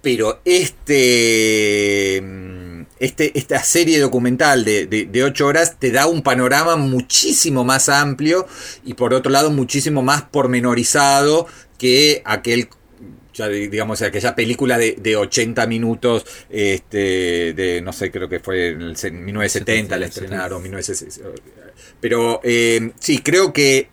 pero 0.00 0.40
este 0.46 2.22
este, 3.00 3.36
esta 3.38 3.62
serie 3.62 3.98
documental 4.00 4.64
de, 4.64 5.22
ocho 5.24 5.46
horas 5.46 5.78
te 5.78 5.90
da 5.90 6.06
un 6.06 6.22
panorama 6.22 6.76
muchísimo 6.76 7.64
más 7.64 7.88
amplio 7.88 8.46
y 8.84 8.94
por 8.94 9.14
otro 9.14 9.30
lado 9.30 9.50
muchísimo 9.50 10.02
más 10.02 10.22
pormenorizado 10.22 11.46
que 11.78 12.22
aquel 12.24 12.68
digamos, 13.46 14.02
aquella 14.02 14.34
película 14.34 14.78
de, 14.78 14.96
de 14.98 15.14
80 15.14 15.66
minutos, 15.68 16.26
este, 16.50 17.52
de, 17.54 17.80
no 17.82 17.92
sé, 17.92 18.10
creo 18.10 18.28
que 18.28 18.40
fue 18.40 18.70
en 18.70 18.78
1970 18.78 19.96
la 19.96 20.06
estrenaron, 20.06 20.60
1960. 20.60 21.40
Pero 22.00 22.40
eh, 22.42 22.90
sí, 22.98 23.18
creo 23.18 23.52
que 23.52 23.88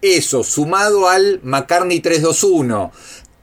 eso, 0.00 0.44
sumado 0.44 1.08
al 1.08 1.40
McCartney 1.42 2.00
321, 2.00 2.92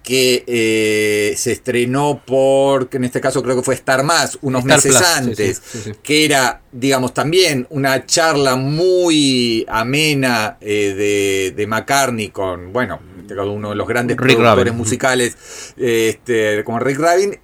que 0.04 0.44
eh, 0.48 1.34
se 1.38 1.52
estrenó 1.52 2.22
por, 2.26 2.90
que 2.90 2.98
en 2.98 3.04
este 3.04 3.22
caso 3.22 3.44
creo 3.44 3.56
que 3.56 3.62
fue 3.62 3.76
Star 3.76 4.04
Más, 4.04 4.38
unos 4.42 4.64
meses 4.64 4.96
antes, 4.96 5.62
que 6.02 6.26
era, 6.26 6.62
digamos, 6.72 7.14
también 7.14 7.68
una 7.70 8.06
charla 8.06 8.56
muy 8.56 9.66
amena 9.70 10.58
eh, 10.60 11.54
de, 11.56 11.68
McCartney 11.68 12.30
con, 12.30 12.74
bueno, 12.74 13.00
este 13.22 13.40
uno 13.40 13.70
de 13.70 13.76
los 13.76 13.88
grandes 13.88 14.18
productores 14.18 14.74
musicales, 14.74 15.74
este, 15.78 16.64
como 16.64 16.80
Rick 16.80 17.00
Rabin, 17.00 17.40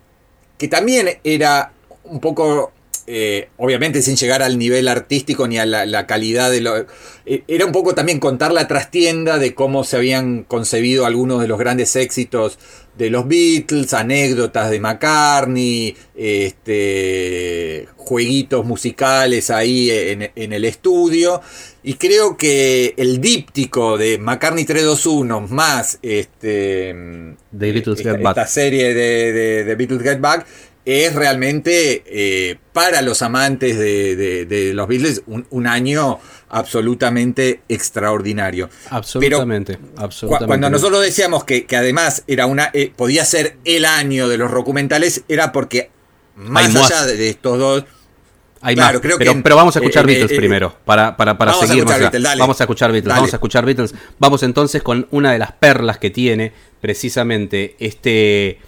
que 0.57 0.67
también 0.67 1.19
era 1.23 1.71
un 2.03 2.19
poco 2.19 2.73
eh, 3.09 3.47
obviamente 3.55 4.01
sin 4.01 4.17
llegar 4.17 4.43
al 4.43 4.59
nivel 4.59 4.89
artístico 4.89 5.47
ni 5.47 5.57
a 5.57 5.65
la, 5.65 6.07
calidad 6.07 6.51
de 6.51 6.59
lo... 6.59 6.85
Eh, 7.25 7.43
era 7.47 7.65
un 7.65 7.71
poco 7.71 7.95
también 7.95 8.19
contar 8.19 8.51
la 8.51 8.67
trastienda 8.67 9.37
de 9.37 9.55
cómo 9.55 9.85
se 9.85 9.95
habían 9.95 10.43
concebido 10.43 11.05
algunos 11.05 11.39
de 11.39 11.47
los 11.47 11.57
grandes 11.57 11.95
éxitos 11.95 12.59
de 12.97 13.09
los 13.09 13.25
Beatles, 13.25 13.93
anécdotas 13.93 14.69
de 14.69 14.81
McCartney, 14.81 15.95
este, 16.15 17.87
jueguitos 17.95 18.65
musicales 18.65 19.51
ahí 19.51 19.89
en, 19.89 20.53
el 20.53 20.65
estudio. 20.65 21.41
Y 21.83 21.93
creo 21.93 22.35
que 22.35 22.93
el 22.97 23.21
díptico 23.21 23.97
de 23.97 24.17
McCartney 24.17 24.65
321 24.65 25.47
más 25.47 25.99
este, 26.01 26.89
esta, 26.89 28.47
serie 28.47 28.93
de, 28.93 29.63
de 29.63 29.75
Beatles 29.75 30.01
Get 30.01 30.19
Back 30.19 30.45
es 30.87 31.13
realmente 31.13 32.01
eh, 32.05 32.57
para 32.71 33.01
los 33.01 33.21
amantes 33.21 33.77
de, 33.77 34.71
los 34.73 34.87
Beatles 34.87 35.21
un, 35.27 35.67
año 35.67 36.17
absolutamente 36.47 37.59
extraordinario. 37.67 38.69
Absolutamente, 38.89 39.77
Cuando 40.45 40.69
nosotros 40.69 41.01
decíamos 41.01 41.43
que, 41.43 41.67
además 41.75 42.23
era 42.27 42.45
una, 42.45 42.69
eh, 42.73 42.93
podía 42.95 43.25
ser 43.25 43.57
el 43.65 43.83
año 43.83 44.29
de 44.29 44.37
los 44.37 44.49
documentales, 44.49 45.23
era 45.27 45.51
porque 45.51 45.91
más 46.37 46.73
allá 46.73 47.05
de 47.05 47.29
estos 47.29 47.59
dos. 47.59 47.83
Hay 48.61 48.77
más, 48.77 48.97
creo 49.01 49.17
pero, 49.17 49.33
que, 49.33 49.41
pero, 49.41 49.55
vamos 49.57 49.75
a 49.75 49.79
escuchar 49.79 50.09
eh, 50.09 50.13
Beatles 50.13 50.37
primero, 50.37 50.73
para, 50.85 51.17
para, 51.17 51.37
para 51.37 51.51
vamos 51.51 51.67
seguir. 51.67 51.83
A 51.83 51.97
Beatles, 51.97 52.37
vamos 52.37 52.61
a 52.61 52.63
escuchar 52.63 52.93
Beatles, 52.93 53.13
vamos 53.13 53.33
a 53.33 53.35
escuchar 53.35 53.65
Beatles. 53.65 53.93
Vamos 54.19 54.41
entonces 54.41 54.81
con 54.81 55.05
una 55.11 55.33
de 55.33 55.39
las 55.39 55.51
perlas 55.51 55.97
que 55.97 56.11
tiene 56.11 56.53
precisamente 56.79 57.75
este 57.77 58.59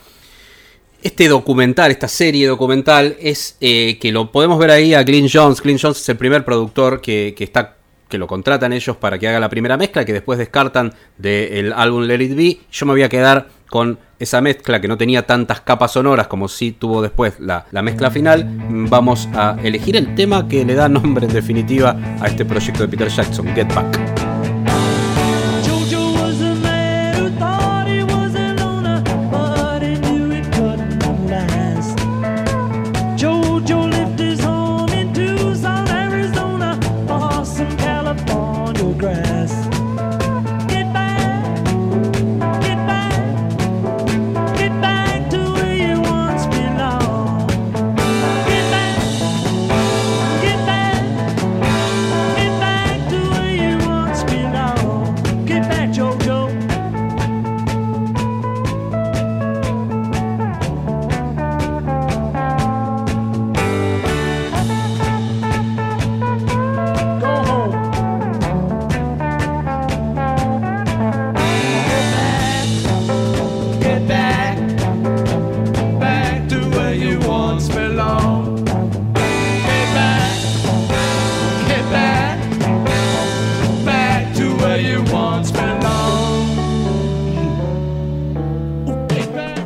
este 1.02 1.28
documental, 1.28 1.92
esta 1.92 2.08
serie 2.08 2.48
documental, 2.48 3.16
es 3.20 3.58
eh, 3.62 3.98
que 4.00 4.12
lo 4.12 4.32
podemos 4.32 4.60
ver 4.60 4.72
ahí 4.72 4.94
a 4.94 5.04
Glyn 5.04 5.28
Jones. 5.32 5.62
Glyn 5.62 5.78
Jones 5.82 6.00
es 6.00 6.10
el 6.10 6.18
primer 6.18 6.44
productor 6.44 7.02
que, 7.02 7.36
está 7.38 7.76
que 8.08 8.18
lo 8.18 8.28
contratan 8.28 8.74
ellos 8.74 8.98
para 8.98 9.20
que 9.20 9.28
haga 9.28 9.40
la 9.40 9.50
primera 9.50 9.78
mezcla, 9.78 10.04
que 10.04 10.14
después 10.14 10.40
descartan 10.40 10.94
del 11.18 11.74
álbum 11.74 12.04
Let 12.04 12.22
It 12.22 12.36
Be. 12.36 12.58
Yo 12.72 12.86
me 12.86 12.94
voy 12.94 13.04
a 13.04 13.10
quedar 13.10 13.48
con 13.70 14.00
esa 14.18 14.42
mezcla 14.42 14.82
que 14.82 14.88
no 14.88 14.98
tenía 14.98 15.28
tantas 15.28 15.62
capas 15.62 15.92
sonoras 15.94 16.28
como 16.28 16.48
si 16.48 16.72
tuvo 16.72 17.02
después 17.02 17.40
la, 17.40 17.68
la, 17.72 17.82
mezcla 17.82 18.10
final. 18.10 18.46
Vamos 18.90 19.30
a 19.34 19.58
elegir 19.64 19.96
el 19.96 20.16
tema 20.16 20.48
que 20.48 20.66
le 20.66 20.74
da 20.74 20.90
nombre 20.90 21.28
en 21.28 21.34
definitiva 21.34 21.96
a 22.20 22.28
este 22.28 22.46
proyecto 22.46 22.84
de 22.84 22.90
Peter 22.90 23.10
Jackson, 23.10 23.48
Get 23.56 23.74
Back. 23.74 24.29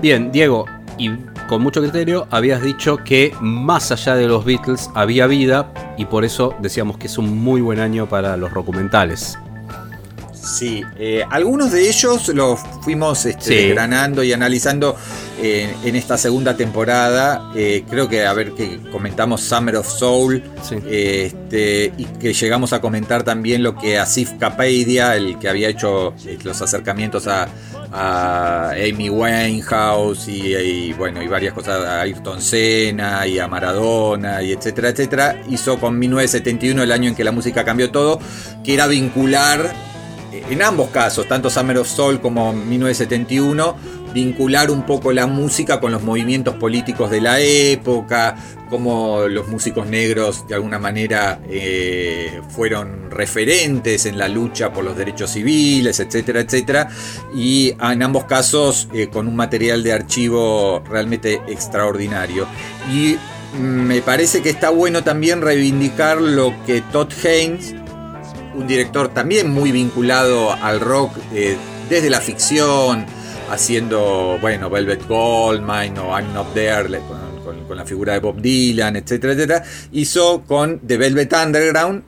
Bien, 0.03 0.33
Diego, 0.33 0.65
y 0.97 1.11
con 1.47 1.61
mucho 1.61 1.79
criterio 1.79 2.27
habías 2.29 2.61
dicho 2.61 2.97
que 2.97 3.33
más 3.39 3.89
allá 3.89 4.15
de 4.15 4.27
los 4.27 4.43
Beatles 4.43 4.89
había 4.95 5.27
vida 5.27 5.71
y 5.97 6.03
por 6.03 6.25
eso 6.25 6.53
decíamos 6.59 6.97
que 6.97 7.07
es 7.07 7.17
un 7.17 7.37
muy 7.41 7.61
buen 7.61 7.79
año 7.79 8.09
para 8.09 8.35
los 8.35 8.53
documentales. 8.53 9.37
Sí, 10.33 10.83
eh, 10.99 11.23
algunos 11.29 11.71
de 11.71 11.87
ellos 11.87 12.27
los 12.27 12.59
fuimos 12.81 13.25
este, 13.25 13.69
granando 13.69 14.23
y 14.23 14.33
analizando 14.33 14.97
eh, 15.41 15.73
en 15.85 15.95
esta 15.95 16.17
segunda 16.17 16.57
temporada. 16.57 17.49
Eh, 17.55 17.85
creo 17.89 18.09
que, 18.09 18.25
a 18.25 18.33
ver, 18.33 18.51
que 18.51 18.81
comentamos 18.91 19.39
Summer 19.39 19.77
of 19.77 19.87
Soul 19.87 20.43
este, 20.89 21.93
y 21.97 22.03
que 22.19 22.33
llegamos 22.33 22.73
a 22.73 22.81
comentar 22.81 23.23
también 23.23 23.63
lo 23.63 23.77
que 23.77 23.97
Asif 23.97 24.33
Kapadia, 24.33 25.15
el 25.15 25.39
que 25.39 25.47
había 25.47 25.69
hecho 25.69 26.13
los 26.43 26.61
acercamientos 26.61 27.25
a, 27.27 27.47
a 27.93 28.71
Amy 28.71 29.07
Winehouse 29.07 30.27
y, 30.27 30.93
bueno 30.93 31.21
y 31.21 31.27
varias 31.27 31.53
cosas 31.53 31.85
a 31.85 32.01
Ayrton 32.01 32.41
Senna 32.41 33.27
y 33.27 33.37
a 33.37 33.47
Maradona 33.47 34.41
y 34.41 34.51
etcétera 34.51 34.89
etcétera. 34.89 35.41
Hizo 35.49 35.79
con 35.79 35.99
1971 35.99 36.81
el 36.81 36.91
año 36.91 37.09
en 37.09 37.15
que 37.15 37.23
la 37.23 37.31
música 37.31 37.63
cambió 37.63 37.91
todo 37.91 38.19
que 38.63 38.73
era 38.73 38.87
vincular 38.87 39.73
eh, 40.31 40.43
en 40.49 40.63
ambos 40.63 40.89
casos 40.89 41.27
tanto 41.27 41.51
Summer 41.51 41.77
of 41.77 41.87
Soul 41.87 42.19
como 42.19 42.51
1971 42.51 43.75
vincular 44.13 44.69
un 44.69 44.85
poco 44.85 45.11
la 45.11 45.27
música 45.27 45.79
con 45.79 45.91
los 45.91 46.03
movimientos 46.03 46.55
políticos 46.55 47.09
de 47.09 47.21
la 47.21 47.39
época, 47.39 48.35
cómo 48.69 49.27
los 49.27 49.47
músicos 49.47 49.87
negros 49.87 50.47
de 50.47 50.55
alguna 50.55 50.79
manera 50.79 51.39
eh, 51.49 52.41
fueron 52.49 53.11
referentes 53.11 54.05
en 54.05 54.17
la 54.17 54.27
lucha 54.27 54.71
por 54.71 54.83
los 54.83 54.95
derechos 54.95 55.31
civiles, 55.31 55.99
etcétera, 55.99 56.41
etcétera, 56.41 56.89
y 57.35 57.75
en 57.79 58.03
ambos 58.03 58.25
casos 58.25 58.87
eh, 58.93 59.07
con 59.07 59.27
un 59.27 59.35
material 59.35 59.83
de 59.83 59.93
archivo 59.93 60.83
realmente 60.89 61.41
extraordinario. 61.47 62.47
Y 62.91 63.17
me 63.59 64.01
parece 64.01 64.41
que 64.41 64.49
está 64.49 64.69
bueno 64.69 65.03
también 65.03 65.41
reivindicar 65.41 66.19
lo 66.19 66.53
que 66.65 66.81
Todd 66.81 67.11
Haynes, 67.23 67.75
un 68.55 68.67
director 68.67 69.09
también 69.09 69.51
muy 69.51 69.71
vinculado 69.71 70.51
al 70.51 70.79
rock 70.79 71.11
eh, 71.33 71.57
desde 71.89 72.09
la 72.09 72.21
ficción, 72.21 73.05
haciendo, 73.53 74.37
bueno, 74.41 74.69
Velvet 74.69 75.07
Goldmine 75.07 75.99
o 75.99 76.17
I'm 76.17 76.33
Not 76.33 76.53
There 76.53 76.99
con, 77.67 77.77
la 77.77 77.85
figura 77.85 78.13
de 78.13 78.19
Bob 78.19 78.39
Dylan, 78.39 78.95
etcétera, 78.95 79.33
etcétera, 79.33 79.63
hizo 79.93 80.43
con 80.47 80.79
The 80.79 80.97
Velvet 80.97 81.33
Underground 81.33 82.03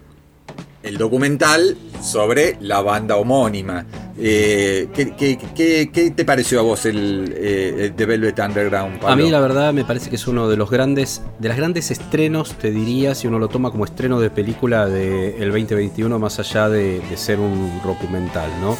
el 0.83 0.97
documental 0.97 1.75
sobre 2.01 2.57
la 2.61 2.81
banda 2.81 3.15
homónima. 3.15 3.85
Eh, 4.17 4.87
¿qué, 4.93 6.13
te 6.15 6.25
pareció 6.25 6.59
a 6.59 6.63
vos 6.63 6.85
el, 6.85 7.33
eh, 7.35 7.91
The 7.95 8.05
Velvet 8.05 8.39
Underground? 8.39 9.03
A 9.03 9.15
mí 9.15 9.29
la 9.31 9.39
verdad 9.39 9.73
me 9.73 9.83
parece 9.83 10.09
que 10.09 10.15
es 10.15 10.27
uno 10.27 10.47
de 10.47 10.55
los 10.55 10.69
grandes, 10.69 11.23
de 11.39 11.49
las 11.49 11.57
grandes 11.57 11.89
estrenos, 11.89 12.53
te 12.53 12.71
diría, 12.71 13.15
si 13.15 13.27
uno 13.27 13.39
lo 13.39 13.47
toma 13.47 13.71
como 13.71 13.83
estreno 13.83 14.19
de 14.19 14.29
película 14.29 14.87
del 14.87 15.51
2021, 15.51 16.19
más 16.19 16.39
allá 16.39 16.69
de, 16.69 17.01
ser 17.15 17.39
un 17.39 17.81
documental, 17.83 18.49
¿no? 18.61 18.77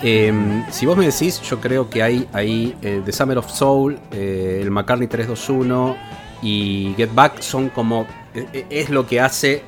Em, 0.00 0.64
si 0.70 0.86
vos 0.86 0.96
me 0.96 1.06
decís, 1.06 1.40
yo 1.42 1.60
creo 1.60 1.90
que 1.90 2.02
hay 2.02 2.28
ahí 2.32 2.76
eh, 2.82 3.02
The 3.04 3.12
Summer 3.12 3.38
of 3.38 3.50
Soul, 3.50 3.98
el 4.12 4.70
McCartney 4.70 5.08
321 5.08 5.96
y 6.42 6.94
Get 6.96 7.12
Back 7.14 7.40
son 7.40 7.68
como 7.68 8.06
es 8.70 8.90
lo 8.90 9.06
que 9.06 9.20
hace 9.20 9.62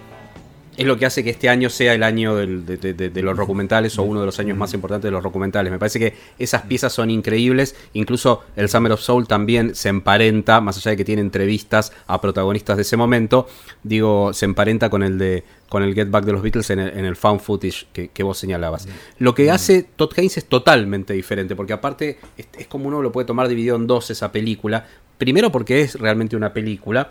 es 0.81 0.87
lo 0.87 0.97
que 0.97 1.05
hace 1.05 1.23
que 1.23 1.29
este 1.29 1.51
año 1.51 1.69
sea 1.69 1.93
el 1.93 2.03
año 2.03 2.35
de, 2.37 3.23
los 3.23 3.37
documentales 3.37 3.99
o 3.99 4.03
uno 4.03 4.21
de 4.21 4.27
los 4.27 4.39
años 4.39 4.57
más 4.57 4.73
importantes 4.73 5.09
de 5.09 5.11
los 5.11 5.23
documentales. 5.23 5.71
Me 5.71 5.79
parece 5.79 5.99
que 5.99 6.15
esas 6.39 6.63
piezas 6.63 6.91
son 6.91 7.11
increíbles. 7.11 7.77
Incluso 7.93 8.45
el 8.57 8.71
Summer 8.71 8.93
of 8.93 9.01
Soul 9.03 9.29
también 9.29 9.75
se 9.75 9.91
emparenta, 9.91 10.63
más 10.63 10.79
allá 10.79 10.93
de 10.93 10.97
que 10.97 11.05
tiene 11.05 11.21
entrevistas 11.21 11.93
a 12.07 12.19
protagonistas 12.23 12.79
de 12.79 12.83
ese 12.83 12.97
momento, 12.97 13.47
digo, 13.83 14.33
se 14.33 14.47
emparenta 14.47 14.89
con 14.89 15.03
el 15.03 15.19
de 15.19 15.45
con 15.69 15.83
el 15.83 15.95
Get 15.95 16.11
Back 16.11 16.25
de 16.25 16.33
los 16.33 16.41
Beatles 16.41 16.71
en 16.71 16.81
el, 16.81 17.15
found 17.15 17.43
footage 17.43 17.87
que, 17.93 18.23
vos 18.23 18.39
señalabas. 18.39 18.89
Lo 19.19 19.35
que 19.35 19.51
hace 19.51 19.83
Todd 19.83 20.13
Haynes 20.17 20.39
es 20.39 20.47
totalmente 20.47 21.13
diferente, 21.13 21.55
porque 21.55 21.75
aparte 21.75 22.19
es, 22.39 22.49
es 22.59 22.67
como 22.67 22.89
uno 22.89 23.03
lo 23.03 23.13
puede 23.13 23.27
tomar 23.27 23.49
dividido 23.49 23.77
en 23.77 23.87
dos 23.87 24.11
esa 24.11 24.33
película. 24.33 24.87
Primero 25.19 25.53
porque 25.53 25.83
es 25.83 25.95
realmente 25.97 26.37
una 26.37 26.55
película. 26.55 27.11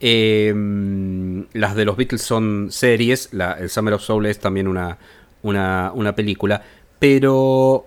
Em, 0.00 1.46
las 1.52 1.74
de 1.74 1.84
los 1.84 1.96
Beatles 1.96 2.22
son 2.22 2.68
series, 2.70 3.30
el 3.32 3.68
Summer 3.68 3.94
of 3.94 4.02
Soul 4.02 4.26
es 4.26 4.38
también 4.38 4.68
una, 4.68 4.96
una, 5.42 5.90
una 5.92 6.14
película, 6.14 6.62
pero 6.98 7.86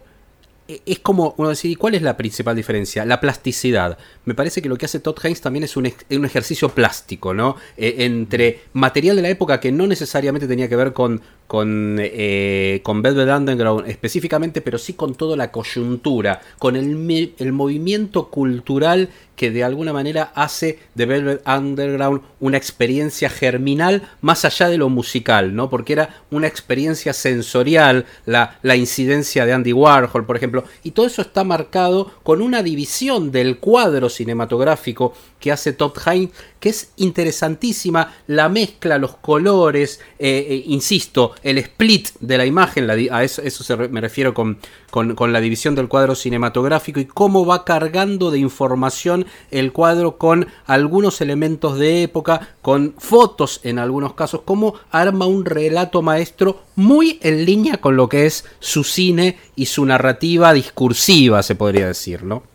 e, 0.68 0.82
es 0.86 1.00
como 1.00 1.34
uno 1.38 1.50
decir, 1.50 1.78
¿cuál 1.78 1.96
es 1.96 2.02
la 2.02 2.18
principal 2.18 2.56
diferencia? 2.56 3.06
La 3.06 3.20
plasticidad. 3.22 3.98
Me 4.26 4.36
parece 4.36 4.62
que 4.62 4.70
lo 4.70 4.78
que 4.78 4.86
hace 4.86 5.00
Todd 5.00 5.18
Haynes 5.24 5.42
también 5.42 5.64
es 5.64 5.76
un, 5.76 5.86
ejercicio 5.86 6.70
plástico, 6.70 7.34
¿no? 7.34 7.56
E, 7.76 8.06
entre 8.06 8.62
material 8.74 9.16
de 9.16 9.22
la 9.24 9.30
época 9.30 9.60
que 9.60 9.72
no 9.72 9.88
necesariamente 9.88 10.48
tenía 10.48 10.70
que 10.70 10.76
ver 10.76 10.94
con, 10.94 11.22
con, 11.48 11.98
eh, 12.00 12.82
con 12.84 13.02
Velvet 13.02 13.30
Underground 13.30 13.90
específicamente, 13.90 14.62
pero 14.62 14.78
sí 14.78 14.94
con 14.94 15.16
toda 15.16 15.36
la 15.36 15.52
coyuntura, 15.52 16.42
con 16.60 16.76
el, 16.76 17.34
el 17.38 17.52
movimiento 17.52 18.30
cultural 18.30 19.10
que 19.42 19.50
de 19.50 19.64
alguna 19.64 19.92
manera 19.92 20.32
hace 20.36 20.78
de 20.94 21.08
Velvet 21.08 21.42
Underground 21.48 22.22
una 22.40 22.58
experiencia 22.58 23.28
germinal 23.28 24.04
más 24.22 24.46
allá 24.46 24.70
de 24.70 24.78
lo 24.78 24.88
musical, 24.88 25.56
¿no? 25.56 25.68
Porque 25.68 25.94
era 25.94 26.22
una 26.30 26.46
experiencia 26.46 27.12
sensorial, 27.12 28.06
la, 28.28 28.60
la 28.62 28.76
incidencia 28.76 29.48
de 29.48 29.54
Andy 29.54 29.74
Warhol, 29.74 30.28
por 30.28 30.38
ejemplo, 30.38 30.64
y 30.84 30.92
todo 30.92 31.08
eso 31.08 31.24
está 31.24 31.44
marcado 31.44 32.12
con 32.22 32.40
una 32.40 32.62
división 32.62 33.32
del 33.32 33.58
cuadro 33.58 34.11
cinematográfico 34.12 35.14
que 35.40 35.52
hace 35.52 35.76
Haynes, 36.06 36.30
que 36.60 36.70
es 36.70 36.92
interesantísima, 36.98 38.14
la 38.28 38.48
mezcla, 38.48 39.00
los 39.00 39.16
colores, 39.16 40.00
eh, 40.20 40.46
eh, 40.48 40.64
insisto, 40.68 41.34
el 41.42 41.58
split 41.58 42.10
de 42.20 42.38
la 42.38 42.46
imagen, 42.46 42.90
a 42.90 43.24
eso, 43.24 43.42
eso 43.42 43.78
me 43.90 44.00
refiero 44.00 44.34
con, 44.34 44.60
con, 44.92 45.34
la 45.34 45.42
división 45.42 45.74
del 45.74 45.88
cuadro 45.88 46.14
cinematográfico 46.14 47.00
y 47.00 47.06
cómo 47.06 47.46
va 47.46 47.66
cargando 47.66 48.30
de 48.30 48.40
información 48.40 49.26
el 49.50 49.72
cuadro 49.72 50.18
con 50.18 50.48
algunos 50.68 51.22
elementos 51.22 51.80
de 51.80 52.04
época, 52.04 52.56
con 52.62 52.94
fotos 52.98 53.62
en 53.64 53.80
algunos 53.80 54.14
casos, 54.14 54.42
cómo 54.46 54.76
arma 54.92 55.26
un 55.26 55.46
relato 55.46 56.02
maestro 56.02 56.62
muy 56.76 57.20
en 57.24 57.46
línea 57.46 57.78
con 57.78 57.96
lo 57.96 58.08
que 58.08 58.26
es 58.26 58.46
su 58.60 58.84
cine 58.84 59.38
y 59.56 59.66
su 59.66 59.86
narrativa 59.86 60.54
discursiva, 60.54 61.42
se 61.42 61.56
podría 61.56 61.88
decir, 61.88 62.24
¿no? 62.24 62.51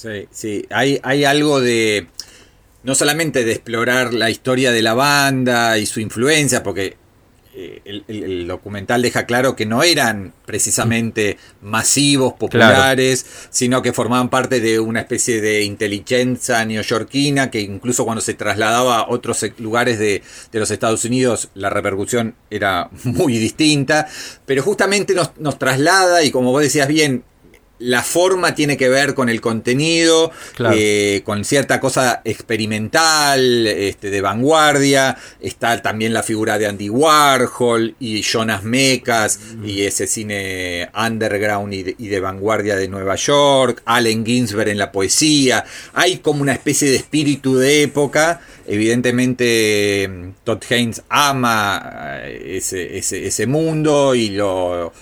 Sí, 0.00 0.28
sí, 0.30 0.66
hay, 0.70 0.98
hay 1.02 1.24
algo 1.24 1.60
de, 1.60 2.06
no 2.84 2.94
solamente 2.94 3.44
de 3.44 3.52
explorar 3.52 4.14
la 4.14 4.30
historia 4.30 4.72
de 4.72 4.80
la 4.80 4.94
banda 4.94 5.76
y 5.76 5.84
su 5.84 6.00
influencia, 6.00 6.62
porque 6.62 6.96
eh, 7.52 7.82
el, 8.08 8.46
documental 8.46 9.02
deja 9.02 9.26
claro 9.26 9.54
que 9.54 9.66
no 9.66 9.82
eran 9.82 10.32
precisamente 10.46 11.36
masivos, 11.60 12.32
populares, 12.32 13.26
sino 13.50 13.82
que 13.82 13.92
formaban 13.92 14.30
parte 14.30 14.60
de 14.60 14.80
una 14.80 15.00
especie 15.00 15.42
de 15.42 15.64
inteligencia 15.64 16.64
neoyorquina 16.64 17.50
que 17.50 17.60
incluso 17.60 18.06
cuando 18.06 18.22
se 18.22 18.32
trasladaba 18.32 19.00
a 19.00 19.08
otros 19.10 19.44
lugares 19.58 19.98
de, 19.98 20.22
de 20.50 20.58
los 20.58 20.70
Estados 20.70 21.04
Unidos 21.04 21.50
la 21.52 21.68
repercusión 21.68 22.36
era 22.48 22.88
muy 23.04 23.36
distinta, 23.36 24.08
pero 24.46 24.62
justamente 24.62 25.14
nos, 25.14 25.32
nos 25.36 25.58
traslada 25.58 26.24
y 26.24 26.30
como 26.30 26.52
vos 26.52 26.62
decías 26.62 26.88
bien, 26.88 27.24
la 27.80 28.02
forma 28.02 28.54
tiene 28.54 28.76
que 28.76 28.88
ver 28.88 29.14
con 29.14 29.28
el 29.28 29.40
contenido, 29.40 30.30
eh, 30.72 31.22
con 31.24 31.44
cierta 31.44 31.80
cosa 31.80 32.20
experimental, 32.24 33.66
este, 33.66 34.10
de 34.10 34.20
vanguardia. 34.20 35.16
Está 35.40 35.80
también 35.80 36.12
la 36.12 36.22
figura 36.22 36.58
de 36.58 36.66
Andy 36.66 36.90
Warhol 36.90 37.94
y 37.98 38.22
Jonas 38.22 38.64
Mekas 38.64 39.40
y 39.64 39.82
ese 39.82 40.06
cine 40.06 40.90
underground 40.94 41.72
y 41.72 42.08
de, 42.08 42.20
vanguardia 42.20 42.76
de 42.76 42.86
Nueva 42.86 43.16
York. 43.16 43.82
Allen 43.86 44.26
Ginsberg 44.26 44.68
en 44.68 44.78
la 44.78 44.92
poesía. 44.92 45.64
Hay 45.94 46.18
como 46.18 46.42
una 46.42 46.52
especie 46.52 46.90
de 46.90 46.96
espíritu 46.96 47.56
de 47.56 47.82
época. 47.82 48.42
Evidentemente 48.66 50.32
Todd 50.44 50.62
Haynes 50.70 51.02
ama 51.08 52.20
eh, 52.24 52.58
ese, 52.58 53.26
ese 53.26 53.46
mundo 53.46 54.14
y 54.14 54.28
lo 54.28 54.92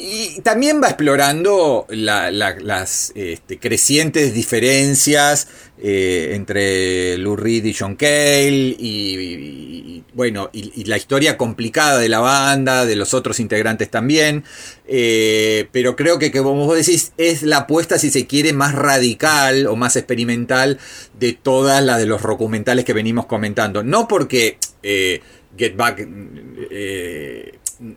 y 0.00 0.40
también 0.42 0.80
va 0.80 0.88
explorando 0.88 1.86
las 1.88 3.12
este, 3.16 3.58
crecientes 3.58 4.32
diferencias 4.32 5.48
eh, 5.76 6.30
entre 6.34 7.18
Lou 7.18 7.34
Reed 7.34 7.64
y 7.64 7.74
John 7.74 7.96
Cale 7.96 8.76
y, 8.78 10.04
bueno 10.14 10.50
y, 10.52 10.84
la 10.84 10.96
historia 10.96 11.36
complicada 11.36 11.98
de 11.98 12.08
la 12.08 12.20
banda, 12.20 12.86
de 12.86 12.94
los 12.94 13.12
otros 13.12 13.40
integrantes 13.40 13.90
también. 13.90 14.44
Eh, 14.86 15.68
pero 15.72 15.96
creo 15.96 16.18
que, 16.20 16.30
como 16.30 16.64
vos 16.64 16.76
decís, 16.76 17.12
es 17.16 17.42
la 17.42 17.58
apuesta, 17.58 17.98
si 17.98 18.10
se 18.10 18.26
quiere, 18.28 18.52
más 18.52 18.74
radical 18.76 19.66
o 19.66 19.74
más 19.74 19.96
experimental 19.96 20.78
de 21.18 21.32
todas 21.32 21.82
las 21.82 21.98
de 21.98 22.06
los 22.06 22.22
documentales 22.22 22.84
que 22.84 22.92
venimos 22.92 23.26
comentando. 23.26 23.82
No 23.82 24.06
porque 24.06 24.58
eh, 24.84 25.22
Get 25.56 25.76
Back 25.76 26.06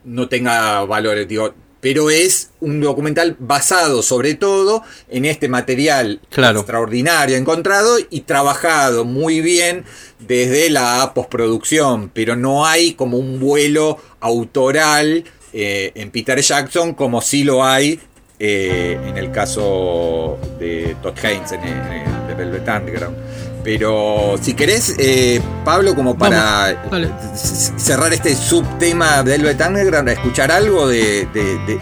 no 0.03 0.29
tenga 0.29 0.83
valores, 0.85 1.27
digo 1.27 1.53
pero 1.81 2.09
es 2.09 2.51
un 2.61 2.79
documental 2.79 3.35
basado 3.39 4.03
sobre 4.03 4.35
todo 4.35 4.83
en 5.09 5.25
este 5.25 5.49
material 5.49 6.21
extraordinario 6.31 7.35
encontrado 7.35 7.97
y 8.09 8.21
trabajado 8.21 9.03
muy 9.03 9.41
bien 9.41 9.83
desde 10.19 10.69
la 10.69 11.11
postproducción, 11.13 12.09
pero 12.13 12.35
no 12.35 12.65
hay 12.65 12.93
como 12.93 13.17
un 13.17 13.39
vuelo 13.39 13.97
autoral 14.19 15.25
eh, 15.53 15.91
en 15.95 16.11
Peter 16.11 16.39
Jackson 16.39 16.93
como 16.93 17.21
sí 17.21 17.43
lo 17.43 17.65
hay 17.65 17.99
eh, 18.39 18.97
en 19.05 19.17
el 19.17 19.31
caso 19.31 20.39
de 20.59 20.95
Todd 21.03 21.13
Haynes 21.23 21.51
en, 21.51 21.63
el, 21.63 22.27
de 22.27 22.33
Velvet 22.33 22.67
Underground. 22.67 23.17
Pero 23.63 24.35
si 24.41 24.53
querés, 24.53 24.95
eh, 24.97 25.41
Pablo, 25.63 25.95
como 25.95 26.17
para 26.17 26.89
cerrar 27.35 28.11
este 28.13 28.35
subtema 28.35 29.23
de 29.23 29.37
Velvet 29.37 29.61
Underground, 29.65 30.09
escuchar 30.09 30.51
algo 30.51 30.87
de, 30.87 31.27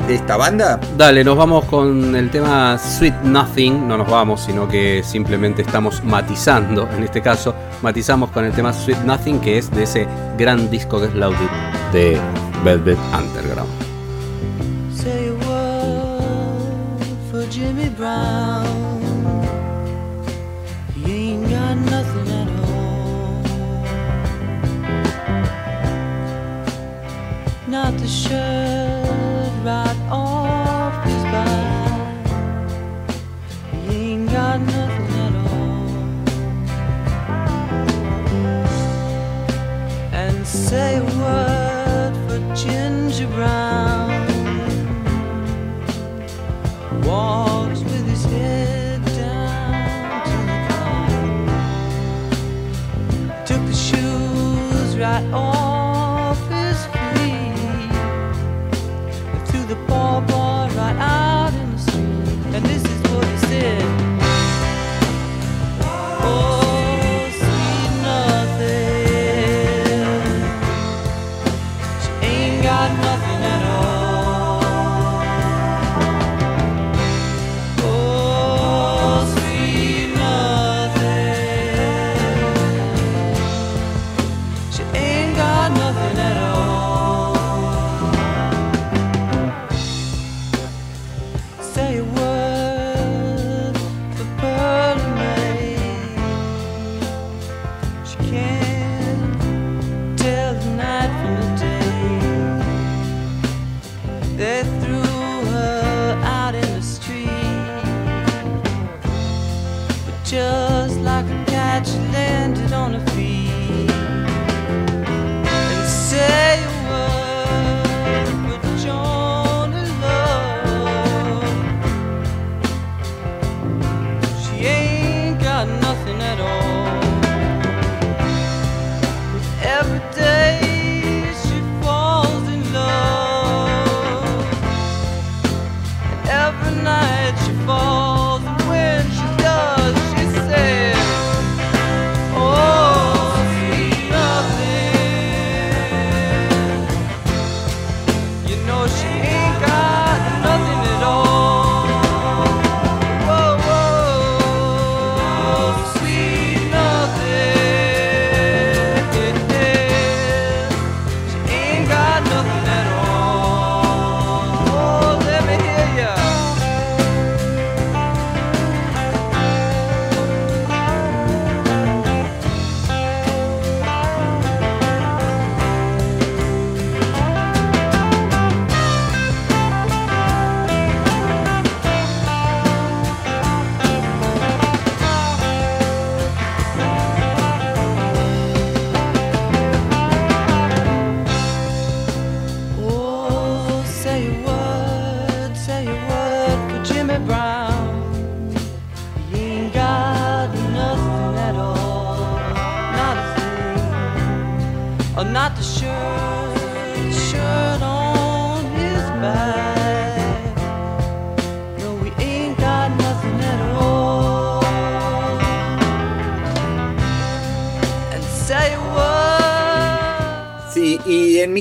esta 0.09 0.37
banda. 0.37 0.79
Dale, 0.97 1.23
nos 1.23 1.37
vamos 1.37 1.65
con 1.65 2.15
el 2.15 2.29
tema 2.29 2.77
Sweet 2.77 3.21
Nothing. 3.23 3.87
No 3.87 3.97
nos 3.97 4.09
vamos, 4.09 4.41
sino 4.41 4.67
que 4.67 5.01
simplemente 5.03 5.61
estamos 5.61 6.03
matizando. 6.03 6.89
En 6.95 7.03
este 7.03 7.21
caso, 7.21 7.55
matizamos 7.81 8.31
con 8.31 8.45
el 8.45 8.51
tema 8.51 8.73
Sweet 8.73 8.99
Nothing, 8.99 9.39
que 9.39 9.57
es 9.57 9.71
de 9.71 9.83
ese 9.83 10.07
gran 10.37 10.69
disco 10.69 10.99
que 10.99 11.07
es 11.07 11.13
Louded 11.13 11.49
de 11.93 12.17
Velvet 12.63 12.97
Underground. 13.13 13.89
Jimmy 17.49 17.89
Brown. 17.89 18.88
Shirt 28.29 29.51
right 29.63 29.97
off 30.11 31.03
his 31.03 31.23
back. 31.33 32.27
He 33.71 34.11
ain't 34.11 34.29
got 34.29 34.61
nothing 34.61 35.13
at 35.25 35.33
all. 35.49 35.89
And 40.13 40.45
say 40.45 40.99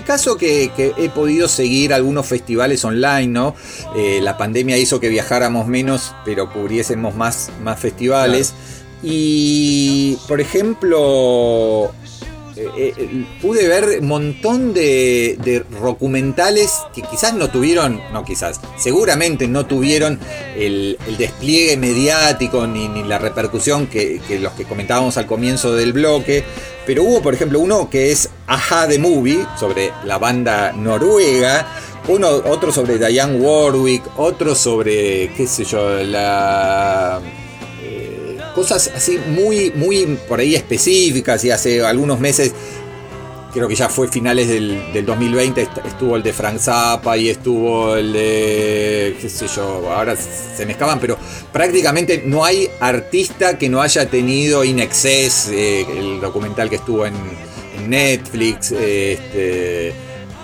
caso 0.08 0.38
que, 0.38 0.72
he 0.96 1.08
podido 1.10 1.48
seguir 1.48 1.92
algunos 1.92 2.26
festivales 2.26 2.82
online, 2.82 3.26
¿no? 3.26 3.54
Eh, 3.94 4.20
la 4.22 4.38
pandemia 4.38 4.78
hizo 4.78 5.00
que 5.00 5.10
viajáramos 5.10 5.66
menos, 5.66 6.14
pero 6.24 6.50
cubriésemos 6.50 7.14
más, 7.14 7.50
más 7.62 7.78
festivales. 7.78 8.54
Y, 9.02 10.16
por 10.26 10.40
ejemplo, 10.40 11.92
eh, 12.56 12.92
eh, 12.96 13.24
pude 13.42 13.68
ver 13.68 14.00
un 14.00 14.08
montón 14.08 14.74
de, 14.74 15.64
documentales 15.80 16.72
que 16.92 17.02
quizás 17.02 17.34
no 17.34 17.50
tuvieron, 17.50 18.00
no 18.12 18.24
quizás, 18.24 18.60
seguramente 18.76 19.46
no 19.46 19.66
tuvieron 19.66 20.18
el, 20.56 20.98
despliegue 21.18 21.76
mediático 21.76 22.66
ni, 22.66 23.04
la 23.04 23.18
repercusión 23.18 23.86
que, 23.86 24.20
los 24.40 24.54
que 24.54 24.64
comentábamos 24.64 25.18
al 25.18 25.26
comienzo 25.26 25.76
del 25.76 25.92
bloque, 25.92 26.44
pero 26.88 27.02
hubo 27.02 27.20
por 27.20 27.34
ejemplo 27.34 27.60
uno 27.60 27.90
que 27.90 28.10
es 28.10 28.30
Aja 28.46 28.88
the 28.88 28.98
Movie, 28.98 29.44
sobre 29.60 29.92
la 30.06 30.16
banda 30.16 30.72
noruega, 30.72 31.68
uno, 32.08 32.28
otro 32.28 32.72
sobre 32.72 32.96
Diane 32.96 33.38
Warwick, 33.38 34.02
otro 34.16 34.54
sobre, 34.54 35.30
qué 35.34 35.46
sé 35.46 35.64
yo, 35.64 36.02
la 36.02 37.20
cosas 38.54 38.90
así 38.96 39.18
muy, 39.18 39.70
muy 39.72 40.18
por 40.26 40.40
ahí 40.40 40.54
específicas 40.54 41.44
y 41.44 41.50
hace 41.50 41.84
algunos 41.84 42.20
meses, 42.20 42.54
creo 43.52 43.68
que 43.68 43.74
ya 43.74 43.88
fue 43.88 44.08
finales 44.08 44.48
del, 44.48 45.04
2020, 45.04 45.68
estuvo 45.86 46.16
el 46.16 46.22
de 46.22 46.32
Frank 46.32 46.58
Zappa 46.58 47.16
y 47.16 47.30
estuvo 47.30 47.96
el 47.96 48.12
de, 48.12 49.16
qué 49.20 49.28
sé 49.28 49.46
yo, 49.48 49.90
ahora 49.92 50.16
se 50.16 50.66
me 50.66 50.72
escapan, 50.72 51.00
pero 51.00 51.16
prácticamente 51.52 52.22
no 52.24 52.44
hay 52.44 52.68
artista 52.80 53.58
que 53.58 53.68
no 53.68 53.80
haya 53.80 54.08
tenido 54.08 54.64
In 54.64 54.80
Excess, 54.80 55.48
eh, 55.50 55.86
el 55.96 56.20
documental 56.20 56.68
que 56.68 56.76
estuvo 56.76 57.06
en, 57.06 57.48
Netflix, 57.88 58.72
este, 58.72 59.94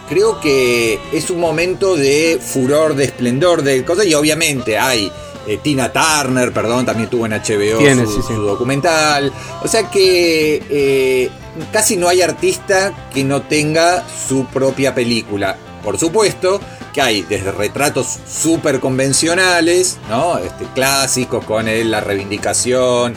creo 0.08 0.40
que 0.40 0.98
es 1.12 1.28
un 1.28 1.40
momento 1.40 1.94
de 1.94 2.38
furor, 2.40 2.94
de 2.94 3.04
esplendor, 3.04 3.62
de 3.62 3.84
cosas, 3.84 4.06
y 4.06 4.14
obviamente 4.14 4.78
hay 4.78 5.12
eh, 5.46 5.58
Tina 5.62 5.92
Turner, 5.92 6.52
perdón, 6.52 6.86
también 6.86 7.08
tuvo 7.08 7.26
en 7.26 7.32
HBO 7.32 8.22
su, 8.22 8.32
documental. 8.34 9.32
O 9.62 9.68
sea 9.68 9.90
que 9.90 10.62
eh, 10.68 11.30
casi 11.72 11.96
no 11.96 12.08
hay 12.08 12.22
artista 12.22 13.08
que 13.12 13.24
no 13.24 13.42
tenga 13.42 14.04
su 14.28 14.46
propia 14.46 14.94
película. 14.94 15.56
Por 15.82 15.98
supuesto 15.98 16.60
que 16.92 17.02
hay 17.02 17.22
desde 17.22 17.52
retratos 17.52 18.18
súper 18.26 18.80
convencionales, 18.80 19.98
¿no? 20.08 20.38
Este, 20.38 20.64
clásicos 20.74 21.44
con 21.44 21.66
la 21.90 22.00
reivindicación, 22.00 23.14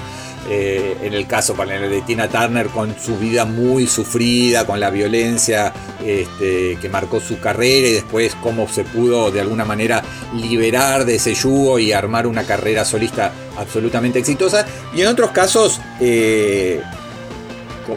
eh, 0.49 0.97
en 1.01 1.13
el 1.13 1.27
caso 1.27 1.53
de 1.53 2.01
Tina 2.01 2.29
Turner 2.29 2.67
con 2.67 2.95
su 2.97 3.17
vida 3.17 3.45
muy 3.45 3.85
sufrida, 3.87 4.65
con 4.65 4.79
la 4.79 4.89
violencia 4.89 5.73
este, 6.03 6.77
que 6.81 6.89
marcó 6.89 7.19
su 7.19 7.39
carrera 7.39 7.87
y 7.87 7.93
después 7.93 8.35
cómo 8.41 8.67
se 8.69 8.83
pudo 8.83 9.29
de 9.29 9.41
alguna 9.41 9.65
manera 9.65 10.01
liberar 10.33 11.05
de 11.05 11.15
ese 11.15 11.33
yugo 11.33 11.79
y 11.79 11.91
armar 11.91 12.27
una 12.27 12.43
carrera 12.43 12.85
solista 12.85 13.31
absolutamente 13.57 14.19
exitosa. 14.19 14.65
Y 14.95 15.01
en 15.01 15.07
otros 15.07 15.31
casos 15.31 15.81
eh, 15.99 16.81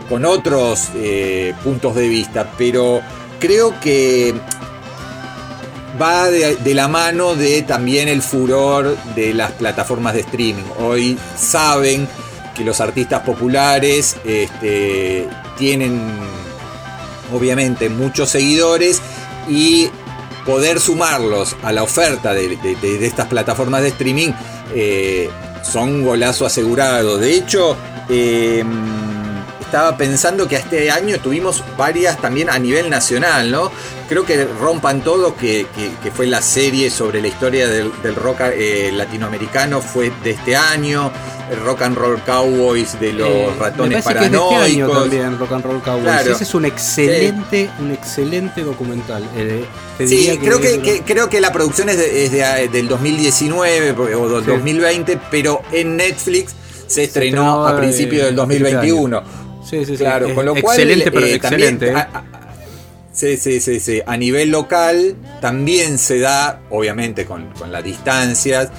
con, 0.09 0.25
otros 0.25 0.89
eh, 0.97 1.55
puntos 1.63 1.95
de 1.95 2.09
vista, 2.09 2.51
pero 2.59 3.01
creo 3.39 3.79
que 3.81 4.35
va 6.01 6.31
de, 6.31 6.75
la 6.75 6.89
mano 6.89 7.35
de 7.35 7.63
también 7.63 8.09
el 8.09 8.23
furor 8.23 8.97
de 9.15 9.35
las 9.35 9.53
plataformas 9.53 10.15
de 10.15 10.21
streaming. 10.21 10.65
Hoy 10.79 11.19
saben 11.37 12.09
que 12.61 12.67
los 12.67 12.83
artistas 12.83 13.23
populares 13.23 14.19
este, 14.23 15.27
tienen 15.57 15.99
obviamente 17.33 17.89
muchos 17.89 18.29
seguidores 18.29 19.01
y 19.49 19.89
poder 20.45 20.79
sumarlos 20.79 21.57
a 21.63 21.73
la 21.73 21.83
oferta 21.83 22.35
de, 22.35 22.59
estas 23.01 23.29
plataformas 23.29 23.81
de 23.81 23.89
streaming 23.89 24.33
eh, 24.75 25.31
son 25.63 26.05
golazo 26.05 26.45
asegurado. 26.45 27.17
De 27.17 27.35
hecho, 27.35 27.79
em, 28.11 28.69
estaba 29.71 29.97
pensando 29.97 30.49
que 30.49 30.57
este 30.57 30.91
año 30.91 31.21
tuvimos 31.21 31.63
varias 31.79 32.21
también 32.21 32.51
a 32.51 32.59
nivel 32.59 32.91
nacional, 32.91 33.53
¿no? 33.53 33.71
Creo 34.09 34.27
que 34.27 34.45
Rompan 34.45 35.03
Todo, 35.03 35.37
que, 35.37 35.65
fue 36.13 36.27
la 36.27 36.43
serie 36.43 36.91
sobre 36.91 37.23
la 37.23 37.29
historia 37.29 37.69
del, 37.69 37.93
rock 38.17 38.41
eh, 38.53 38.91
latinoamericano, 38.93 39.81
fue 39.81 40.11
de 40.25 40.31
este 40.31 40.57
año. 40.57 41.13
Rock 41.65 41.83
and 41.83 41.97
Roll 41.97 42.21
Cowboys 42.23 42.99
de 43.01 43.13
los 43.13 43.29
eh, 43.29 43.49
ratones 43.59 43.99
este 43.99 44.15
paranoicos. 44.15 45.03
también, 45.03 45.39
Rock 45.39 45.53
and 45.53 45.65
Roll 45.65 45.83
Cowboys. 45.83 46.27
Ese 46.27 46.45
es 46.45 46.55
un 46.55 46.65
excelente, 46.65 47.71
un 47.81 47.93
excelente 47.93 48.63
documental. 48.63 49.25
Eh, 49.37 49.65
sí, 49.99 50.39
creo 50.43 50.61
que, 50.61 51.03
creo 51.07 51.29
que 51.29 51.41
la 51.41 51.53
producción 51.53 51.89
es, 51.89 52.33
del 52.33 52.89
2019 52.89 53.93
o 53.93 54.29
del 54.29 54.47
2020, 54.47 55.19
pero 55.31 55.63
en 55.73 55.97
Netflix 55.97 56.55
se 56.91 57.05
estrenó, 57.05 57.67
a 57.67 57.77
principios 57.77 58.27
del 58.27 58.35
2021. 58.35 59.23
Sí, 59.71 59.85
sí, 59.85 59.97
sí. 59.97 59.99
Claro, 59.99 60.35
con 60.35 60.45
lo 60.45 60.55
cual. 60.57 60.77
Excelente, 60.77 61.13
pero 61.13 61.27
excelente. 61.27 61.95
sí, 63.13 63.37
sí, 63.37 63.61
sí, 63.61 63.79
sí. 63.79 64.03
A 64.05 64.17
nivel 64.17 64.51
local 64.51 65.15
también 65.41 65.97
se 65.99 66.19
da, 66.19 66.61
obviamente 66.71 67.25
con, 67.25 67.51
con 67.53 67.71
las 67.71 67.85
distancias 67.85 68.71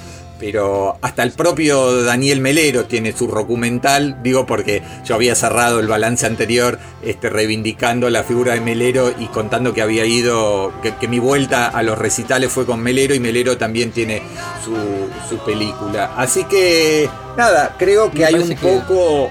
pero 0.42 0.98
hasta 1.02 1.22
el 1.22 1.30
propio 1.30 2.02
Daniel 2.02 2.40
Melero 2.40 2.86
tiene 2.86 3.16
su 3.16 3.28
documental, 3.28 4.24
digo 4.24 4.44
porque 4.44 4.82
yo 5.04 5.14
había 5.14 5.36
cerrado 5.36 5.78
el 5.78 5.86
balance 5.86 6.26
anterior 6.26 6.80
este, 7.04 7.30
reivindicando 7.30 8.10
la 8.10 8.24
figura 8.24 8.54
de 8.54 8.60
Melero 8.60 9.14
y 9.16 9.26
contando 9.26 9.72
que 9.72 9.82
había 9.82 10.04
ido, 10.04 10.72
que, 10.82 11.06
mi 11.06 11.20
vuelta 11.20 11.68
a 11.68 11.84
los 11.84 11.96
recitales 11.96 12.50
fue 12.50 12.66
con 12.66 12.80
Melero 12.80 13.14
y 13.14 13.20
Melero 13.20 13.56
también 13.56 13.92
tiene 13.92 14.20
su, 14.64 15.38
película. 15.46 16.12
Así 16.16 16.42
que 16.44 17.08
nada, 17.36 17.76
creo 17.78 18.10
que 18.10 18.26
hay 18.26 18.34
un, 18.34 18.56
poco, 18.56 19.30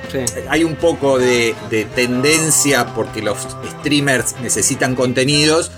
hay 0.49 0.63
un 0.63 0.75
poco 0.75 1.19
de 1.19 1.53
tendencia 1.93 2.95
porque 2.95 3.21
los 3.21 3.37
streamers 3.79 4.37
necesitan 4.41 4.95
contenidos, 4.95 5.71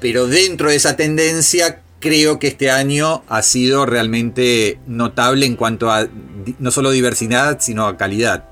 pero 0.00 0.26
dentro 0.26 0.70
de 0.70 0.76
esa 0.76 0.96
tendencia 0.96 1.82
creo 2.02 2.38
que 2.38 2.48
este 2.48 2.70
año 2.70 3.22
ha 3.28 3.40
sido 3.42 3.86
realmente 3.86 4.78
notable 4.86 5.46
en 5.46 5.56
cuanto 5.56 5.90
a 5.90 6.08
no 6.58 6.70
solo 6.72 6.90
diversidad, 6.90 7.58
sino 7.60 7.86
a 7.86 7.96
calidad. 7.96 8.44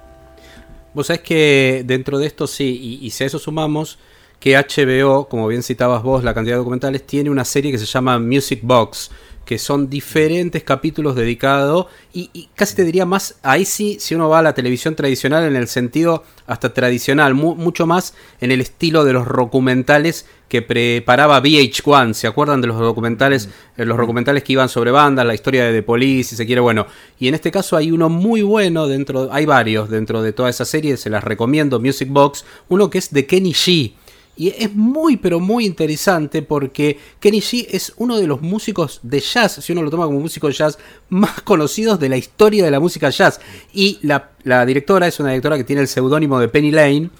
Vos 0.95 1.09
sabés 1.09 1.23
que 1.23 1.83
dentro 1.85 2.19
de 2.19 2.27
esto 2.27 2.47
sí, 2.47 2.99
y, 3.03 3.11
si 3.11 3.25
a 3.25 3.27
eso 3.27 3.39
sumamos 3.39 3.99
que 4.39 4.57
HBO, 4.57 5.29
como 5.29 5.49
bien 5.49 5.63
citabas 5.63 6.03
vos, 6.03 6.25
la 6.25 6.33
cantidad 6.33 6.55
de 6.55 6.59
documentales, 6.59 7.07
tiene 7.07 7.29
una 7.29 7.45
serie 7.45 7.73
que 7.73 7.79
se 7.79 7.85
llama 7.85 8.19
Music 8.19 8.61
Box, 8.63 9.11
que 9.51 9.59
son 9.59 9.91
diferentes 9.91 10.63
capítulos 10.63 11.17
dedicados, 11.17 11.87
y, 12.13 12.51
casi 12.55 12.77
te 12.77 12.85
diría 12.85 13.05
más, 13.05 13.41
ahí 13.43 13.65
sí, 13.65 13.97
si 13.99 14.15
uno 14.15 14.29
va 14.29 14.39
a 14.39 14.43
la 14.43 14.55
televisión 14.55 14.95
tradicional 14.95 15.43
en 15.43 15.57
el 15.57 15.67
sentido 15.67 16.23
hasta 16.47 16.73
tradicional, 16.73 17.35
mucho 17.35 17.85
más 17.85 18.15
en 18.41 18.53
el 18.53 18.61
estilo 18.61 19.05
de 19.05 19.13
los 19.13 19.27
documentales 19.27 20.25
que 20.49 20.63
preparaba 20.63 21.43
VH1, 21.43 22.13
¿se 22.13 22.29
acuerdan 22.29 22.61
de 22.61 22.69
los 22.69 22.79
documentales, 22.79 23.49
mm. 23.49 23.83
eh, 23.83 23.87
los 23.87 23.99
documentales 23.99 24.45
que 24.45 24.53
iban 24.53 24.69
sobre 24.69 24.93
bandas, 24.93 25.27
la 25.27 25.35
historia 25.35 25.65
de 25.65 25.73
The 25.73 25.83
Police, 25.83 26.31
si 26.31 26.37
se 26.37 26.47
quiere, 26.47 26.61
bueno, 26.61 26.87
y 27.19 27.27
en 27.27 27.35
este 27.35 27.51
caso 27.51 27.77
hay 27.77 27.91
uno 27.91 28.09
muy 28.09 28.43
bueno 28.43 28.87
dentro, 28.87 29.33
hay 29.33 29.47
varios 29.47 29.91
dentro 29.91 30.23
de 30.23 30.33
toda 30.33 30.49
esa 30.49 30.65
serie, 30.65 30.97
se 30.97 31.11
las 31.11 31.25
recomiendo, 31.25 31.81
Music 31.81 32.09
Box, 32.09 32.45
uno 32.69 32.89
que 32.89 32.99
es 32.99 33.13
de 33.13 33.27
Kenny 33.27 33.53
G, 33.53 33.95
y 34.41 34.55
es 34.57 34.75
muy, 34.75 35.19
pero 35.19 35.39
muy 35.39 35.67
interesante 35.67 36.41
porque 36.41 36.99
Kenny 37.21 37.41
G 37.41 37.67
es 37.73 37.93
uno 37.99 38.17
de 38.17 38.27
los 38.27 38.41
músicos 38.41 39.01
de 39.03 39.21
jazz, 39.21 39.63
si 39.63 39.73
uno 39.73 39.83
lo 39.83 39.91
toma 39.91 40.07
como 40.07 40.19
músico 40.19 40.47
de 40.47 40.55
jazz, 40.55 40.79
más 41.11 41.43
conocidos 41.43 42.01
de 42.01 42.09
la 42.09 42.17
historia 42.17 42.65
de 42.65 42.71
la 42.71 42.81
música 42.81 43.11
jazz. 43.11 43.39
Y 43.75 43.99
la, 44.01 44.31
la 44.45 44.65
directora 44.65 45.07
es 45.07 45.21
una 45.21 45.29
directora 45.29 45.59
que 45.59 45.65
tiene 45.65 45.83
el 45.83 45.89
seudónimo 45.89 46.41
de 46.41 46.49
Penny 46.49 46.71
Lane 46.71 47.11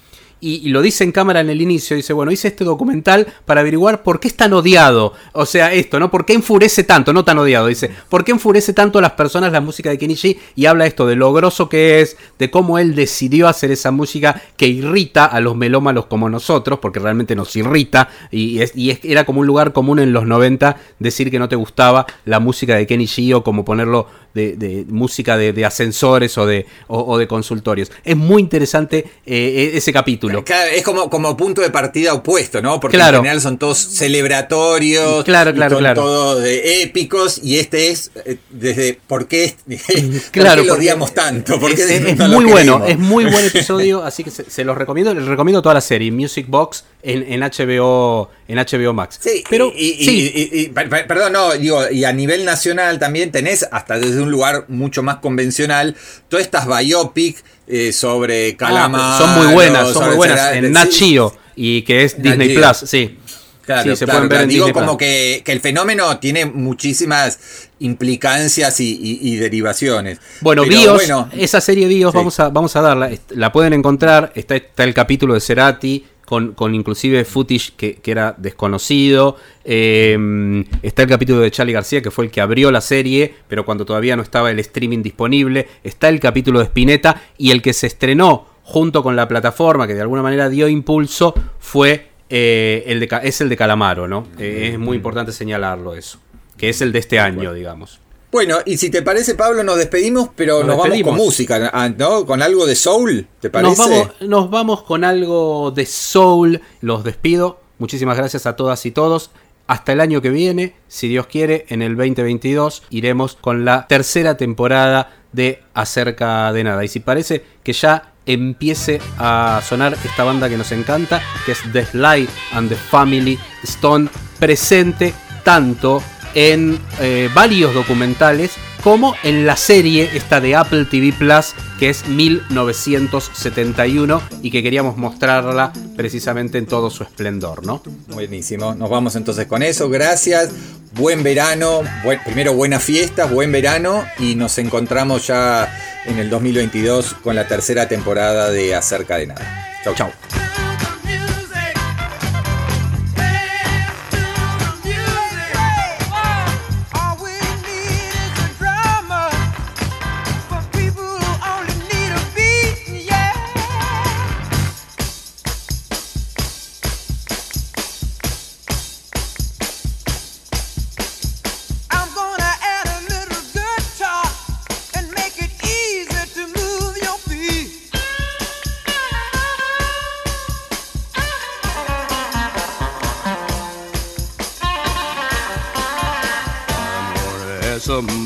y, 0.41 0.69
lo 0.69 0.81
dice 0.81 1.03
en 1.03 1.11
cámara 1.11 1.39
en 1.39 1.49
el 1.51 1.61
inicio, 1.61 1.95
dice, 1.95 2.13
bueno, 2.13 2.31
hice 2.31 2.47
este 2.47 2.63
documental 2.63 3.27
para 3.45 3.61
averiguar 3.61 4.01
por 4.01 4.19
qué 4.19 4.27
es 4.27 4.35
tan 4.35 4.53
odiado. 4.53 5.13
O 5.33 5.45
sea, 5.45 5.71
esto, 5.71 5.99
¿no? 5.99 6.09
¿Por 6.09 6.25
qué 6.25 6.33
enfurece 6.33 6.83
tanto? 6.83 7.13
No 7.13 7.23
tan 7.23 7.37
odiado, 7.37 7.67
dice, 7.67 7.91
¿por 8.09 8.25
qué 8.25 8.31
enfurece 8.31 8.73
tanto 8.73 8.99
a 8.99 9.01
las 9.03 9.11
personas 9.11 9.51
la 9.51 9.61
música 9.61 9.91
de 9.91 9.99
Kenichi? 9.99 10.39
Y 10.55 10.65
habla 10.65 10.87
esto 10.87 11.05
de 11.05 11.15
lo 11.15 11.31
grosso 11.31 11.69
que 11.69 12.01
es, 12.01 12.17
de 12.39 12.49
cómo 12.49 12.79
él 12.79 12.95
decidió 12.95 13.47
hacer 13.47 13.71
esa 13.71 13.91
música 13.91 14.41
que 14.57 14.67
irrita 14.67 15.25
a 15.25 15.39
los 15.41 15.55
melómanos 15.55 16.07
como 16.07 16.27
nosotros, 16.27 16.79
porque 16.79 16.99
realmente 16.99 17.35
nos 17.35 17.55
irrita. 17.55 18.09
Y, 18.31 18.61
es, 18.61 18.75
y 18.75 18.97
era 19.03 19.25
como 19.25 19.41
un 19.41 19.47
lugar 19.47 19.73
común 19.73 19.99
en 19.99 20.11
los 20.11 20.25
90 20.25 20.75
decir 20.97 21.29
que 21.29 21.37
no 21.37 21.49
te 21.49 21.55
gustaba 21.55 22.07
la 22.25 22.39
música 22.39 22.75
de 22.75 22.87
Kenichi 22.87 23.31
o 23.33 23.43
como 23.43 23.63
ponerlo 23.63 24.07
de, 24.33 24.85
música 24.89 25.37
de, 25.37 25.65
ascensores 25.65 26.37
o 26.37 26.45
de, 26.45 26.65
o, 26.87 27.17
de 27.17 27.27
consultorios. 27.27 27.91
Es 28.03 28.15
muy 28.15 28.41
interesante 28.41 29.05
eh, 29.25 29.71
ese 29.73 29.91
capítulo. 29.93 30.43
es 30.73 30.83
como, 30.83 31.09
como 31.09 31.35
punto 31.37 31.61
de 31.61 31.69
partida 31.69 32.13
opuesto, 32.13 32.61
¿no? 32.61 32.79
Porque 32.79 32.97
en 32.97 33.03
general 33.03 33.41
son 33.41 33.57
todos 33.57 33.77
celebratorios, 33.77 35.23
claro, 35.23 35.53
claro, 35.53 35.75
son 35.75 35.79
claro. 35.79 36.01
todos 36.01 36.43
épicos, 36.45 37.39
y 37.43 37.57
este 37.57 37.89
es 37.89 38.11
eh, 38.25 38.37
desde 38.49 38.99
por 39.07 39.27
qué, 39.27 39.55
claro, 40.31 40.63
lo 40.63 40.75
odiamos 40.75 41.13
tanto. 41.13 41.55
es, 41.55 42.17
muy 42.17 42.45
bueno, 42.45 42.83
es 42.85 42.97
muy 42.97 43.25
buen 43.25 43.45
episodio, 43.45 44.03
así 44.03 44.23
que 44.23 44.31
se, 44.31 44.63
los 44.63 44.77
recomiendo, 44.77 45.13
les 45.13 45.25
recomiendo 45.25 45.61
toda 45.61 45.75
la 45.75 45.81
serie, 45.81 46.11
Music 46.11 46.45
Box 46.47 46.85
en, 47.03 47.41
HBO 47.41 48.29
en 48.47 48.57
HBO 48.57 48.93
Max. 48.93 49.19
Sí, 49.21 49.43
pero 49.49 49.71
y, 49.75 50.69
perdón, 50.73 51.33
no, 51.33 51.53
digo, 51.53 51.89
y 51.89 52.03
a 52.03 52.13
nivel 52.13 52.45
nacional 52.45 52.99
también 52.99 53.31
tenés 53.31 53.67
hasta 53.71 53.99
desde 53.99 54.21
un 54.21 54.31
lugar 54.31 54.65
mucho 54.67 55.03
más 55.03 55.17
convencional 55.17 55.95
todas 56.29 56.45
estas 56.45 56.67
biopic 56.67 57.43
eh, 57.67 57.91
sobre 57.93 58.51
ah, 58.51 58.57
Calamar. 58.57 59.17
son 59.19 59.43
muy 59.43 59.53
buenas, 59.53 59.93
son 59.93 60.07
muy 60.07 60.15
buenas. 60.15 60.53
en 60.53 60.71
Nachio 60.71 61.35
y 61.55 61.81
que 61.83 62.03
es 62.03 62.21
Disney 62.21 62.55
Plus, 62.55 62.77
sí. 62.85 63.17
Claro, 63.63 63.95
se 63.95 64.05
ver 64.05 64.47
digo 64.47 64.73
como 64.73 64.97
que, 64.97 65.43
el 65.45 65.59
fenómeno 65.59 66.17
tiene 66.17 66.45
muchísimas 66.45 67.69
implicancias 67.79 68.79
y, 68.79 69.35
derivaciones. 69.37 70.19
Bueno, 70.41 70.63
Bios, 70.65 71.03
esa 71.33 71.61
serie 71.61 71.87
Bios, 71.87 72.13
vamos, 72.13 72.39
a, 72.39 72.49
vamos 72.49 72.75
a 72.75 72.81
darla, 72.81 73.11
la 73.29 73.51
pueden 73.51 73.73
encontrar, 73.73 74.31
está, 74.35 74.55
está 74.55 74.83
el 74.83 74.93
capítulo 74.93 75.33
de 75.35 75.41
Cerati, 75.41 76.05
con, 76.31 76.73
inclusive 76.73 77.25
footage 77.25 77.73
que, 77.75 77.99
era 78.05 78.33
desconocido. 78.37 79.35
Em, 79.65 80.63
está 80.81 81.01
el 81.01 81.09
capítulo 81.09 81.41
de 81.41 81.51
Charlie 81.51 81.73
García, 81.73 82.01
que 82.01 82.09
fue 82.09 82.23
el 82.23 82.31
que 82.31 82.39
abrió 82.39 82.71
la 82.71 82.79
serie, 82.79 83.33
pero 83.49 83.65
cuando 83.65 83.83
todavía 83.83 84.15
no 84.15 84.23
estaba 84.23 84.49
el 84.49 84.59
streaming 84.59 85.03
disponible. 85.03 85.67
Está 85.83 86.07
el 86.07 86.21
capítulo 86.21 86.59
de 86.59 86.65
Spinetta 86.65 87.21
y 87.37 87.51
el 87.51 87.61
que 87.61 87.73
se 87.73 87.87
estrenó 87.87 88.47
junto 88.63 89.03
con 89.03 89.17
la 89.17 89.27
plataforma, 89.27 89.87
que 89.87 89.93
de 89.93 90.01
alguna 90.01 90.21
manera 90.21 90.47
dio 90.47 90.69
impulso, 90.69 91.33
fue 91.59 92.07
eh, 92.29 92.83
el 92.87 93.01
de, 93.01 93.09
es 93.23 93.41
el 93.41 93.49
de 93.49 93.57
Calamaro, 93.57 94.07
¿no? 94.07 94.27
Eh, 94.39 94.69
es 94.71 94.79
muy 94.79 94.95
importante 94.95 95.33
señalarlo 95.33 95.95
eso, 95.95 96.19
que 96.55 96.69
es 96.69 96.81
el 96.81 96.93
de 96.93 96.99
este 96.99 97.19
año, 97.19 97.53
digamos. 97.53 98.00
Bueno, 98.31 98.59
y 98.65 98.77
si 98.77 98.89
te 98.89 99.01
parece, 99.01 99.35
Pablo, 99.35 99.61
nos 99.63 99.77
despedimos, 99.77 100.29
pero 100.35 100.63
nos, 100.63 100.77
vamos 100.77 101.03
con 101.03 101.15
música, 101.15 101.69
ah, 101.73 101.89
¿no? 101.89 102.25
Con 102.25 102.41
algo 102.41 102.65
de 102.65 102.75
soul, 102.75 103.27
¿te 103.41 103.49
parece? 103.49 104.07
Nos 104.21 104.49
vamos, 104.49 104.83
con 104.83 105.03
algo 105.03 105.71
de 105.71 105.85
soul. 105.85 106.61
Los 106.79 107.03
despido. 107.03 107.59
Muchísimas 107.77 108.15
gracias 108.15 108.45
a 108.45 108.55
todas 108.55 108.85
y 108.85 108.91
todos. 108.91 109.31
Hasta 109.67 109.91
el 109.91 109.99
año 109.99 110.21
que 110.21 110.29
viene, 110.29 110.75
si 110.87 111.09
Dios 111.09 111.27
quiere, 111.27 111.65
en 111.69 111.81
el 111.81 111.97
2022 111.97 112.83
iremos 112.89 113.35
con 113.35 113.65
la 113.65 113.87
tercera 113.87 114.37
temporada 114.37 115.13
de 115.33 115.63
Acerca 115.73 116.53
de 116.53 116.63
Nada. 116.63 116.85
Y 116.85 116.87
si 116.87 117.01
parece 117.01 117.43
que 117.63 117.73
ya 117.73 118.13
empiece 118.25 119.01
a 119.17 119.61
sonar 119.67 119.97
esta 120.05 120.23
banda 120.23 120.47
que 120.47 120.57
nos 120.57 120.71
encanta, 120.71 121.21
que 121.45 121.51
es 121.51 121.59
The 121.73 121.85
Sly 121.85 122.29
and 122.53 122.69
the 122.69 122.75
Family 122.75 123.37
Stone, 123.63 124.09
presente 124.39 125.13
tanto 125.43 126.01
en 126.35 126.79
eh, 126.99 127.29
varios 127.33 127.73
documentales, 127.73 128.51
como 128.83 129.15
en 129.23 129.45
la 129.45 129.55
serie 129.55 130.09
esta 130.13 130.41
de 130.41 130.55
Apple 130.55 130.85
TV 130.85 131.13
Plus, 131.13 131.53
que 131.79 131.89
es 131.89 132.07
1971 132.07 134.21
y 134.41 134.51
que 134.51 134.63
queríamos 134.63 134.97
mostrarla 134.97 135.71
precisamente 135.95 136.57
en 136.57 136.65
todo 136.65 136.89
su 136.89 137.03
esplendor, 137.03 137.65
¿no? 137.65 137.81
Buenísimo, 138.07 138.73
nos 138.73 138.89
vamos 138.89 139.15
entonces 139.15 139.45
con 139.45 139.61
eso, 139.61 139.89
gracias, 139.89 140.49
buen 140.93 141.23
verano, 141.23 141.81
primero 142.25 142.53
buenas 142.53 142.83
fiestas, 142.83 143.31
buen 143.31 143.51
verano 143.51 144.03
y 144.19 144.35
nos 144.35 144.57
encontramos 144.57 145.27
ya 145.27 145.71
en 146.05 146.17
el 146.17 146.29
2022 146.29 147.15
con 147.15 147.35
la 147.35 147.47
tercera 147.47 147.87
temporada 147.87 148.49
de 148.49 148.75
Acerca 148.75 149.17
de 149.17 149.27
Nada. 149.27 149.67
Chau, 149.83 149.93
chau. 149.93 150.11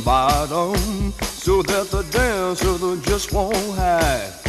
Bottom 0.03 1.13
so 1.21 1.61
that 1.61 1.89
the 1.91 2.03
dancer 2.11 2.95
just 3.03 3.31
won't 3.31 3.55
hide. 3.75 4.44